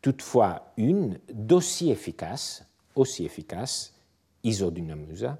toutefois 0.00 0.72
une 0.76 1.18
d'aussi 1.32 1.90
efficace, 1.90 2.64
aussi 2.94 3.24
efficace, 3.24 3.92
isodynamusa, 4.42 5.38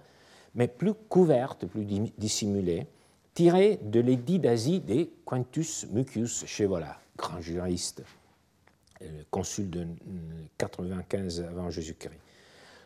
mais 0.55 0.69
plus 0.69 0.95
couverte, 0.95 1.67
plus 1.67 1.85
dissimulée, 2.19 2.87
tirée 3.35 3.79
de 3.83 4.01
l'édit 4.01 4.39
d'Asie 4.39 4.81
des 4.81 5.11
Quintus 5.27 5.87
Mucius 5.91 6.45
Chevola, 6.47 7.01
grand 7.17 7.41
juriste, 7.41 8.03
euh, 9.03 9.23
consul 9.31 9.71
de 9.71 9.87
95 10.59 11.41
avant 11.49 11.71
Jésus-Christ. 11.71 12.19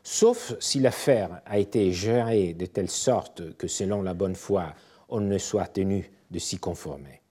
Sauf 0.02 0.54
si 0.60 0.80
l'affaire 0.80 1.40
a 1.46 1.58
été 1.58 1.90
gérée 1.90 2.52
de 2.52 2.66
telle 2.66 2.90
sorte 2.90 3.56
que, 3.56 3.66
selon 3.66 4.02
la 4.02 4.12
bonne 4.12 4.34
foi, 4.34 4.74
on 5.08 5.20
ne 5.20 5.38
soit 5.38 5.66
tenu 5.66 6.10
de 6.30 6.38
s'y 6.38 6.58
conformer. 6.58 7.22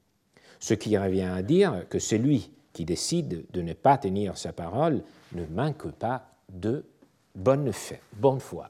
Ce 0.59 0.73
qui 0.73 0.97
revient 0.97 1.31
à 1.35 1.43
dire 1.43 1.85
que 1.89 1.99
celui 1.99 2.51
qui 2.73 2.83
décide 2.85 3.45
de 3.51 3.61
ne 3.61 3.73
pas 3.73 3.99
tenir 3.99 4.37
sa 4.37 4.53
parole 4.53 5.03
ne 5.33 5.45
manque 5.45 5.91
pas 5.91 6.25
de 6.51 6.83
bonne, 7.35 7.71
bonne 8.13 8.39
foi. 8.39 8.69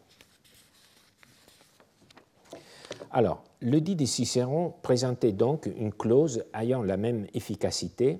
Alors, 3.15 3.43
le 3.61 3.79
dit 3.79 3.95
de 3.95 4.05
Cicéron 4.05 4.73
présentait 4.81 5.33
donc 5.33 5.69
une 5.77 5.93
clause 5.93 6.43
ayant 6.59 6.81
la 6.81 6.97
même 6.97 7.27
efficacité, 7.35 8.19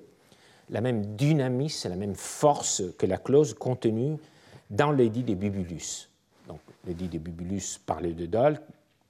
la 0.70 0.80
même 0.80 1.16
dynamisme, 1.16 1.88
la 1.88 1.96
même 1.96 2.14
force 2.14 2.80
que 2.96 3.04
la 3.04 3.18
clause 3.18 3.54
contenue 3.54 4.16
dans 4.70 4.92
l'édit 4.92 5.24
de 5.24 5.34
Bibulus. 5.34 6.08
Donc, 6.46 6.60
l'édit 6.86 7.08
de 7.08 7.18
Bibulus 7.18 7.80
parlait 7.84 8.12
de 8.12 8.26
Dol 8.26 8.60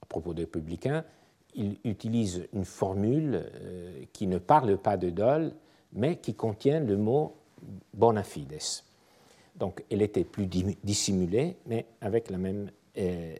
à 0.01 0.05
propos 0.07 0.33
des 0.33 0.47
publicains. 0.47 1.05
Il 1.53 1.77
utilise 1.83 2.47
une 2.53 2.65
formule 2.65 3.45
euh, 3.45 4.03
qui 4.11 4.25
ne 4.25 4.39
parle 4.39 4.77
pas 4.79 4.97
de 4.97 5.11
Dol, 5.11 5.53
mais 5.93 6.17
qui 6.17 6.33
contient 6.33 6.79
le 6.79 6.97
mot 6.97 7.35
bona 7.93 8.23
fides. 8.23 8.57
Donc, 9.55 9.83
elle 9.91 10.01
était 10.01 10.23
plus 10.23 10.47
dissimulée, 10.47 11.57
mais 11.67 11.85
avec 12.01 12.31
la 12.31 12.39
même 12.39 12.71
euh, 12.97 13.35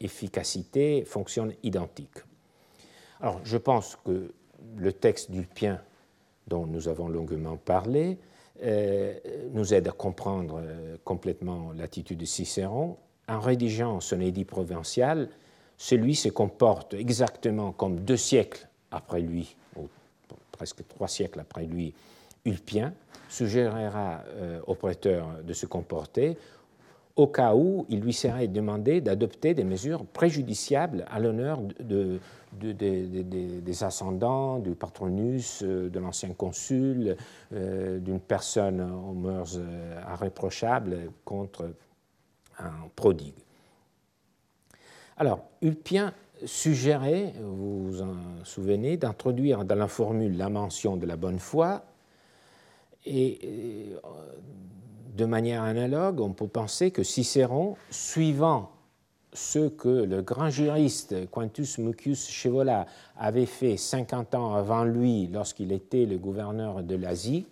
efficacité, 0.00 1.04
fonctionne 1.04 1.52
identique. 1.62 2.18
Alors, 3.20 3.40
je 3.44 3.56
pense 3.56 3.96
que 4.04 4.32
le 4.76 4.92
texte 4.92 5.30
d'Ulpien, 5.30 5.80
dont 6.46 6.66
nous 6.66 6.88
avons 6.88 7.08
longuement 7.08 7.56
parlé, 7.56 8.18
euh, 8.62 9.14
nous 9.52 9.72
aide 9.72 9.88
à 9.88 9.92
comprendre 9.92 10.60
euh, 10.62 10.96
complètement 11.04 11.72
l'attitude 11.76 12.18
de 12.18 12.24
Cicéron. 12.24 12.96
En 13.28 13.40
rédigeant 13.40 14.00
son 14.00 14.20
édit 14.20 14.44
provincial, 14.44 15.28
celui 15.78 16.14
se 16.14 16.28
comporte 16.28 16.92
exactement 16.94 17.72
comme 17.72 18.00
deux 18.00 18.16
siècles 18.16 18.68
après 18.90 19.20
lui, 19.20 19.56
ou 19.76 19.88
presque 20.52 20.86
trois 20.88 21.08
siècles 21.08 21.40
après 21.40 21.64
lui, 21.64 21.94
Ulpien, 22.44 22.92
suggérera 23.30 24.24
euh, 24.28 24.60
au 24.66 24.74
prêteur 24.74 25.42
de 25.42 25.52
se 25.52 25.66
comporter 25.66 26.36
au 27.16 27.26
cas 27.26 27.54
où 27.54 27.86
il 27.88 28.00
lui 28.00 28.12
serait 28.12 28.48
demandé 28.48 29.00
d'adopter 29.00 29.54
des 29.54 29.64
mesures 29.64 30.06
préjudiciables 30.06 31.04
à 31.10 31.18
l'honneur 31.18 31.60
de, 31.80 32.20
des 32.52 33.84
ascendants, 33.84 34.58
du 34.58 34.74
patronus, 34.74 35.62
euh, 35.62 35.88
de 35.88 35.98
l'ancien 35.98 36.32
consul, 36.34 37.16
euh, 37.52 37.98
d'une 37.98 38.20
personne 38.20 38.80
aux 38.80 39.12
mœurs 39.12 39.56
euh, 39.58 40.00
irréprochables 40.12 41.10
contre 41.24 41.70
un 42.58 42.88
prodigue. 42.96 43.34
Alors, 45.16 45.44
Ulpien 45.62 46.12
suggérait, 46.44 47.34
vous 47.40 47.86
vous 47.86 48.02
en 48.02 48.44
souvenez, 48.44 48.96
d'introduire 48.96 49.64
dans 49.64 49.74
la 49.74 49.88
formule 49.88 50.36
la 50.36 50.48
mention 50.48 50.96
de 50.96 51.06
la 51.06 51.16
bonne 51.16 51.38
foi 51.38 51.84
et 53.04 53.94
de 55.16 55.24
manière 55.24 55.62
analogue, 55.62 56.20
on 56.20 56.32
peut 56.32 56.48
penser 56.48 56.90
que 56.90 57.02
Cicéron, 57.02 57.76
suivant 57.90 58.70
ce 59.32 59.68
que 59.68 59.88
le 59.88 60.22
grand 60.22 60.50
juriste 60.50 61.30
Quintus 61.30 61.78
Mucius 61.78 62.26
Scevola 62.28 62.86
avait 63.16 63.46
fait 63.46 63.76
50 63.76 64.34
ans 64.34 64.54
avant 64.54 64.84
lui 64.84 65.28
lorsqu'il 65.28 65.72
était 65.72 66.04
le 66.04 66.18
gouverneur 66.18 66.82
de 66.82 66.96
l'Asie, 66.96 67.46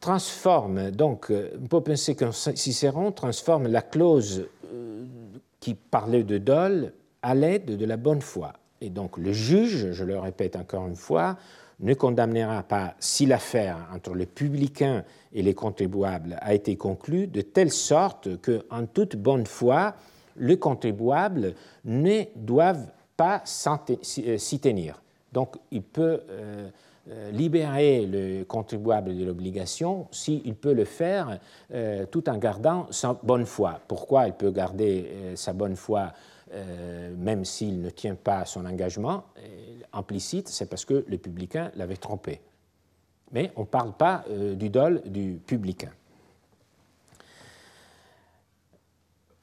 transforme, 0.00 0.90
donc, 0.90 1.32
on 1.32 1.66
peut 1.66 1.80
penser 1.80 2.14
que 2.14 2.30
Cicéron 2.30 3.10
transforme 3.10 3.68
la 3.68 3.80
clause 3.80 4.46
euh, 4.70 5.06
qui 5.60 5.74
parlait 5.74 6.24
de 6.24 6.36
dol 6.36 6.92
à 7.22 7.34
l'aide 7.34 7.78
de 7.78 7.86
la 7.86 7.96
bonne 7.96 8.20
foi. 8.20 8.52
Et 8.82 8.90
donc 8.90 9.16
le 9.16 9.32
juge, 9.32 9.92
je 9.92 10.04
le 10.04 10.18
répète 10.18 10.56
encore 10.56 10.86
une 10.86 10.94
fois, 10.94 11.38
ne 11.80 11.94
condamnera 11.94 12.62
pas 12.62 12.94
si 12.98 13.26
l'affaire 13.26 13.76
entre 13.92 14.14
les 14.14 14.26
publicains 14.26 15.04
et 15.32 15.42
les 15.42 15.54
contribuables 15.54 16.36
a 16.40 16.54
été 16.54 16.76
conclue 16.76 17.26
de 17.26 17.40
telle 17.40 17.70
sorte 17.70 18.40
que, 18.40 18.64
en 18.70 18.86
toute 18.86 19.16
bonne 19.16 19.46
foi, 19.46 19.94
les 20.36 20.58
contribuables 20.58 21.54
ne 21.84 22.22
doivent 22.36 22.90
pas 23.16 23.42
euh, 23.66 24.38
s'y 24.38 24.60
tenir. 24.60 25.00
Donc, 25.32 25.56
il 25.70 25.82
peut 25.82 26.20
euh, 26.30 26.68
euh, 27.10 27.30
libérer 27.32 28.06
le 28.06 28.44
contribuable 28.44 29.16
de 29.16 29.24
l'obligation 29.24 30.06
s'il 30.10 30.54
peut 30.54 30.72
le 30.72 30.84
faire 30.84 31.38
tout 32.10 32.28
en 32.28 32.38
gardant 32.38 32.86
sa 32.90 33.18
bonne 33.22 33.46
foi. 33.46 33.80
Pourquoi 33.88 34.26
il 34.28 34.32
peut 34.32 34.50
garder 34.50 35.32
sa 35.34 35.52
bonne 35.52 35.76
foi 35.76 36.12
même 37.16 37.44
s'il 37.44 37.80
ne 37.80 37.90
tient 37.90 38.14
pas 38.14 38.44
son 38.44 38.64
engagement 38.64 39.24
implicite, 39.94 40.48
c'est 40.48 40.66
parce 40.66 40.84
que 40.84 41.04
le 41.06 41.18
publicain 41.18 41.70
l'avait 41.74 41.96
trompé. 41.96 42.40
Mais 43.32 43.52
on 43.56 43.62
ne 43.62 43.66
parle 43.66 43.92
pas 43.92 44.24
euh, 44.28 44.54
du 44.54 44.70
dol 44.70 45.02
du 45.06 45.40
publicain. 45.46 45.90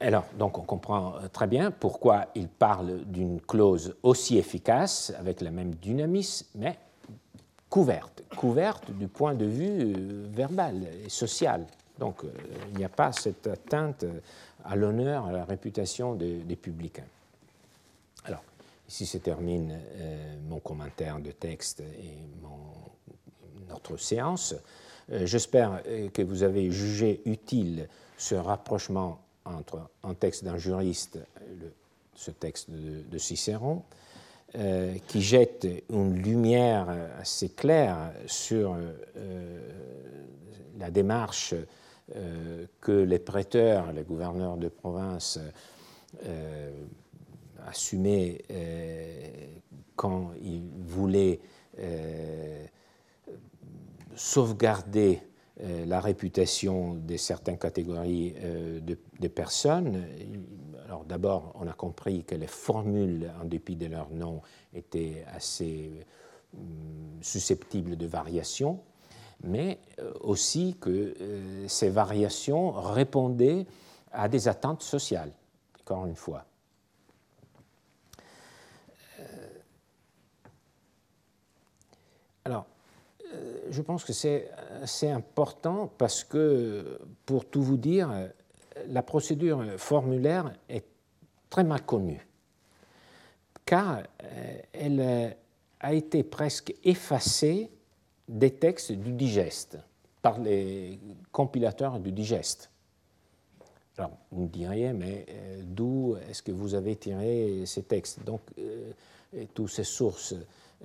Alors, 0.00 0.24
donc 0.38 0.58
on 0.58 0.62
comprend 0.62 1.16
euh, 1.16 1.28
très 1.28 1.46
bien 1.46 1.70
pourquoi 1.70 2.26
il 2.34 2.48
parle 2.48 3.04
d'une 3.04 3.40
clause 3.40 3.94
aussi 4.02 4.38
efficace, 4.38 5.12
avec 5.18 5.40
la 5.40 5.50
même 5.50 5.74
dynamisme, 5.74 6.46
mais 6.54 6.78
couverte, 7.68 8.24
couverte 8.36 8.90
du 8.90 9.08
point 9.08 9.34
de 9.34 9.44
vue 9.44 9.94
euh, 9.94 10.26
verbal 10.30 10.86
et 11.04 11.08
social. 11.08 11.66
Donc 11.98 12.24
il 12.72 12.78
n'y 12.78 12.84
a 12.84 12.88
pas 12.88 13.12
cette 13.12 13.46
atteinte 13.46 14.04
à 14.64 14.76
l'honneur, 14.76 15.26
à 15.26 15.32
la 15.32 15.44
réputation 15.44 16.14
des 16.14 16.56
publicains. 16.56 17.06
Ici 18.92 19.06
se 19.06 19.16
termine 19.16 19.80
euh, 19.96 20.36
mon 20.50 20.60
commentaire 20.60 21.18
de 21.18 21.30
texte 21.30 21.80
et 21.80 22.12
notre 23.70 23.96
séance. 23.96 24.54
Euh, 25.10 25.24
j'espère 25.24 25.80
euh, 25.86 26.10
que 26.10 26.20
vous 26.20 26.42
avez 26.42 26.70
jugé 26.70 27.22
utile 27.24 27.88
ce 28.18 28.34
rapprochement 28.34 29.18
entre 29.46 29.88
un 30.02 30.12
texte 30.12 30.44
d'un 30.44 30.58
juriste, 30.58 31.18
ce 32.14 32.30
texte 32.32 32.68
de, 32.70 33.18
Cicéron, 33.18 33.82
qui 35.08 35.22
jette 35.22 35.66
une 35.88 36.14
lumière 36.14 36.86
assez 37.18 37.48
claire 37.48 38.12
sur 38.26 38.76
la 40.78 40.90
démarche 40.90 41.54
que 42.80 42.92
les 42.92 43.18
prêteurs, 43.18 43.92
les 43.92 44.02
gouverneurs 44.02 44.56
de 44.56 44.68
province, 44.68 45.38
assumé 47.66 48.42
euh, 48.50 49.46
quand 49.96 50.32
il 50.42 50.62
voulait 50.80 51.40
euh, 51.78 52.66
sauvegarder 54.14 55.20
euh, 55.60 55.86
la 55.86 56.00
réputation 56.00 56.94
de 56.94 57.16
certaines 57.16 57.58
catégories 57.58 58.34
de, 58.80 59.28
personnes. 59.28 60.04
Alors 60.86 61.04
d'abord, 61.04 61.54
on 61.58 61.66
a 61.66 61.72
compris 61.72 62.24
que 62.24 62.34
les 62.34 62.46
formules, 62.46 63.30
en 63.40 63.44
dépit 63.44 63.76
de 63.76 63.86
leur 63.86 64.10
nom, 64.10 64.42
étaient 64.74 65.24
assez 65.32 65.90
susceptibles 67.22 67.96
de 67.96 68.06
variations, 68.06 68.80
mais 69.42 69.78
aussi 70.20 70.76
que 70.80 71.14
ces 71.66 71.90
variations 71.90 72.70
répondaient 72.72 73.66
à 74.12 74.28
des 74.28 74.48
attentes 74.48 74.82
sociales, 74.82 75.32
encore 75.80 76.06
une 76.06 76.16
fois. 76.16 76.44
Alors, 82.44 82.66
euh, 83.32 83.68
je 83.70 83.82
pense 83.82 84.04
que 84.04 84.12
c'est 84.12 85.10
important 85.10 85.90
parce 85.96 86.24
que, 86.24 86.98
pour 87.24 87.44
tout 87.44 87.62
vous 87.62 87.76
dire, 87.76 88.10
la 88.88 89.02
procédure 89.02 89.64
formulaire 89.78 90.52
est 90.68 90.84
très 91.50 91.62
mal 91.62 91.82
connue, 91.82 92.26
car 93.64 94.02
elle 94.72 95.36
a 95.80 95.92
été 95.92 96.24
presque 96.24 96.74
effacée 96.84 97.70
des 98.28 98.50
textes 98.50 98.92
du 98.92 99.12
digeste 99.12 99.78
par 100.20 100.40
les 100.40 100.98
compilateurs 101.32 101.98
du 101.98 102.12
digeste. 102.12 102.70
Alors, 103.98 104.12
vous 104.30 104.44
me 104.44 104.48
diriez, 104.48 104.92
mais 104.92 105.26
d'où 105.64 106.16
est-ce 106.28 106.42
que 106.42 106.52
vous 106.52 106.74
avez 106.74 106.96
tiré 106.96 107.64
ces 107.66 107.82
textes? 107.82 108.24
Donc, 108.24 108.40
et 109.34 109.46
toutes 109.46 109.70
ces 109.70 109.84
sources. 109.84 110.34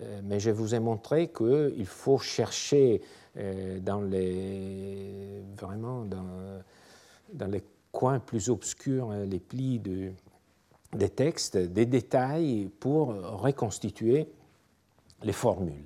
Euh, 0.01 0.21
mais 0.23 0.39
je 0.39 0.51
vous 0.51 0.75
ai 0.75 0.79
montré 0.79 1.29
qu'il 1.29 1.85
faut 1.85 2.19
chercher 2.19 3.01
euh, 3.38 3.79
dans 3.79 4.01
les, 4.01 5.41
vraiment 5.57 6.05
dans, 6.05 7.47
les 7.47 7.63
coins 7.91 8.19
plus 8.19 8.49
obscurs, 8.49 9.11
hein, 9.11 9.25
les 9.25 9.39
plis 9.39 9.79
de, 9.79 10.11
des 10.93 11.09
textes, 11.09 11.57
des 11.57 11.85
détails 11.85 12.69
pour 12.79 13.07
reconstituer 13.07 14.27
les 15.23 15.33
formules 15.33 15.85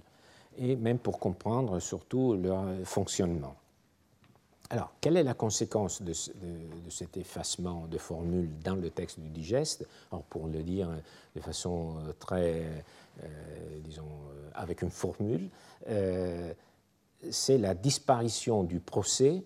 et 0.58 0.76
même 0.76 1.00
pour 1.00 1.20
comprendre 1.20 1.80
surtout 1.80 2.36
leur 2.36 2.66
fonctionnement. 2.84 3.56
Alors, 4.72 4.94
quelle 5.02 5.18
est 5.18 5.24
la 5.24 5.34
conséquence 5.34 6.02
de, 6.02 6.14
cet 6.90 7.18
effacement 7.18 7.88
de 7.88 7.98
formules 7.98 8.58
dans 8.64 8.76
le 8.76 8.90
texte 8.90 9.20
du 9.20 9.28
digeste? 9.28 9.86
Alors, 10.12 10.24
Pour 10.24 10.48
le 10.48 10.64
dire 10.64 10.90
de 11.36 11.42
façon 11.42 11.98
euh, 11.98 12.14
très 12.18 12.64
euh, 13.22 13.28
disons, 13.84 14.06
euh, 14.06 14.50
avec 14.54 14.82
une 14.82 14.90
formule, 14.90 15.50
c'est 17.30 17.58
la 17.58 17.76
disparition 17.76 18.64
du 18.64 18.80
procès 18.80 19.44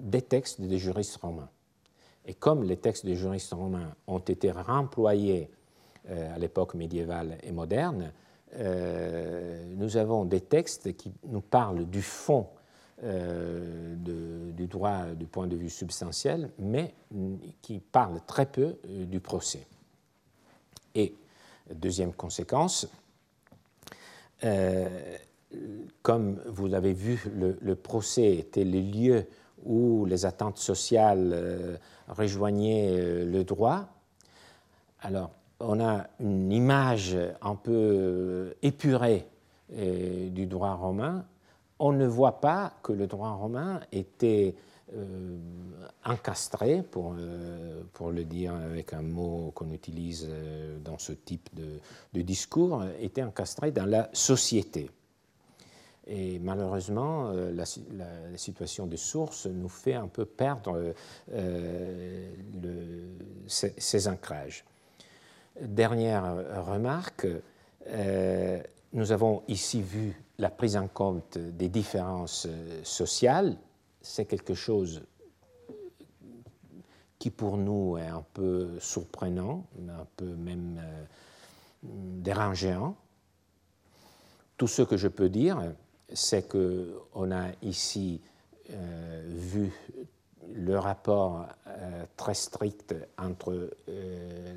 des 0.00 0.22
textes 0.22 0.60
des 0.60 0.78
juristes 0.78 1.16
romains. 1.16 1.48
Et 2.26 2.34
comme 2.34 2.64
les 2.64 2.76
textes 2.76 3.06
des 3.06 3.14
juristes 3.14 3.52
romains 3.52 3.94
ont 4.08 4.18
été 4.18 4.50
réemployés 4.50 5.50
à 6.08 6.38
l'époque 6.38 6.74
médiévale 6.74 7.38
et 7.42 7.52
moderne, 7.52 8.12
nous 8.58 9.96
avons 9.96 10.24
des 10.24 10.40
textes 10.40 10.96
qui 10.96 11.12
nous 11.26 11.40
parlent 11.40 11.86
du 11.86 12.02
fond 12.02 12.46
du 13.02 14.66
droit 14.66 15.06
du 15.16 15.26
point 15.26 15.46
de 15.46 15.56
vue 15.56 15.70
substantiel, 15.70 16.50
mais 16.58 16.94
qui 17.62 17.80
parlent 17.80 18.20
très 18.26 18.46
peu 18.46 18.76
du 18.84 19.20
procès. 19.20 19.66
Et 20.94 21.14
Deuxième 21.74 22.12
conséquence, 22.12 22.88
euh, 24.44 25.16
comme 26.02 26.40
vous 26.46 26.66
l'avez 26.66 26.92
vu, 26.92 27.24
le, 27.34 27.74
procès 27.76 28.36
était 28.36 28.64
le 28.64 28.80
lieu 28.80 29.26
où 29.64 30.04
les 30.06 30.26
attentes 30.26 30.58
sociales 30.58 31.30
euh, 31.32 31.76
rejoignaient 32.08 32.88
euh, 32.90 33.24
le 33.24 33.44
droit. 33.44 33.86
Alors, 35.00 35.30
on 35.62 35.80
a 35.80 36.06
une 36.20 36.52
image 36.52 37.16
un 37.40 37.54
peu 37.54 38.54
épurée 38.62 39.26
du 39.70 40.46
droit 40.46 40.74
romain. 40.74 41.24
On 41.78 41.92
ne 41.92 42.06
voit 42.06 42.40
pas 42.40 42.74
que 42.82 42.92
le 42.92 43.06
droit 43.06 43.30
romain 43.30 43.80
était 43.90 44.54
euh, 44.94 45.38
encastré, 46.04 46.82
pour, 46.82 47.14
euh, 47.18 47.82
le 48.10 48.24
dire 48.24 48.52
avec 48.52 48.92
un 48.92 49.00
mot 49.00 49.52
qu'on 49.54 49.70
utilise 49.70 50.26
euh, 50.28 50.76
dans 50.80 50.98
ce 50.98 51.12
type 51.12 51.48
de, 51.54 51.78
de, 52.12 52.22
discours, 52.22 52.84
était 53.00 53.22
encastré 53.22 53.70
dans 53.70 53.86
la 53.86 54.10
société. 54.12 54.90
Et 56.06 56.40
malheureusement, 56.40 57.30
la, 57.30 57.64
situation 58.36 58.86
des 58.86 58.96
sources 58.96 59.46
nous 59.46 59.68
fait 59.68 59.94
un 59.94 60.08
peu 60.08 60.24
perdre 60.24 60.92
ces, 63.46 64.08
ancrages. 64.08 64.64
Dernière 65.60 66.64
remarque, 66.66 67.26
nous 68.92 69.12
avons 69.12 69.42
ici 69.48 69.82
vu 69.82 70.20
la 70.38 70.50
prise 70.50 70.76
en 70.76 70.88
compte 70.88 71.38
des 71.38 71.68
différences 71.68 72.48
sociales 72.82 73.56
c'est 74.02 74.26
quelque 74.26 74.54
chose 74.54 75.02
qui 77.18 77.30
pour 77.30 77.56
nous 77.56 77.96
est 77.96 78.08
un 78.08 78.24
peu 78.34 78.78
surprenant, 78.80 79.64
un 79.88 80.06
peu 80.16 80.34
même 80.34 80.80
euh, 80.82 81.04
dérangeant. 81.84 82.96
Tout 84.56 84.66
ce 84.66 84.82
que 84.82 84.96
je 84.96 85.08
peux 85.08 85.28
dire, 85.28 85.72
c'est 86.12 86.48
qu'on 86.48 87.30
a 87.30 87.52
ici 87.62 88.20
euh, 88.70 89.24
vu 89.28 89.72
le 90.52 90.78
rapport 90.78 91.46
euh, 91.66 92.04
très 92.16 92.34
strict 92.34 92.94
entre 93.18 93.70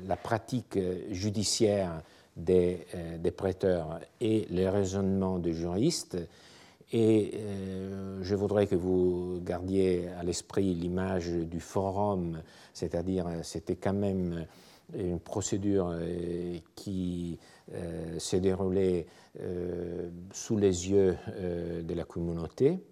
la 0.06 0.16
pratique 0.16 0.78
judiciaire 1.10 2.02
des, 2.36 2.86
des, 3.18 3.30
prêteurs 3.30 4.00
et 4.20 4.46
les 4.50 4.68
raisonnements 4.68 5.38
des 5.38 5.52
juristes. 5.52 6.18
Et 6.92 7.32
euh, 7.34 8.18
je 8.22 8.34
voudrais 8.34 8.66
que 8.66 8.76
vous 8.76 9.40
gardiez 9.42 10.08
à 10.18 10.22
l'esprit 10.22 10.72
l'image 10.72 11.28
du 11.30 11.58
forum, 11.58 12.42
c'est-à-dire 12.72 13.26
c'était 13.42 13.74
quand 13.74 13.92
même 13.92 14.46
une 14.94 15.18
procédure 15.18 15.88
euh, 15.90 16.58
qui 16.76 17.38
euh, 17.74 18.18
s'est 18.18 18.40
déroulée 18.40 19.06
sous 20.32 20.56
les 20.56 20.88
yeux 20.88 21.14
de 21.38 21.92
la 21.92 22.04
communauté 22.04 22.82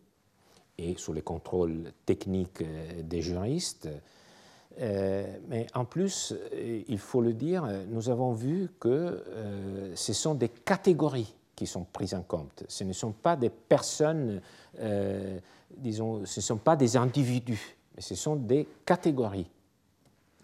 et 0.79 0.95
sous 0.97 1.13
les 1.13 1.23
contrôles 1.23 1.93
techniques 2.07 2.63
des 3.03 3.23
juristes. 3.23 3.89
mais 4.79 5.67
en 5.75 5.85
plus, 5.85 6.35
il 6.89 6.99
faut 6.99 7.21
le 7.21 7.33
dire, 7.33 7.67
nous 7.89 8.09
avons 8.09 8.33
vu 8.33 8.71
que 8.81 9.23
ce 9.95 10.13
sont 10.13 10.35
des 10.35 10.49
catégories 10.49 11.35
qui 11.55 11.67
sont 11.67 11.85
prises 11.85 12.15
en 12.15 12.23
compte. 12.23 12.65
Ce 12.69 12.85
ne 12.85 12.93
sont 12.93 13.13
pas 13.13 13.37
des 13.37 13.51
personnes, 13.51 14.41
euh, 14.81 15.39
disons, 15.77 16.25
ce 16.25 16.41
ne 16.41 16.43
sont 16.43 16.57
pas 16.57 16.77
des 16.77 16.97
individus, 16.97 17.77
mais 17.95 18.03
ce 18.03 18.15
sont 18.15 18.37
des 18.37 18.67
catégories. 18.85 19.47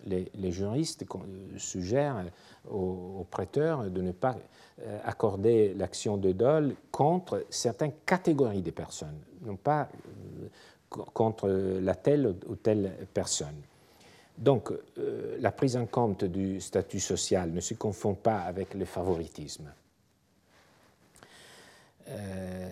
Les, 0.07 0.53
juristes 0.53 1.05
suggèrent 1.57 2.25
aux, 2.71 3.27
prêteurs 3.31 3.91
de 3.91 4.01
ne 4.01 4.13
pas 4.13 4.37
euh, 4.83 4.99
accorder 5.05 5.75
l'action 5.75 6.17
de 6.17 6.33
dol 6.33 6.75
contre 6.91 7.45
certaines 7.51 7.93
catégories 8.07 8.63
de 8.63 8.71
personnes, 8.71 9.19
non 9.43 9.57
pas 9.57 9.89
euh, 10.43 10.49
contre 11.15 11.49
la 11.49 11.95
telle 11.95 12.35
ou 12.49 12.57
telle 12.57 12.93
personne. 13.15 13.63
Donc, 14.37 14.73
la 15.39 15.53
prise 15.53 15.77
en 15.77 15.85
compte 15.85 16.25
du 16.25 16.63
statut 16.63 16.99
social 16.99 17.51
ne 17.51 17.61
se 17.61 17.75
confond 17.75 18.15
pas 18.15 18.41
avec 18.41 18.73
le 18.73 18.87
favoritisme. 18.87 19.71
Euh, 22.11 22.69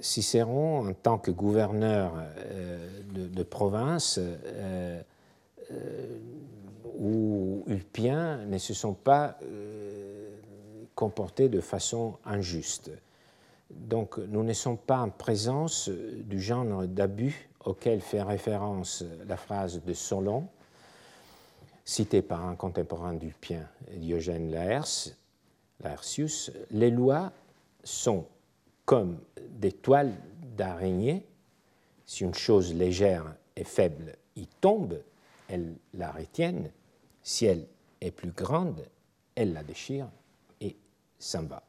Cicéron, 0.00 0.88
en 0.88 0.94
tant 0.94 1.18
que 1.18 1.30
gouverneur 1.30 2.12
euh, 2.38 2.78
de, 3.12 3.42
province, 3.42 4.18
euh, 4.18 5.02
ou 7.00 7.64
Ulpien 7.66 8.44
ne 8.44 8.58
se 8.58 8.74
sont 8.74 8.94
pas 8.94 9.38
comportés 10.94 11.48
de 11.48 11.60
façon 11.60 12.18
injuste. 12.24 12.90
Donc 13.70 14.18
nous 14.18 14.42
ne 14.42 14.52
sommes 14.52 14.78
pas 14.78 15.00
en 15.00 15.08
présence 15.08 15.88
du 15.88 16.40
genre 16.40 16.86
d'abus 16.86 17.48
auquel 17.64 18.00
fait 18.00 18.22
référence 18.22 19.04
la 19.26 19.36
phrase 19.36 19.82
de 19.82 19.94
Solon, 19.94 20.46
citée 21.84 22.22
par 22.22 22.46
un 22.46 22.54
contemporain 22.54 23.14
d'Ulpien, 23.14 23.66
Diogène 23.96 24.50
Laertius. 25.82 26.52
Les 26.70 26.90
lois 26.90 27.32
sont 27.82 28.26
comme 28.84 29.18
des 29.48 29.72
toiles 29.72 30.12
d'araignée. 30.56 31.24
Si 32.04 32.24
une 32.24 32.34
chose 32.34 32.74
légère 32.74 33.34
et 33.56 33.64
faible 33.64 34.16
y 34.36 34.46
tombe, 34.60 35.00
elles 35.48 35.74
la 35.94 36.10
retiennent. 36.10 36.70
Si 37.22 37.46
elle 37.46 37.66
est 38.00 38.10
plus 38.10 38.32
grande, 38.32 38.86
elle 39.34 39.52
la 39.52 39.62
déchire 39.62 40.08
et 40.60 40.76
s'en 41.18 41.44
va. 41.44 41.62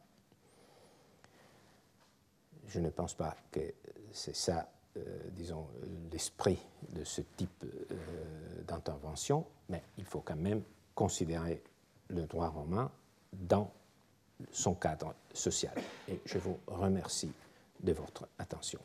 Je 2.68 2.80
ne 2.80 2.90
pense 2.90 3.14
pas 3.14 3.36
que 3.52 3.74
c'est 4.12 4.36
ça, 4.36 4.70
euh, 4.98 5.30
disons, 5.32 5.68
l'esprit 6.12 6.60
de 6.90 7.04
ce 7.04 7.22
type 7.22 7.66
euh, 7.66 8.62
d'intervention, 8.64 9.46
mais 9.70 9.84
il 9.98 10.06
faut 10.06 10.22
quand 10.22 10.38
même 10.38 10.64
considérer 10.96 11.62
le 12.08 12.26
droit 12.28 12.48
romain 12.50 12.92
dans 13.34 13.72
son 14.52 14.74
cadre 14.74 15.14
social. 15.34 15.76
Et 16.08 16.20
je 16.26 16.38
vous 16.38 16.60
remercie 16.68 17.32
de 17.80 17.94
votre 17.94 18.28
attention. 18.38 18.80